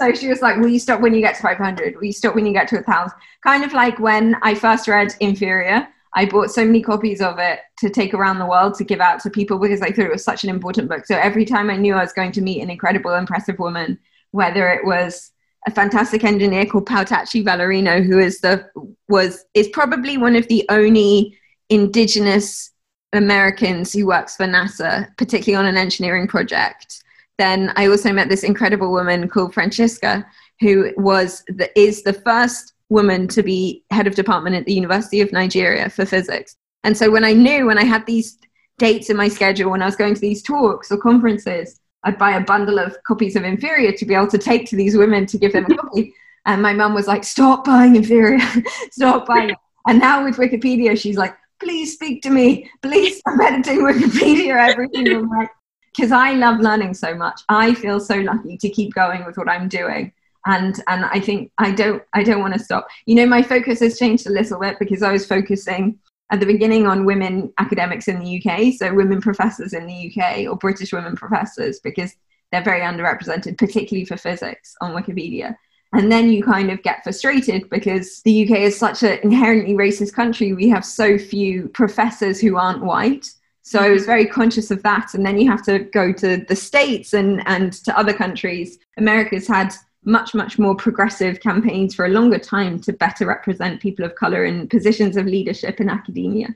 So 0.00 0.12
she 0.12 0.26
was 0.26 0.42
like 0.42 0.56
will 0.56 0.68
you 0.68 0.80
stop 0.80 1.00
when 1.00 1.14
you 1.14 1.20
get 1.20 1.36
to 1.36 1.42
500 1.42 1.94
will 1.94 2.04
you 2.04 2.12
stop 2.12 2.34
when 2.34 2.44
you 2.44 2.52
get 2.52 2.66
to 2.68 2.80
a 2.80 2.82
thousand? 2.82 3.16
Kind 3.44 3.62
of 3.62 3.72
like 3.72 4.00
when 4.00 4.34
i 4.42 4.52
first 4.54 4.88
read 4.88 5.14
inferior 5.20 5.86
I 6.14 6.26
bought 6.26 6.50
so 6.50 6.64
many 6.64 6.82
copies 6.82 7.20
of 7.20 7.38
it 7.38 7.60
to 7.78 7.88
take 7.88 8.12
around 8.12 8.38
the 8.38 8.46
world 8.46 8.74
to 8.74 8.84
give 8.84 9.00
out 9.00 9.20
to 9.20 9.30
people 9.30 9.58
because 9.58 9.80
I 9.80 9.90
thought 9.90 10.06
it 10.06 10.12
was 10.12 10.24
such 10.24 10.44
an 10.44 10.50
important 10.50 10.88
book. 10.88 11.06
So 11.06 11.16
every 11.16 11.44
time 11.44 11.70
I 11.70 11.76
knew 11.76 11.94
I 11.94 12.02
was 12.02 12.12
going 12.12 12.32
to 12.32 12.42
meet 12.42 12.62
an 12.62 12.70
incredible, 12.70 13.14
impressive 13.14 13.58
woman, 13.58 13.98
whether 14.32 14.70
it 14.70 14.84
was 14.84 15.32
a 15.66 15.70
fantastic 15.70 16.24
engineer 16.24 16.66
called 16.66 16.86
Pautachi 16.86 17.44
Valerino, 17.44 18.04
who 18.04 18.18
is 18.18 18.40
the 18.40 18.68
was 19.08 19.44
is 19.54 19.68
probably 19.68 20.18
one 20.18 20.36
of 20.36 20.46
the 20.48 20.66
only 20.68 21.38
indigenous 21.70 22.72
Americans 23.12 23.92
who 23.92 24.06
works 24.06 24.36
for 24.36 24.46
NASA, 24.46 25.14
particularly 25.16 25.56
on 25.56 25.70
an 25.70 25.76
engineering 25.76 26.26
project. 26.26 27.02
Then 27.38 27.72
I 27.76 27.86
also 27.86 28.12
met 28.12 28.28
this 28.28 28.42
incredible 28.42 28.90
woman 28.90 29.28
called 29.28 29.54
Francisca, 29.54 30.26
who 30.60 30.92
was 30.96 31.42
the, 31.48 31.70
is 31.78 32.02
the 32.02 32.12
first 32.12 32.71
woman 32.92 33.26
to 33.28 33.42
be 33.42 33.82
head 33.90 34.06
of 34.06 34.14
department 34.14 34.54
at 34.54 34.66
the 34.66 34.74
University 34.74 35.20
of 35.20 35.32
Nigeria 35.32 35.88
for 35.88 36.04
physics. 36.04 36.56
And 36.84 36.96
so 36.96 37.10
when 37.10 37.24
I 37.24 37.32
knew 37.32 37.66
when 37.66 37.78
I 37.78 37.84
had 37.84 38.06
these 38.06 38.38
dates 38.78 39.10
in 39.10 39.16
my 39.16 39.28
schedule, 39.28 39.70
when 39.70 39.82
I 39.82 39.86
was 39.86 39.96
going 39.96 40.14
to 40.14 40.20
these 40.20 40.42
talks 40.42 40.92
or 40.92 40.98
conferences, 40.98 41.80
I'd 42.04 42.18
buy 42.18 42.32
a 42.32 42.40
bundle 42.40 42.78
of 42.78 42.96
copies 43.04 43.36
of 43.36 43.44
Inferior 43.44 43.92
to 43.92 44.04
be 44.04 44.14
able 44.14 44.28
to 44.28 44.38
take 44.38 44.68
to 44.70 44.76
these 44.76 44.96
women 44.96 45.26
to 45.26 45.38
give 45.38 45.52
them 45.52 45.66
a 45.66 45.76
copy. 45.76 46.12
And 46.44 46.60
my 46.60 46.72
mum 46.72 46.94
was 46.94 47.06
like, 47.06 47.24
stop 47.24 47.64
buying 47.64 47.96
Inferior, 47.96 48.40
stop 48.90 49.26
buying 49.26 49.50
it. 49.50 49.56
And 49.86 49.98
now 49.98 50.24
with 50.24 50.36
Wikipedia, 50.36 50.98
she's 50.98 51.16
like, 51.16 51.34
please 51.60 51.94
speak 51.94 52.22
to 52.22 52.30
me. 52.30 52.70
Please 52.82 53.18
stop 53.18 53.40
editing 53.40 53.80
Wikipedia 53.80 54.68
every 54.70 54.88
single 54.92 55.26
night. 55.26 55.48
Because 55.94 56.10
I 56.10 56.32
love 56.32 56.60
learning 56.60 56.94
so 56.94 57.14
much. 57.14 57.40
I 57.48 57.74
feel 57.74 58.00
so 58.00 58.16
lucky 58.16 58.56
to 58.56 58.68
keep 58.68 58.94
going 58.94 59.24
with 59.24 59.36
what 59.36 59.48
I'm 59.48 59.68
doing 59.68 60.12
and 60.46 60.82
and 60.88 61.04
i 61.06 61.20
think 61.20 61.50
i 61.58 61.70
don't 61.70 62.02
i 62.14 62.22
don't 62.22 62.40
want 62.40 62.52
to 62.52 62.58
stop 62.58 62.86
you 63.06 63.14
know 63.14 63.26
my 63.26 63.42
focus 63.42 63.80
has 63.80 63.98
changed 63.98 64.26
a 64.26 64.32
little 64.32 64.58
bit 64.58 64.78
because 64.78 65.02
i 65.02 65.12
was 65.12 65.26
focusing 65.26 65.98
at 66.30 66.40
the 66.40 66.46
beginning 66.46 66.86
on 66.86 67.04
women 67.04 67.52
academics 67.58 68.08
in 68.08 68.18
the 68.18 68.42
uk 68.44 68.74
so 68.74 68.92
women 68.94 69.20
professors 69.20 69.72
in 69.72 69.86
the 69.86 70.12
uk 70.16 70.38
or 70.48 70.56
british 70.56 70.92
women 70.92 71.14
professors 71.14 71.80
because 71.80 72.14
they're 72.50 72.64
very 72.64 72.80
underrepresented 72.80 73.56
particularly 73.58 74.04
for 74.04 74.16
physics 74.16 74.74
on 74.80 74.92
wikipedia 74.92 75.54
and 75.94 76.10
then 76.10 76.30
you 76.30 76.42
kind 76.42 76.70
of 76.70 76.82
get 76.82 77.02
frustrated 77.04 77.68
because 77.70 78.22
the 78.22 78.44
uk 78.44 78.58
is 78.58 78.76
such 78.76 79.02
an 79.02 79.18
inherently 79.22 79.74
racist 79.74 80.12
country 80.12 80.52
we 80.52 80.68
have 80.68 80.84
so 80.84 81.18
few 81.18 81.68
professors 81.68 82.40
who 82.40 82.56
aren't 82.56 82.84
white 82.84 83.26
so 83.62 83.78
I 83.78 83.90
was 83.90 84.04
very 84.04 84.26
conscious 84.26 84.72
of 84.72 84.82
that. 84.82 85.14
And 85.14 85.24
then 85.24 85.38
you 85.38 85.48
have 85.48 85.62
to 85.66 85.78
go 85.78 86.12
to 86.12 86.38
the 86.48 86.56
States 86.56 87.14
and, 87.14 87.42
and 87.46 87.72
to 87.84 87.96
other 87.96 88.12
countries. 88.12 88.78
America's 88.98 89.46
had 89.46 89.72
much, 90.04 90.34
much 90.34 90.58
more 90.58 90.74
progressive 90.74 91.40
campaigns 91.40 91.94
for 91.94 92.06
a 92.06 92.10
longer 92.10 92.38
time 92.38 92.80
to 92.80 92.92
better 92.92 93.26
represent 93.26 93.80
people 93.80 94.04
of 94.04 94.14
color 94.14 94.44
in 94.44 94.68
positions 94.68 95.16
of 95.16 95.26
leadership 95.26 95.80
in 95.80 95.88
academia. 95.88 96.48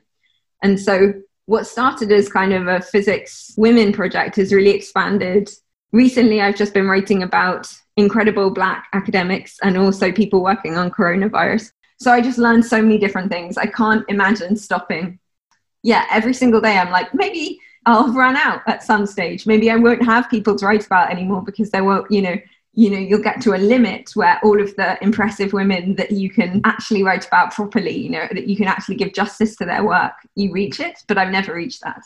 And 0.63 0.79
so, 0.79 1.13
what 1.45 1.65
started 1.65 2.11
as 2.11 2.27
kind 2.27 2.51
of 2.51 2.67
a 2.67 2.81
physics 2.81 3.53
women 3.57 3.93
project 3.93 4.35
has 4.35 4.51
really 4.51 4.71
expanded. 4.71 5.49
Recently, 5.93 6.41
I've 6.41 6.57
just 6.57 6.73
been 6.73 6.87
writing 6.87 7.23
about 7.23 7.73
incredible 7.95 8.49
Black 8.49 8.87
academics 8.93 9.57
and 9.63 9.77
also 9.77 10.11
people 10.11 10.43
working 10.43 10.77
on 10.77 10.91
coronavirus. 10.91 11.71
So, 11.99 12.11
I 12.11 12.21
just 12.21 12.37
learned 12.37 12.65
so 12.65 12.81
many 12.81 12.97
different 12.97 13.31
things. 13.31 13.57
I 13.57 13.67
can't 13.67 14.03
imagine 14.09 14.55
stopping. 14.57 15.19
Yeah, 15.83 16.05
every 16.11 16.33
single 16.33 16.59
day, 16.59 16.77
I'm 16.77 16.91
like, 16.91 17.13
maybe 17.13 17.59
I'll 17.85 18.11
run 18.11 18.35
out 18.35 18.61
at 18.67 18.83
some 18.83 19.05
stage. 19.05 19.47
Maybe 19.47 19.71
I 19.71 19.77
won't 19.77 20.03
have 20.03 20.29
people 20.29 20.57
to 20.57 20.65
write 20.65 20.85
about 20.85 21.09
anymore 21.09 21.41
because 21.41 21.71
there 21.71 21.85
won't, 21.85 22.11
you 22.11 22.21
know, 22.21 22.35
you 22.77 22.89
know 22.89 22.97
you'll 22.97 23.21
get 23.21 23.41
to 23.41 23.53
a 23.53 23.59
limit 23.73 24.11
where 24.13 24.39
all 24.43 24.61
of 24.61 24.73
the 24.75 24.97
impressive 25.03 25.51
women 25.51 25.95
that 25.95 26.11
you 26.11 26.29
can 26.29 26.61
actually 26.63 27.03
write 27.03 27.27
about 27.27 27.51
properly 27.51 27.97
you 27.97 28.09
know 28.09 28.27
that 28.31 28.47
you 28.47 28.55
can 28.55 28.67
actually 28.67 28.95
give 28.95 29.13
justice 29.13 29.55
to 29.55 29.65
their 29.65 29.83
work 29.83 30.13
you 30.35 30.51
reach 30.51 30.79
it 30.79 30.99
but 31.07 31.17
i've 31.17 31.31
never 31.31 31.53
reached 31.53 31.81
that 31.81 32.03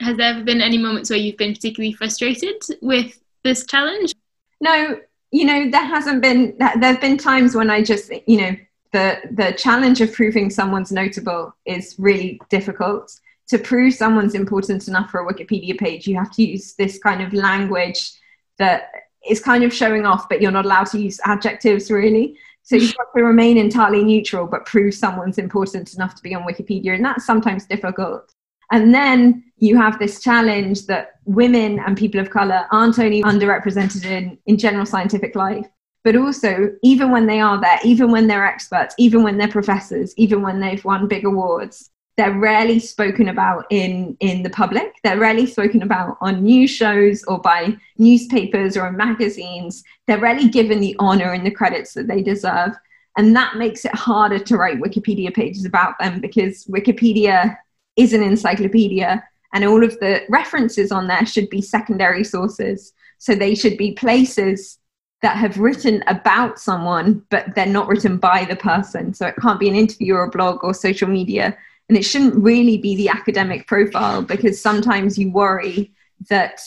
has 0.00 0.16
there 0.16 0.34
ever 0.34 0.44
been 0.44 0.60
any 0.60 0.78
moments 0.78 1.10
where 1.10 1.18
you've 1.18 1.36
been 1.36 1.54
particularly 1.54 1.92
frustrated 1.92 2.62
with 2.82 3.18
this 3.42 3.64
challenge? 3.64 4.14
No, 4.60 5.00
you 5.30 5.44
know, 5.44 5.70
there 5.70 5.84
hasn't 5.84 6.22
been, 6.22 6.56
there 6.58 6.68
have 6.68 7.00
been 7.00 7.16
times 7.16 7.54
when 7.54 7.70
I 7.70 7.82
just, 7.82 8.12
you 8.26 8.40
know, 8.40 8.56
the, 8.92 9.20
the 9.30 9.52
challenge 9.52 10.00
of 10.00 10.12
proving 10.12 10.50
someone's 10.50 10.92
notable 10.92 11.54
is 11.64 11.94
really 11.98 12.40
difficult. 12.50 13.18
To 13.48 13.58
prove 13.58 13.94
someone's 13.94 14.34
important 14.34 14.88
enough 14.88 15.10
for 15.10 15.20
a 15.20 15.32
Wikipedia 15.32 15.78
page, 15.78 16.06
you 16.06 16.16
have 16.16 16.32
to 16.32 16.44
use 16.44 16.74
this 16.74 16.98
kind 16.98 17.22
of 17.22 17.32
language 17.32 18.12
that 18.58 18.90
is 19.28 19.40
kind 19.40 19.64
of 19.64 19.72
showing 19.72 20.06
off, 20.06 20.28
but 20.28 20.40
you're 20.40 20.50
not 20.50 20.64
allowed 20.64 20.86
to 20.88 20.98
use 20.98 21.20
adjectives 21.24 21.90
really. 21.90 22.38
So 22.62 22.74
you've 22.74 22.96
got 22.96 23.06
to 23.16 23.22
remain 23.22 23.58
entirely 23.58 24.02
neutral, 24.02 24.46
but 24.46 24.66
prove 24.66 24.92
someone's 24.92 25.38
important 25.38 25.94
enough 25.94 26.16
to 26.16 26.22
be 26.22 26.34
on 26.34 26.42
Wikipedia. 26.42 26.96
And 26.96 27.04
that's 27.04 27.24
sometimes 27.24 27.64
difficult. 27.64 28.34
And 28.72 28.92
then 28.92 29.44
you 29.58 29.76
have 29.76 29.98
this 29.98 30.20
challenge 30.20 30.86
that 30.86 31.12
women 31.24 31.78
and 31.78 31.96
people 31.96 32.20
of 32.20 32.30
color 32.30 32.66
aren't 32.72 32.98
only 32.98 33.22
underrepresented 33.22 34.04
in, 34.04 34.38
in 34.46 34.58
general 34.58 34.84
scientific 34.84 35.36
life, 35.36 35.66
but 36.02 36.16
also 36.16 36.74
even 36.82 37.12
when 37.12 37.26
they 37.26 37.40
are 37.40 37.60
there, 37.60 37.78
even 37.84 38.10
when 38.10 38.26
they're 38.26 38.46
experts, 38.46 38.94
even 38.98 39.22
when 39.22 39.38
they're 39.38 39.48
professors, 39.48 40.12
even 40.16 40.42
when 40.42 40.58
they've 40.58 40.84
won 40.84 41.06
big 41.06 41.24
awards, 41.24 41.90
they're 42.16 42.38
rarely 42.38 42.78
spoken 42.78 43.28
about 43.28 43.66
in, 43.70 44.16
in 44.20 44.42
the 44.42 44.50
public. 44.50 44.94
They're 45.04 45.18
rarely 45.18 45.46
spoken 45.46 45.82
about 45.82 46.16
on 46.20 46.42
news 46.42 46.70
shows 46.70 47.22
or 47.24 47.38
by 47.38 47.76
newspapers 47.98 48.76
or 48.76 48.86
in 48.88 48.96
magazines. 48.96 49.84
They're 50.06 50.18
rarely 50.18 50.48
given 50.48 50.80
the 50.80 50.96
honor 50.98 51.32
and 51.32 51.44
the 51.44 51.50
credits 51.50 51.92
that 51.94 52.08
they 52.08 52.22
deserve. 52.22 52.72
And 53.18 53.36
that 53.36 53.56
makes 53.56 53.84
it 53.84 53.94
harder 53.94 54.38
to 54.38 54.56
write 54.56 54.80
Wikipedia 54.80 55.32
pages 55.32 55.66
about 55.66 55.98
them 55.98 56.20
because 56.20 56.64
Wikipedia 56.64 57.56
is 57.96 58.12
an 58.12 58.22
encyclopedia 58.22 59.22
and 59.52 59.64
all 59.64 59.84
of 59.84 59.98
the 60.00 60.22
references 60.28 60.92
on 60.92 61.06
there 61.06 61.24
should 61.24 61.48
be 61.50 61.62
secondary 61.62 62.24
sources. 62.24 62.92
So 63.18 63.34
they 63.34 63.54
should 63.54 63.76
be 63.76 63.92
places 63.92 64.78
that 65.22 65.36
have 65.36 65.58
written 65.58 66.04
about 66.08 66.58
someone, 66.58 67.22
but 67.30 67.54
they're 67.54 67.66
not 67.66 67.88
written 67.88 68.18
by 68.18 68.44
the 68.44 68.56
person. 68.56 69.14
So 69.14 69.26
it 69.26 69.36
can't 69.40 69.60
be 69.60 69.68
an 69.68 69.74
interview 69.74 70.14
or 70.14 70.24
a 70.24 70.30
blog 70.30 70.62
or 70.62 70.74
social 70.74 71.08
media 71.08 71.56
and 71.88 71.96
it 71.96 72.02
shouldn't 72.02 72.34
really 72.34 72.78
be 72.78 72.96
the 72.96 73.08
academic 73.08 73.66
profile 73.66 74.22
because 74.22 74.60
sometimes 74.60 75.18
you 75.18 75.30
worry 75.30 75.92
that 76.28 76.60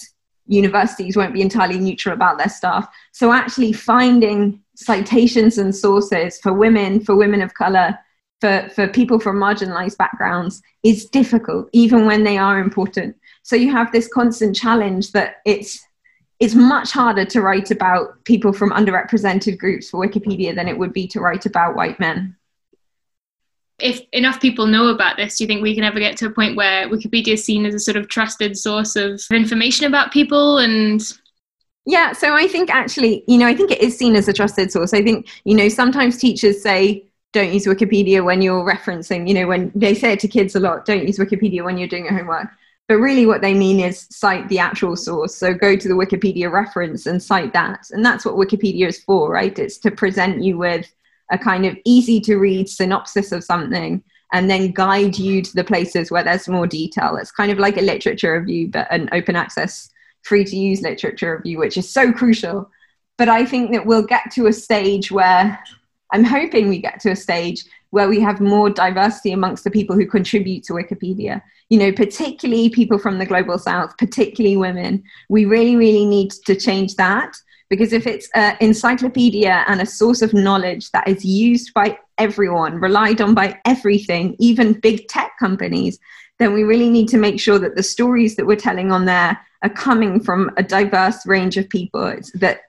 universities 0.48 1.16
won't 1.16 1.34
be 1.34 1.42
entirely 1.42 1.78
neutral 1.78 2.14
about 2.14 2.38
their 2.38 2.50
staff. 2.50 2.88
So 3.12 3.32
actually 3.32 3.74
finding 3.74 4.62
citations 4.76 5.58
and 5.58 5.76
sources 5.76 6.40
for 6.40 6.54
women, 6.54 7.02
for 7.02 7.16
women 7.16 7.42
of 7.42 7.54
color, 7.54 7.98
for, 8.40 8.70
for 8.74 8.88
people 8.88 9.20
from 9.20 9.38
marginalized 9.38 9.98
backgrounds 9.98 10.62
is 10.84 11.06
difficult, 11.06 11.70
even 11.74 12.06
when 12.06 12.24
they 12.24 12.38
are 12.38 12.60
important. 12.60 13.16
So 13.44 13.56
you 13.56 13.72
have 13.72 13.92
this 13.92 14.08
constant 14.08 14.56
challenge 14.56 15.12
that 15.12 15.38
it's 15.46 15.86
it's 16.40 16.56
much 16.56 16.92
harder 16.92 17.26
to 17.26 17.42
write 17.42 17.70
about 17.70 18.24
people 18.24 18.54
from 18.54 18.72
underrepresented 18.72 19.58
groups 19.58 19.90
for 19.90 20.08
Wikipedia 20.08 20.56
than 20.56 20.70
it 20.70 20.78
would 20.78 20.94
be 20.94 21.06
to 21.06 21.20
write 21.20 21.46
about 21.46 21.76
white 21.76 22.00
men 22.00 22.34
if 23.82 24.02
enough 24.12 24.40
people 24.40 24.68
know 24.68 24.88
about 24.88 25.18
this, 25.18 25.38
do 25.38 25.44
you 25.44 25.48
think 25.48 25.62
we 25.62 25.76
can 25.76 25.84
ever 25.84 26.00
get 26.00 26.18
to 26.18 26.28
a 26.28 26.32
point 26.32 26.56
where 26.56 26.90
Wikipedia 26.90 27.34
is 27.34 27.44
seen 27.44 27.66
as 27.66 27.74
a 27.74 27.80
sort 27.80 27.98
of 27.98 28.08
trusted 28.08 28.58
source 28.58 28.96
of 28.96 29.22
information 29.32 29.86
about 29.86 30.12
people 30.12 30.58
and 30.58 31.02
yeah, 31.86 32.12
so 32.14 32.36
I 32.36 32.48
think 32.48 32.70
actually, 32.70 33.24
you 33.28 33.38
know, 33.40 33.48
I 33.48 33.56
think 33.56 33.72
it 33.72 33.82
is 33.82 33.98
seen 33.98 34.16
as 34.16 34.28
a 34.28 34.34
trusted 34.34 34.72
source. 34.72 34.94
I 34.94 35.02
think, 35.02 35.28
you 35.44 35.56
know, 35.56 35.70
sometimes 35.70 36.18
teachers 36.18 36.62
say, 36.62 37.06
don't 37.32 37.52
use 37.52 37.66
Wikipedia 37.66 38.24
when 38.24 38.44
you're 38.44 38.64
referencing, 38.64 39.28
you 39.28 39.34
know, 39.34 39.48
when 39.48 39.72
they 39.74 39.96
say 39.96 40.14
it 40.14 40.20
to 40.20 40.28
kids 40.28 40.56
a 40.56 40.60
lot, 40.60 40.86
don't 40.86 41.08
use 41.08 41.18
Wikipedia 41.18 41.64
when 41.64 41.78
you're 41.78 41.88
doing 41.88 42.06
your 42.06 42.16
homework. 42.16 42.48
But 42.88 42.98
really, 42.98 43.26
what 43.26 43.42
they 43.42 43.54
mean 43.54 43.80
is 43.80 44.08
cite 44.10 44.50
the 44.50 44.60
actual 44.60 44.96
source. 44.96 45.36
So 45.36 45.54
go 45.54 45.76
to 45.76 45.88
the 45.88 45.94
Wikipedia 45.94 46.52
reference 46.52 47.06
and 47.06 47.22
cite 47.22 47.54
that. 47.54 47.88
And 47.92 48.04
that's 48.04 48.26
what 48.26 48.36
Wikipedia 48.36 48.88
is 48.88 49.04
for, 49.04 49.32
right? 49.32 49.58
It's 49.58 49.78
to 49.80 49.92
present 49.92 50.44
you 50.44 50.58
with 50.58 50.92
a 51.32 51.38
kind 51.38 51.66
of 51.66 51.78
easy 51.86 52.20
to 52.22 52.38
read 52.38 52.70
synopsis 52.70 53.32
of 53.32 53.44
something 53.44 54.04
and 54.32 54.50
then 54.50 54.72
guide 54.72 55.18
you 55.18 55.42
to 55.42 55.56
the 55.56 55.64
places 55.64 56.12
where 56.12 56.24
there's 56.24 56.48
more 56.48 56.68
detail. 56.68 57.16
It's 57.16 57.32
kind 57.32 57.52
of 57.52 57.58
like 57.58 57.78
a 57.78 57.82
literature 57.82 58.40
review, 58.40 58.68
but 58.68 58.88
an 58.92 59.10
open 59.12 59.36
access, 59.36 59.90
free 60.24 60.44
to 60.46 60.56
use 60.56 60.82
literature 60.82 61.38
review, 61.38 61.58
which 61.58 61.78
is 61.78 61.90
so 61.90 62.12
crucial. 62.12 62.70
But 63.18 63.30
I 63.30 63.46
think 63.46 63.72
that 63.72 63.86
we'll 63.86 64.06
get 64.06 64.32
to 64.32 64.48
a 64.48 64.54
stage 64.54 65.12
where 65.12 65.60
I'm 66.12 66.24
hoping 66.24 66.70
we 66.70 66.80
get 66.80 67.00
to 67.02 67.12
a 67.12 67.16
stage 67.16 67.66
where 67.92 68.08
we 68.08 68.20
have 68.20 68.40
more 68.40 68.70
diversity 68.70 69.32
amongst 69.32 69.64
the 69.64 69.72
people 69.72 69.96
who 69.96 70.06
contribute 70.06 70.64
to 70.64 70.74
Wikipedia. 70.74 71.42
You 71.70 71.80
know, 71.80 71.92
particularly 71.92 72.70
people 72.70 73.00
from 73.00 73.18
the 73.18 73.26
global 73.26 73.58
south, 73.58 73.98
particularly 73.98 74.58
women. 74.58 75.04
We 75.28 75.46
really, 75.46 75.76
really 75.76 76.06
need 76.06 76.32
to 76.46 76.56
change 76.56 76.96
that 76.96 77.36
because 77.70 77.94
if 77.94 78.08
it's 78.08 78.30
an 78.34 78.58
encyclopedia 78.60 79.64
and 79.68 79.82
a 79.82 79.86
source 79.86 80.22
of 80.22 80.34
knowledge 80.34 80.92
that 80.92 81.08
is 81.08 81.24
used 81.24 81.74
by 81.74 81.98
everyone, 82.18 82.76
relied 82.76 83.22
on 83.22 83.34
by 83.36 83.60
everything, 83.66 84.36
even 84.40 84.74
big 84.74 85.08
tech 85.08 85.32
companies, 85.40 86.00
then 86.40 86.54
we 86.54 86.64
really 86.64 86.90
need 86.90 87.08
to 87.10 87.18
make 87.18 87.40
sure 87.40 87.60
that 87.60 87.76
the 87.76 87.84
stories 87.84 88.36
that 88.36 88.48
we're 88.48 88.56
telling 88.56 88.92
on 88.92 89.06
there 89.06 89.40
are 89.62 89.70
coming 89.70 90.20
from 90.20 90.50
a 90.58 90.64
diverse 90.64 91.26
range 91.26 91.58
of 91.58 91.70
people. 91.70 92.06
It's 92.06 92.32
that 92.40 92.62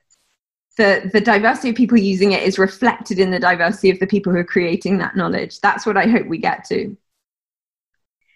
the, 0.77 1.09
the 1.11 1.21
diversity 1.21 1.69
of 1.69 1.75
people 1.75 1.97
using 1.97 2.33
it 2.33 2.43
is 2.43 2.59
reflected 2.59 3.19
in 3.19 3.31
the 3.31 3.39
diversity 3.39 3.89
of 3.89 3.99
the 3.99 4.07
people 4.07 4.31
who 4.31 4.39
are 4.39 4.43
creating 4.43 4.97
that 4.99 5.15
knowledge. 5.15 5.59
That's 5.61 5.85
what 5.85 5.97
I 5.97 6.07
hope 6.07 6.27
we 6.27 6.37
get 6.37 6.65
to. 6.65 6.95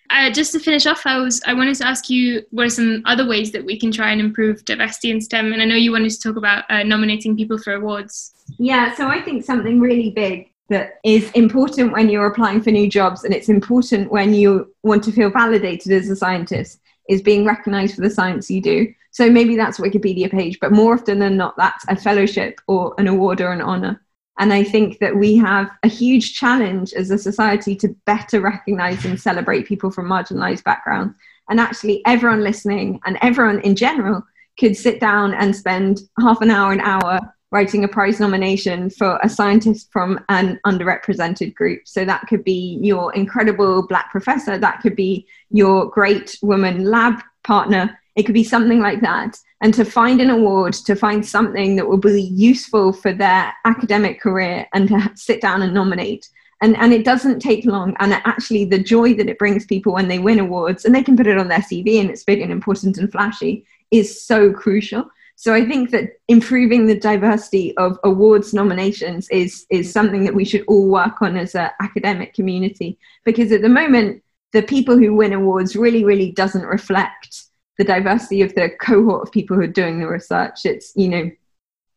Uh, 0.10 0.30
just 0.32 0.52
to 0.52 0.60
finish 0.60 0.86
off, 0.86 1.06
I 1.06 1.18
was 1.18 1.42
I 1.46 1.54
wanted 1.54 1.76
to 1.78 1.88
ask 1.88 2.10
you 2.10 2.44
what 2.52 2.66
are 2.66 2.70
some 2.70 3.02
other 3.06 3.28
ways 3.28 3.52
that 3.52 3.66
we 3.66 3.80
can 3.80 3.92
try 3.92 4.12
and 4.12 4.22
improve 4.22 4.64
diversity 4.66 5.12
in 5.12 5.20
STEM, 5.20 5.52
and 5.52 5.62
I 5.62 5.66
know 5.66 5.76
you 5.76 5.92
wanted 5.92 6.12
to 6.12 6.22
talk 6.22 6.36
about 6.36 6.66
uh, 6.70 6.84
nominating 6.84 7.36
people 7.36 7.58
for 7.58 7.74
awards. 7.74 8.34
Yeah, 8.60 8.94
so 8.96 9.08
I 9.08 9.22
think 9.22 9.44
something 9.44 9.80
really 9.80 10.12
big 10.12 10.52
that 10.70 11.00
is 11.04 11.32
important 11.32 11.92
when 11.92 12.10
you're 12.10 12.28
applying 12.28 12.62
for 12.62 12.72
new 12.72 12.90
jobs, 12.90 13.24
and 13.24 13.34
it's 13.34 13.50
important 13.50 14.12
when 14.12 14.34
you 14.34 14.74
want 14.84 15.04
to 15.06 15.12
feel 15.12 15.30
validated 15.30 15.92
as 15.92 16.10
a 16.10 16.16
scientist, 16.16 16.80
is 17.10 17.22
being 17.22 17.46
recognised 17.46 17.96
for 17.96 18.02
the 18.02 18.10
science 18.10 18.50
you 18.50 18.62
do. 18.62 18.94
So 19.12 19.30
maybe 19.30 19.56
that's 19.56 19.80
Wikipedia 19.80 20.30
page, 20.30 20.60
but 20.60 20.72
more 20.72 20.94
often 20.94 21.20
than 21.20 21.38
not, 21.38 21.56
that's 21.56 21.86
a 21.88 21.96
fellowship 21.96 22.60
or 22.68 22.94
an 22.98 23.08
award 23.08 23.42
or 23.42 23.52
an 23.54 23.62
honour. 23.62 24.02
And 24.38 24.52
I 24.52 24.64
think 24.64 25.00
that 25.00 25.16
we 25.16 25.38
have 25.38 25.70
a 25.84 25.88
huge 25.88 26.34
challenge 26.34 26.94
as 26.94 27.10
a 27.10 27.18
society 27.18 27.76
to 27.78 27.96
better 28.06 28.42
recognize 28.42 29.06
and 29.06 29.20
celebrate 29.20 29.68
people 29.68 29.92
from 29.92 30.08
marginalized 30.08 30.64
backgrounds. 30.64 31.16
And 31.50 31.60
actually, 31.60 32.02
everyone 32.06 32.44
listening 32.44 33.00
and 33.06 33.18
everyone 33.22 33.62
in 33.62 33.76
general 33.76 34.24
could 34.60 34.76
sit 34.76 35.00
down 35.00 35.34
and 35.34 35.56
spend 35.56 36.02
half 36.20 36.42
an 36.42 36.52
hour, 36.52 36.74
an 36.74 36.82
hour 36.82 37.20
writing 37.52 37.84
a 37.86 37.88
prize 37.88 38.20
nomination 38.20 38.90
for 38.90 39.20
a 39.24 39.30
scientist 39.30 39.90
from 39.92 40.20
an 40.28 40.60
underrepresented 40.66 41.54
group. 41.54 41.82
So 41.86 42.04
that 42.04 42.26
could 42.28 42.44
be 42.44 42.80
your 42.82 43.14
incredible 43.14 43.88
black 43.88 44.12
professor, 44.12 44.58
that 44.58 44.82
could 44.82 44.96
be 44.96 45.28
your 45.52 45.90
great 45.90 46.38
woman 46.42 46.86
lab 46.86 47.22
partner, 47.44 47.98
it 48.16 48.24
could 48.24 48.34
be 48.34 48.44
something 48.44 48.80
like 48.80 49.02
that 49.02 49.38
and 49.62 49.74
to 49.74 49.86
find 49.86 50.22
an 50.22 50.30
award, 50.30 50.74
to 50.74 50.96
find 50.96 51.26
something 51.26 51.76
that 51.76 51.88
will 51.88 51.98
be 51.98 52.22
useful 52.22 52.94
for 52.94 53.14
their 53.14 53.54
academic 53.66 54.22
career 54.22 54.68
and 54.74 54.88
to 54.90 55.12
sit 55.16 55.42
down 55.42 55.62
and 55.62 55.74
nominate. 55.74 56.30
And, 56.62 56.78
and 56.78 56.94
it 56.94 57.04
doesn't 57.04 57.40
take 57.40 57.66
long. 57.66 57.96
And 58.00 58.14
actually, 58.14 58.66
the 58.66 58.80
joy 58.80 59.14
that 59.16 59.30
it 59.30 59.38
brings 59.38 59.66
people 59.66 59.94
when 59.94 60.08
they 60.08 60.20
win 60.20 60.40
awards 60.40 60.86
and 60.86 60.96
they 60.96 61.04
can 61.04 61.18
put 61.18 61.28
it 61.28 61.38
on 61.38 61.48
their 61.48 61.60
CV 61.60 62.00
and 62.00 62.10
it's 62.10 62.24
big 62.24 62.42
and 62.42 62.52
important 62.52 62.98
and 62.98 63.12
flashy 63.12 63.66
is 63.92 64.22
so 64.22 64.54
crucial. 64.54 65.10
So 65.36 65.54
I 65.54 65.66
think 65.66 65.90
that 65.92 66.12
improving 66.30 66.86
the 66.86 66.98
diversity 66.98 67.76
of 67.76 68.00
awards 68.06 68.54
nominations 68.54 69.28
is, 69.30 69.66
is 69.70 69.92
something 69.92 70.24
that 70.24 70.34
we 70.34 70.46
should 70.46 70.64
all 70.68 70.88
work 70.88 71.22
on 71.22 71.36
as 71.36 71.56
an 71.56 71.72
academic 71.82 72.34
community. 72.34 72.98
Because 73.26 73.52
at 73.52 73.62
the 73.62 73.70
moment, 73.70 74.24
the 74.54 74.62
people 74.62 74.98
who 74.98 75.14
win 75.14 75.34
awards 75.34 75.76
really, 75.76 76.06
really 76.06 76.32
doesn't 76.32 76.66
reflect 76.66 77.45
the 77.78 77.84
diversity 77.84 78.42
of 78.42 78.56
the 78.56 78.70
cohort 78.82 79.24
of 79.24 79.32
people 79.32 79.56
who 79.56 79.64
are 79.64 79.68
doing 79.68 80.00
the 80.00 80.08
research. 80.08 80.66
It's, 80.66 80.94
you 80.96 81.10
know, 81.10 81.32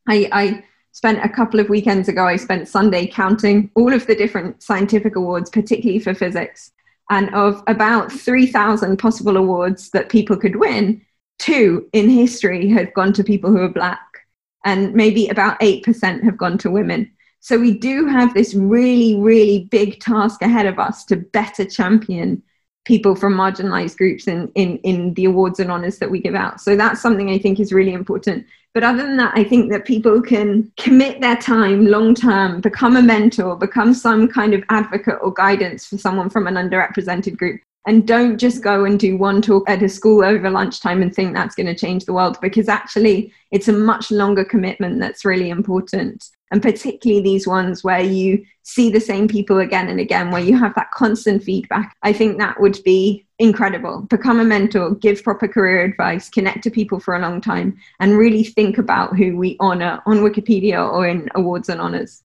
I, 0.08 0.28
I 0.32 0.64
spent 0.92 1.24
a 1.24 1.28
couple 1.28 1.60
of 1.60 1.68
weekends 1.68 2.08
ago, 2.08 2.26
I 2.26 2.36
spent 2.36 2.68
Sunday 2.68 3.06
counting 3.06 3.70
all 3.74 3.92
of 3.92 4.06
the 4.06 4.16
different 4.16 4.62
scientific 4.62 5.16
awards, 5.16 5.50
particularly 5.50 6.00
for 6.00 6.14
physics. 6.14 6.72
And 7.10 7.32
of 7.34 7.62
about 7.66 8.12
3,000 8.12 8.98
possible 8.98 9.36
awards 9.36 9.90
that 9.90 10.08
people 10.08 10.36
could 10.36 10.56
win, 10.56 11.00
two 11.38 11.88
in 11.92 12.10
history 12.10 12.68
have 12.70 12.92
gone 12.94 13.12
to 13.14 13.24
people 13.24 13.50
who 13.50 13.62
are 13.62 13.68
black, 13.68 14.00
and 14.64 14.92
maybe 14.94 15.28
about 15.28 15.60
8% 15.60 16.22
have 16.24 16.36
gone 16.36 16.58
to 16.58 16.70
women. 16.70 17.10
So 17.40 17.58
we 17.58 17.72
do 17.78 18.06
have 18.06 18.34
this 18.34 18.54
really, 18.54 19.14
really 19.16 19.68
big 19.70 20.00
task 20.00 20.42
ahead 20.42 20.66
of 20.66 20.78
us 20.78 21.04
to 21.06 21.16
better 21.16 21.64
champion 21.64 22.42
people 22.88 23.14
from 23.14 23.34
marginalized 23.34 23.98
groups 23.98 24.26
in, 24.26 24.50
in, 24.54 24.78
in 24.78 25.12
the 25.12 25.26
awards 25.26 25.60
and 25.60 25.70
honors 25.70 25.98
that 25.98 26.10
we 26.10 26.20
give 26.20 26.34
out. 26.34 26.58
So 26.58 26.74
that's 26.74 27.02
something 27.02 27.28
I 27.28 27.38
think 27.38 27.60
is 27.60 27.70
really 27.70 27.92
important. 27.92 28.46
But 28.72 28.82
other 28.82 29.02
than 29.02 29.18
that, 29.18 29.34
I 29.36 29.44
think 29.44 29.70
that 29.70 29.84
people 29.84 30.22
can 30.22 30.72
commit 30.78 31.20
their 31.20 31.36
time 31.36 31.86
long 31.86 32.14
term, 32.14 32.62
become 32.62 32.96
a 32.96 33.02
mentor, 33.02 33.56
become 33.56 33.92
some 33.92 34.26
kind 34.26 34.54
of 34.54 34.64
advocate 34.70 35.18
or 35.20 35.32
guidance 35.34 35.86
for 35.86 35.98
someone 35.98 36.30
from 36.30 36.46
an 36.46 36.54
underrepresented 36.54 37.36
group. 37.36 37.60
and 37.86 38.06
don't 38.06 38.38
just 38.38 38.62
go 38.62 38.84
and 38.84 38.98
do 38.98 39.16
one 39.16 39.40
talk 39.40 39.68
at 39.68 39.82
a 39.82 39.88
school 39.88 40.24
over 40.24 40.50
lunchtime 40.50 41.00
and 41.00 41.14
think 41.14 41.32
that's 41.32 41.54
going 41.54 41.66
to 41.66 41.74
change 41.74 42.04
the 42.04 42.12
world 42.12 42.36
because 42.40 42.68
actually 42.68 43.32
it's 43.50 43.68
a 43.68 43.72
much 43.72 44.10
longer 44.10 44.44
commitment 44.44 44.98
that's 44.98 45.24
really 45.24 45.48
important 45.48 46.28
and 46.50 46.62
particularly 46.62 47.22
these 47.22 47.46
ones 47.46 47.84
where 47.84 48.00
you 48.00 48.44
see 48.62 48.90
the 48.90 49.00
same 49.00 49.28
people 49.28 49.58
again 49.58 49.88
and 49.88 50.00
again 50.00 50.30
where 50.30 50.42
you 50.42 50.56
have 50.56 50.74
that 50.74 50.90
constant 50.90 51.42
feedback 51.42 51.96
i 52.02 52.12
think 52.12 52.38
that 52.38 52.60
would 52.60 52.78
be 52.84 53.26
incredible 53.38 54.02
become 54.02 54.40
a 54.40 54.44
mentor 54.44 54.94
give 54.96 55.22
proper 55.22 55.48
career 55.48 55.84
advice 55.84 56.28
connect 56.28 56.62
to 56.62 56.70
people 56.70 56.98
for 56.98 57.16
a 57.16 57.20
long 57.20 57.40
time 57.40 57.76
and 58.00 58.18
really 58.18 58.44
think 58.44 58.78
about 58.78 59.16
who 59.16 59.36
we 59.36 59.56
honor 59.60 60.00
on 60.06 60.18
wikipedia 60.18 60.92
or 60.92 61.06
in 61.06 61.28
awards 61.34 61.68
and 61.68 61.80
honors 61.80 62.22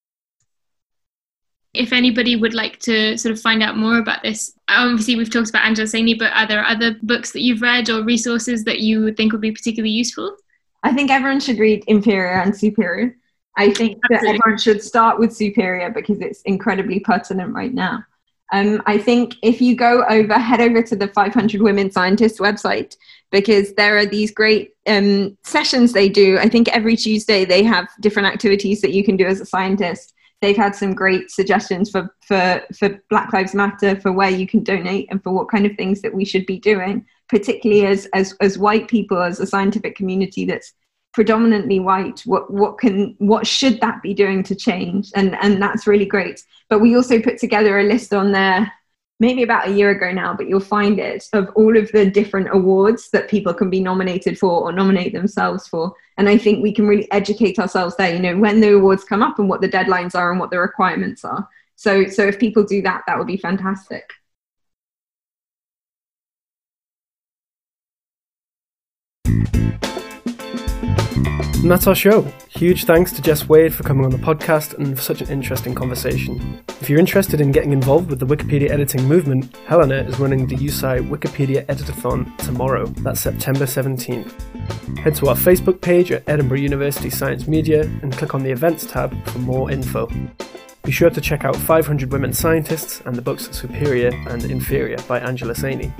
if 1.73 1.91
anybody 1.91 2.35
would 2.35 2.53
like 2.53 2.79
to 2.79 3.17
sort 3.17 3.33
of 3.33 3.41
find 3.41 3.63
out 3.63 3.77
more 3.77 3.97
about 3.97 4.21
this, 4.21 4.53
obviously 4.67 5.15
we've 5.15 5.31
talked 5.31 5.49
about 5.49 5.65
Angela 5.65 5.87
Saini, 5.87 6.17
but 6.17 6.31
are 6.33 6.47
there 6.47 6.63
other 6.63 6.95
books 7.01 7.31
that 7.31 7.41
you've 7.41 7.61
read 7.61 7.89
or 7.89 8.03
resources 8.03 8.63
that 8.65 8.79
you 8.79 9.11
think 9.13 9.31
would 9.31 9.41
be 9.41 9.51
particularly 9.51 9.91
useful? 9.91 10.37
I 10.83 10.93
think 10.93 11.09
everyone 11.09 11.39
should 11.39 11.57
read 11.57 11.83
Inferior 11.87 12.41
and 12.41 12.55
Superior. 12.55 13.15
I 13.57 13.71
think 13.71 13.99
Absolutely. 14.03 14.09
that 14.09 14.39
everyone 14.39 14.57
should 14.57 14.81
start 14.81 15.19
with 15.19 15.35
Superior 15.35 15.89
because 15.89 16.19
it's 16.21 16.41
incredibly 16.41 16.99
pertinent 16.99 17.53
right 17.53 17.73
now. 17.73 18.03
Um, 18.51 18.83
I 18.85 18.97
think 18.97 19.35
if 19.41 19.61
you 19.61 19.75
go 19.75 20.03
over, 20.09 20.33
head 20.33 20.61
over 20.61 20.83
to 20.83 20.95
the 20.95 21.07
500 21.07 21.61
Women 21.61 21.91
Scientists 21.91 22.39
website 22.39 22.95
because 23.31 23.73
there 23.73 23.97
are 23.97 24.05
these 24.05 24.31
great 24.31 24.73
um, 24.85 25.37
sessions 25.43 25.91
they 25.91 26.09
do. 26.09 26.37
I 26.37 26.49
think 26.49 26.67
every 26.69 26.95
Tuesday 26.95 27.45
they 27.45 27.63
have 27.63 27.87
different 27.99 28.27
activities 28.27 28.81
that 28.81 28.93
you 28.93 29.03
can 29.03 29.17
do 29.17 29.25
as 29.25 29.41
a 29.41 29.45
scientist 29.45 30.13
they've 30.43 30.57
had 30.57 30.75
some 30.75 30.93
great 30.93 31.31
suggestions 31.31 31.89
for, 31.89 32.13
for, 32.27 32.61
for 32.77 33.01
Black 33.09 33.31
Lives 33.31 33.55
Matter, 33.55 33.97
for 34.01 34.11
where 34.11 34.29
you 34.29 34.45
can 34.45 34.61
donate 34.61 35.07
and 35.09 35.23
for 35.23 35.31
what 35.31 35.49
kind 35.49 35.65
of 35.65 35.77
things 35.77 36.01
that 36.01 36.13
we 36.13 36.25
should 36.25 36.45
be 36.45 36.59
doing, 36.59 37.05
particularly 37.29 37.85
as, 37.85 38.09
as, 38.13 38.35
as 38.41 38.57
white 38.57 38.89
people, 38.89 39.21
as 39.21 39.39
a 39.39 39.47
scientific 39.47 39.95
community 39.95 40.43
that's 40.43 40.73
predominantly 41.13 41.79
white 41.79 42.21
what 42.25 42.51
what 42.51 42.77
can 42.77 43.15
what 43.19 43.45
should 43.45 43.79
that 43.81 44.01
be 44.01 44.13
doing 44.13 44.41
to 44.43 44.55
change 44.55 45.11
and 45.15 45.35
and 45.41 45.61
that's 45.61 45.85
really 45.85 46.05
great 46.05 46.43
but 46.69 46.79
we 46.79 46.95
also 46.95 47.21
put 47.21 47.37
together 47.37 47.79
a 47.79 47.83
list 47.83 48.13
on 48.13 48.31
there 48.31 48.71
maybe 49.23 49.41
about 49.41 49.69
a 49.69 49.71
year 49.71 49.91
ago 49.91 50.11
now, 50.11 50.33
but 50.33 50.49
you'll 50.49 50.59
find 50.59 50.99
it 50.99 51.29
of 51.31 51.49
all 51.55 51.77
of 51.77 51.89
the 51.93 52.05
different 52.09 52.49
awards 52.51 53.09
that 53.11 53.29
people 53.29 53.53
can 53.53 53.69
be 53.69 53.79
nominated 53.79 54.37
for 54.37 54.63
or 54.63 54.73
nominate 54.73 55.13
themselves 55.13 55.65
for. 55.65 55.93
And 56.17 56.27
I 56.27 56.37
think 56.37 56.61
we 56.61 56.73
can 56.73 56.87
really 56.87 57.09
educate 57.09 57.57
ourselves 57.57 57.95
there, 57.95 58.13
you 58.13 58.19
know, 58.19 58.37
when 58.37 58.59
the 58.59 58.73
awards 58.73 59.05
come 59.05 59.23
up 59.23 59.39
and 59.39 59.47
what 59.47 59.61
the 59.61 59.69
deadlines 59.69 60.13
are 60.13 60.29
and 60.31 60.41
what 60.41 60.51
the 60.51 60.59
requirements 60.59 61.23
are. 61.23 61.47
So, 61.77 62.07
so 62.07 62.27
if 62.27 62.37
people 62.37 62.65
do 62.65 62.81
that, 62.81 63.03
that 63.07 63.17
would 63.17 63.27
be 63.27 63.37
fantastic. 63.37 64.11
And 71.63 71.71
that's 71.71 71.87
our 71.87 71.95
show. 71.95 72.23
Huge 72.49 72.83
thanks 72.83 73.13
to 73.13 73.21
Jess 73.21 73.47
Wade 73.47 73.73
for 73.73 73.83
coming 73.83 74.03
on 74.03 74.11
the 74.11 74.17
podcast 74.17 74.73
and 74.73 74.97
for 74.97 75.01
such 75.01 75.21
an 75.21 75.29
interesting 75.29 75.73
conversation. 75.73 76.61
If 76.81 76.89
you're 76.89 76.99
interested 76.99 77.39
in 77.39 77.53
getting 77.53 77.71
involved 77.71 78.09
with 78.09 78.19
the 78.19 78.25
Wikipedia 78.25 78.69
editing 78.69 79.07
movement, 79.07 79.55
Helena 79.65 80.03
is 80.03 80.19
running 80.19 80.45
the 80.45 80.57
EUSci 80.57 81.09
Wikipedia 81.09 81.65
Editathon 81.67 82.35
tomorrow. 82.39 82.87
That's 82.87 83.21
September 83.21 83.63
17th. 83.63 84.97
Head 84.97 85.15
to 85.15 85.29
our 85.29 85.35
Facebook 85.35 85.79
page 85.79 86.11
at 86.11 86.27
Edinburgh 86.27 86.59
University 86.59 87.09
Science 87.09 87.47
Media 87.47 87.83
and 87.83 88.11
click 88.11 88.35
on 88.35 88.43
the 88.43 88.51
Events 88.51 88.85
tab 88.85 89.15
for 89.27 89.39
more 89.39 89.71
info. 89.71 90.11
Be 90.83 90.91
sure 90.91 91.11
to 91.11 91.21
check 91.21 91.45
out 91.45 91.55
500 91.55 92.11
Women 92.11 92.33
Scientists 92.33 93.01
and 93.05 93.15
the 93.15 93.21
books 93.21 93.49
Superior 93.57 94.09
and 94.27 94.43
Inferior 94.43 94.97
by 95.07 95.21
Angela 95.21 95.53
Saini. 95.53 95.93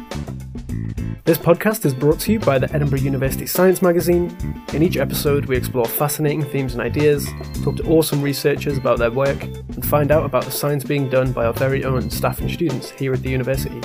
This 1.26 1.38
podcast 1.38 1.86
is 1.86 1.94
brought 1.94 2.20
to 2.22 2.34
you 2.34 2.40
by 2.40 2.60
the 2.60 2.70
Edinburgh 2.76 3.00
University 3.00 3.46
Science 3.46 3.82
Magazine. 3.82 4.36
In 4.74 4.84
each 4.84 4.98
episode, 4.98 5.46
we 5.46 5.56
explore 5.56 5.86
fascinating 5.86 6.44
themes 6.44 6.74
and 6.74 6.82
ideas, 6.82 7.26
talk 7.64 7.78
to 7.78 7.84
awesome 7.84 8.22
researchers 8.22 8.78
about 8.78 9.00
their 9.00 9.10
work, 9.10 9.42
and 9.42 9.86
find 9.86 10.12
out 10.12 10.26
about 10.26 10.44
the 10.44 10.52
science 10.52 10.84
being 10.84 11.08
done 11.08 11.32
by 11.32 11.46
our 11.46 11.54
very 11.54 11.86
own 11.86 12.10
staff 12.10 12.42
and 12.42 12.52
students 12.52 12.90
here 12.90 13.14
at 13.14 13.24
the 13.24 13.30
university. 13.30 13.80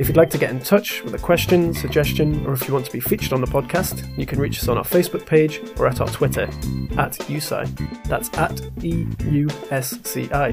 If 0.00 0.08
you'd 0.08 0.16
like 0.16 0.30
to 0.30 0.38
get 0.38 0.50
in 0.50 0.58
touch 0.58 1.02
with 1.04 1.14
a 1.14 1.18
question, 1.18 1.74
suggestion, 1.74 2.44
or 2.44 2.54
if 2.54 2.66
you 2.66 2.74
want 2.74 2.86
to 2.86 2.92
be 2.92 3.00
featured 3.00 3.32
on 3.32 3.40
the 3.40 3.46
podcast, 3.46 4.18
you 4.18 4.26
can 4.26 4.40
reach 4.40 4.58
us 4.58 4.66
on 4.66 4.78
our 4.78 4.84
Facebook 4.84 5.26
page 5.26 5.60
or 5.78 5.86
at 5.86 6.00
our 6.00 6.08
Twitter, 6.08 6.44
at 6.96 7.12
EUSci. 7.28 8.04
That's 8.04 8.36
at 8.36 8.60
E 8.84 9.06
U 9.30 9.48
S 9.70 9.96
C 10.02 10.28
I. 10.32 10.48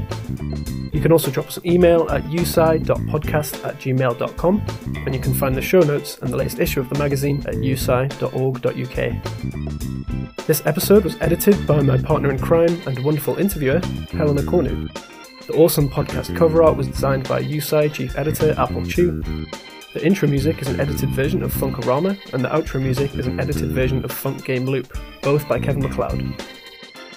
You 0.93 1.01
can 1.01 1.11
also 1.11 1.29
drop 1.29 1.47
us 1.47 1.57
an 1.57 1.67
email 1.67 2.09
at 2.09 2.23
usci.podcast 2.23 3.65
at 3.65 3.75
gmail.com, 3.79 4.65
and 5.05 5.13
you 5.13 5.19
can 5.19 5.33
find 5.33 5.53
the 5.53 5.61
show 5.61 5.81
notes 5.81 5.94
notes 5.95 6.17
and 6.21 6.29
the 6.31 6.37
latest 6.37 6.59
issue 6.59 6.81
of 6.81 6.89
the 6.89 6.99
magazine 6.99 7.37
at 7.47 7.55
usci.org.uk. 7.55 8.97
This 10.45 10.65
episode 10.65 11.03
was 11.03 11.15
edited 11.21 11.65
by 11.65 11.81
my 11.81 11.97
partner 11.97 12.29
in 12.31 12.37
crime 12.37 12.81
and 12.85 13.03
wonderful 13.03 13.37
interviewer, 13.37 13.79
Helena 14.11 14.41
Cornu. 14.43 14.89
The 15.47 15.53
awesome 15.53 15.89
podcast 15.89 16.35
cover 16.35 16.63
art 16.63 16.75
was 16.75 16.87
designed 16.87 17.27
by 17.27 17.41
EUSci 17.43 17.93
chief 17.93 18.17
editor 18.17 18.53
Apple 18.57 18.85
Chu. 18.85 19.21
The 19.93 20.05
intro 20.05 20.27
music 20.27 20.61
is 20.61 20.67
an 20.67 20.81
edited 20.81 21.09
version 21.11 21.41
of 21.41 21.53
Funkorama, 21.53 22.17
and 22.33 22.43
the 22.43 22.49
outro 22.49 22.81
music 22.81 23.15
is 23.15 23.27
an 23.27 23.39
edited 23.39 23.71
version 23.71 24.03
of 24.03 24.11
Funk 24.11 24.43
Game 24.43 24.65
Loop, 24.65 24.97
both 25.21 25.47
by 25.47 25.59
Kevin 25.59 25.83
MacLeod. 25.83 26.43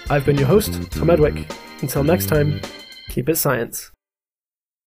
I've 0.08 0.24
been 0.24 0.38
your 0.38 0.46
host, 0.46 0.92
Tom 0.92 1.10
Edwick. 1.10 1.52
Until 1.80 2.04
next 2.04 2.26
time, 2.26 2.60
keep 3.08 3.28
it 3.28 3.36
science. 3.36 3.90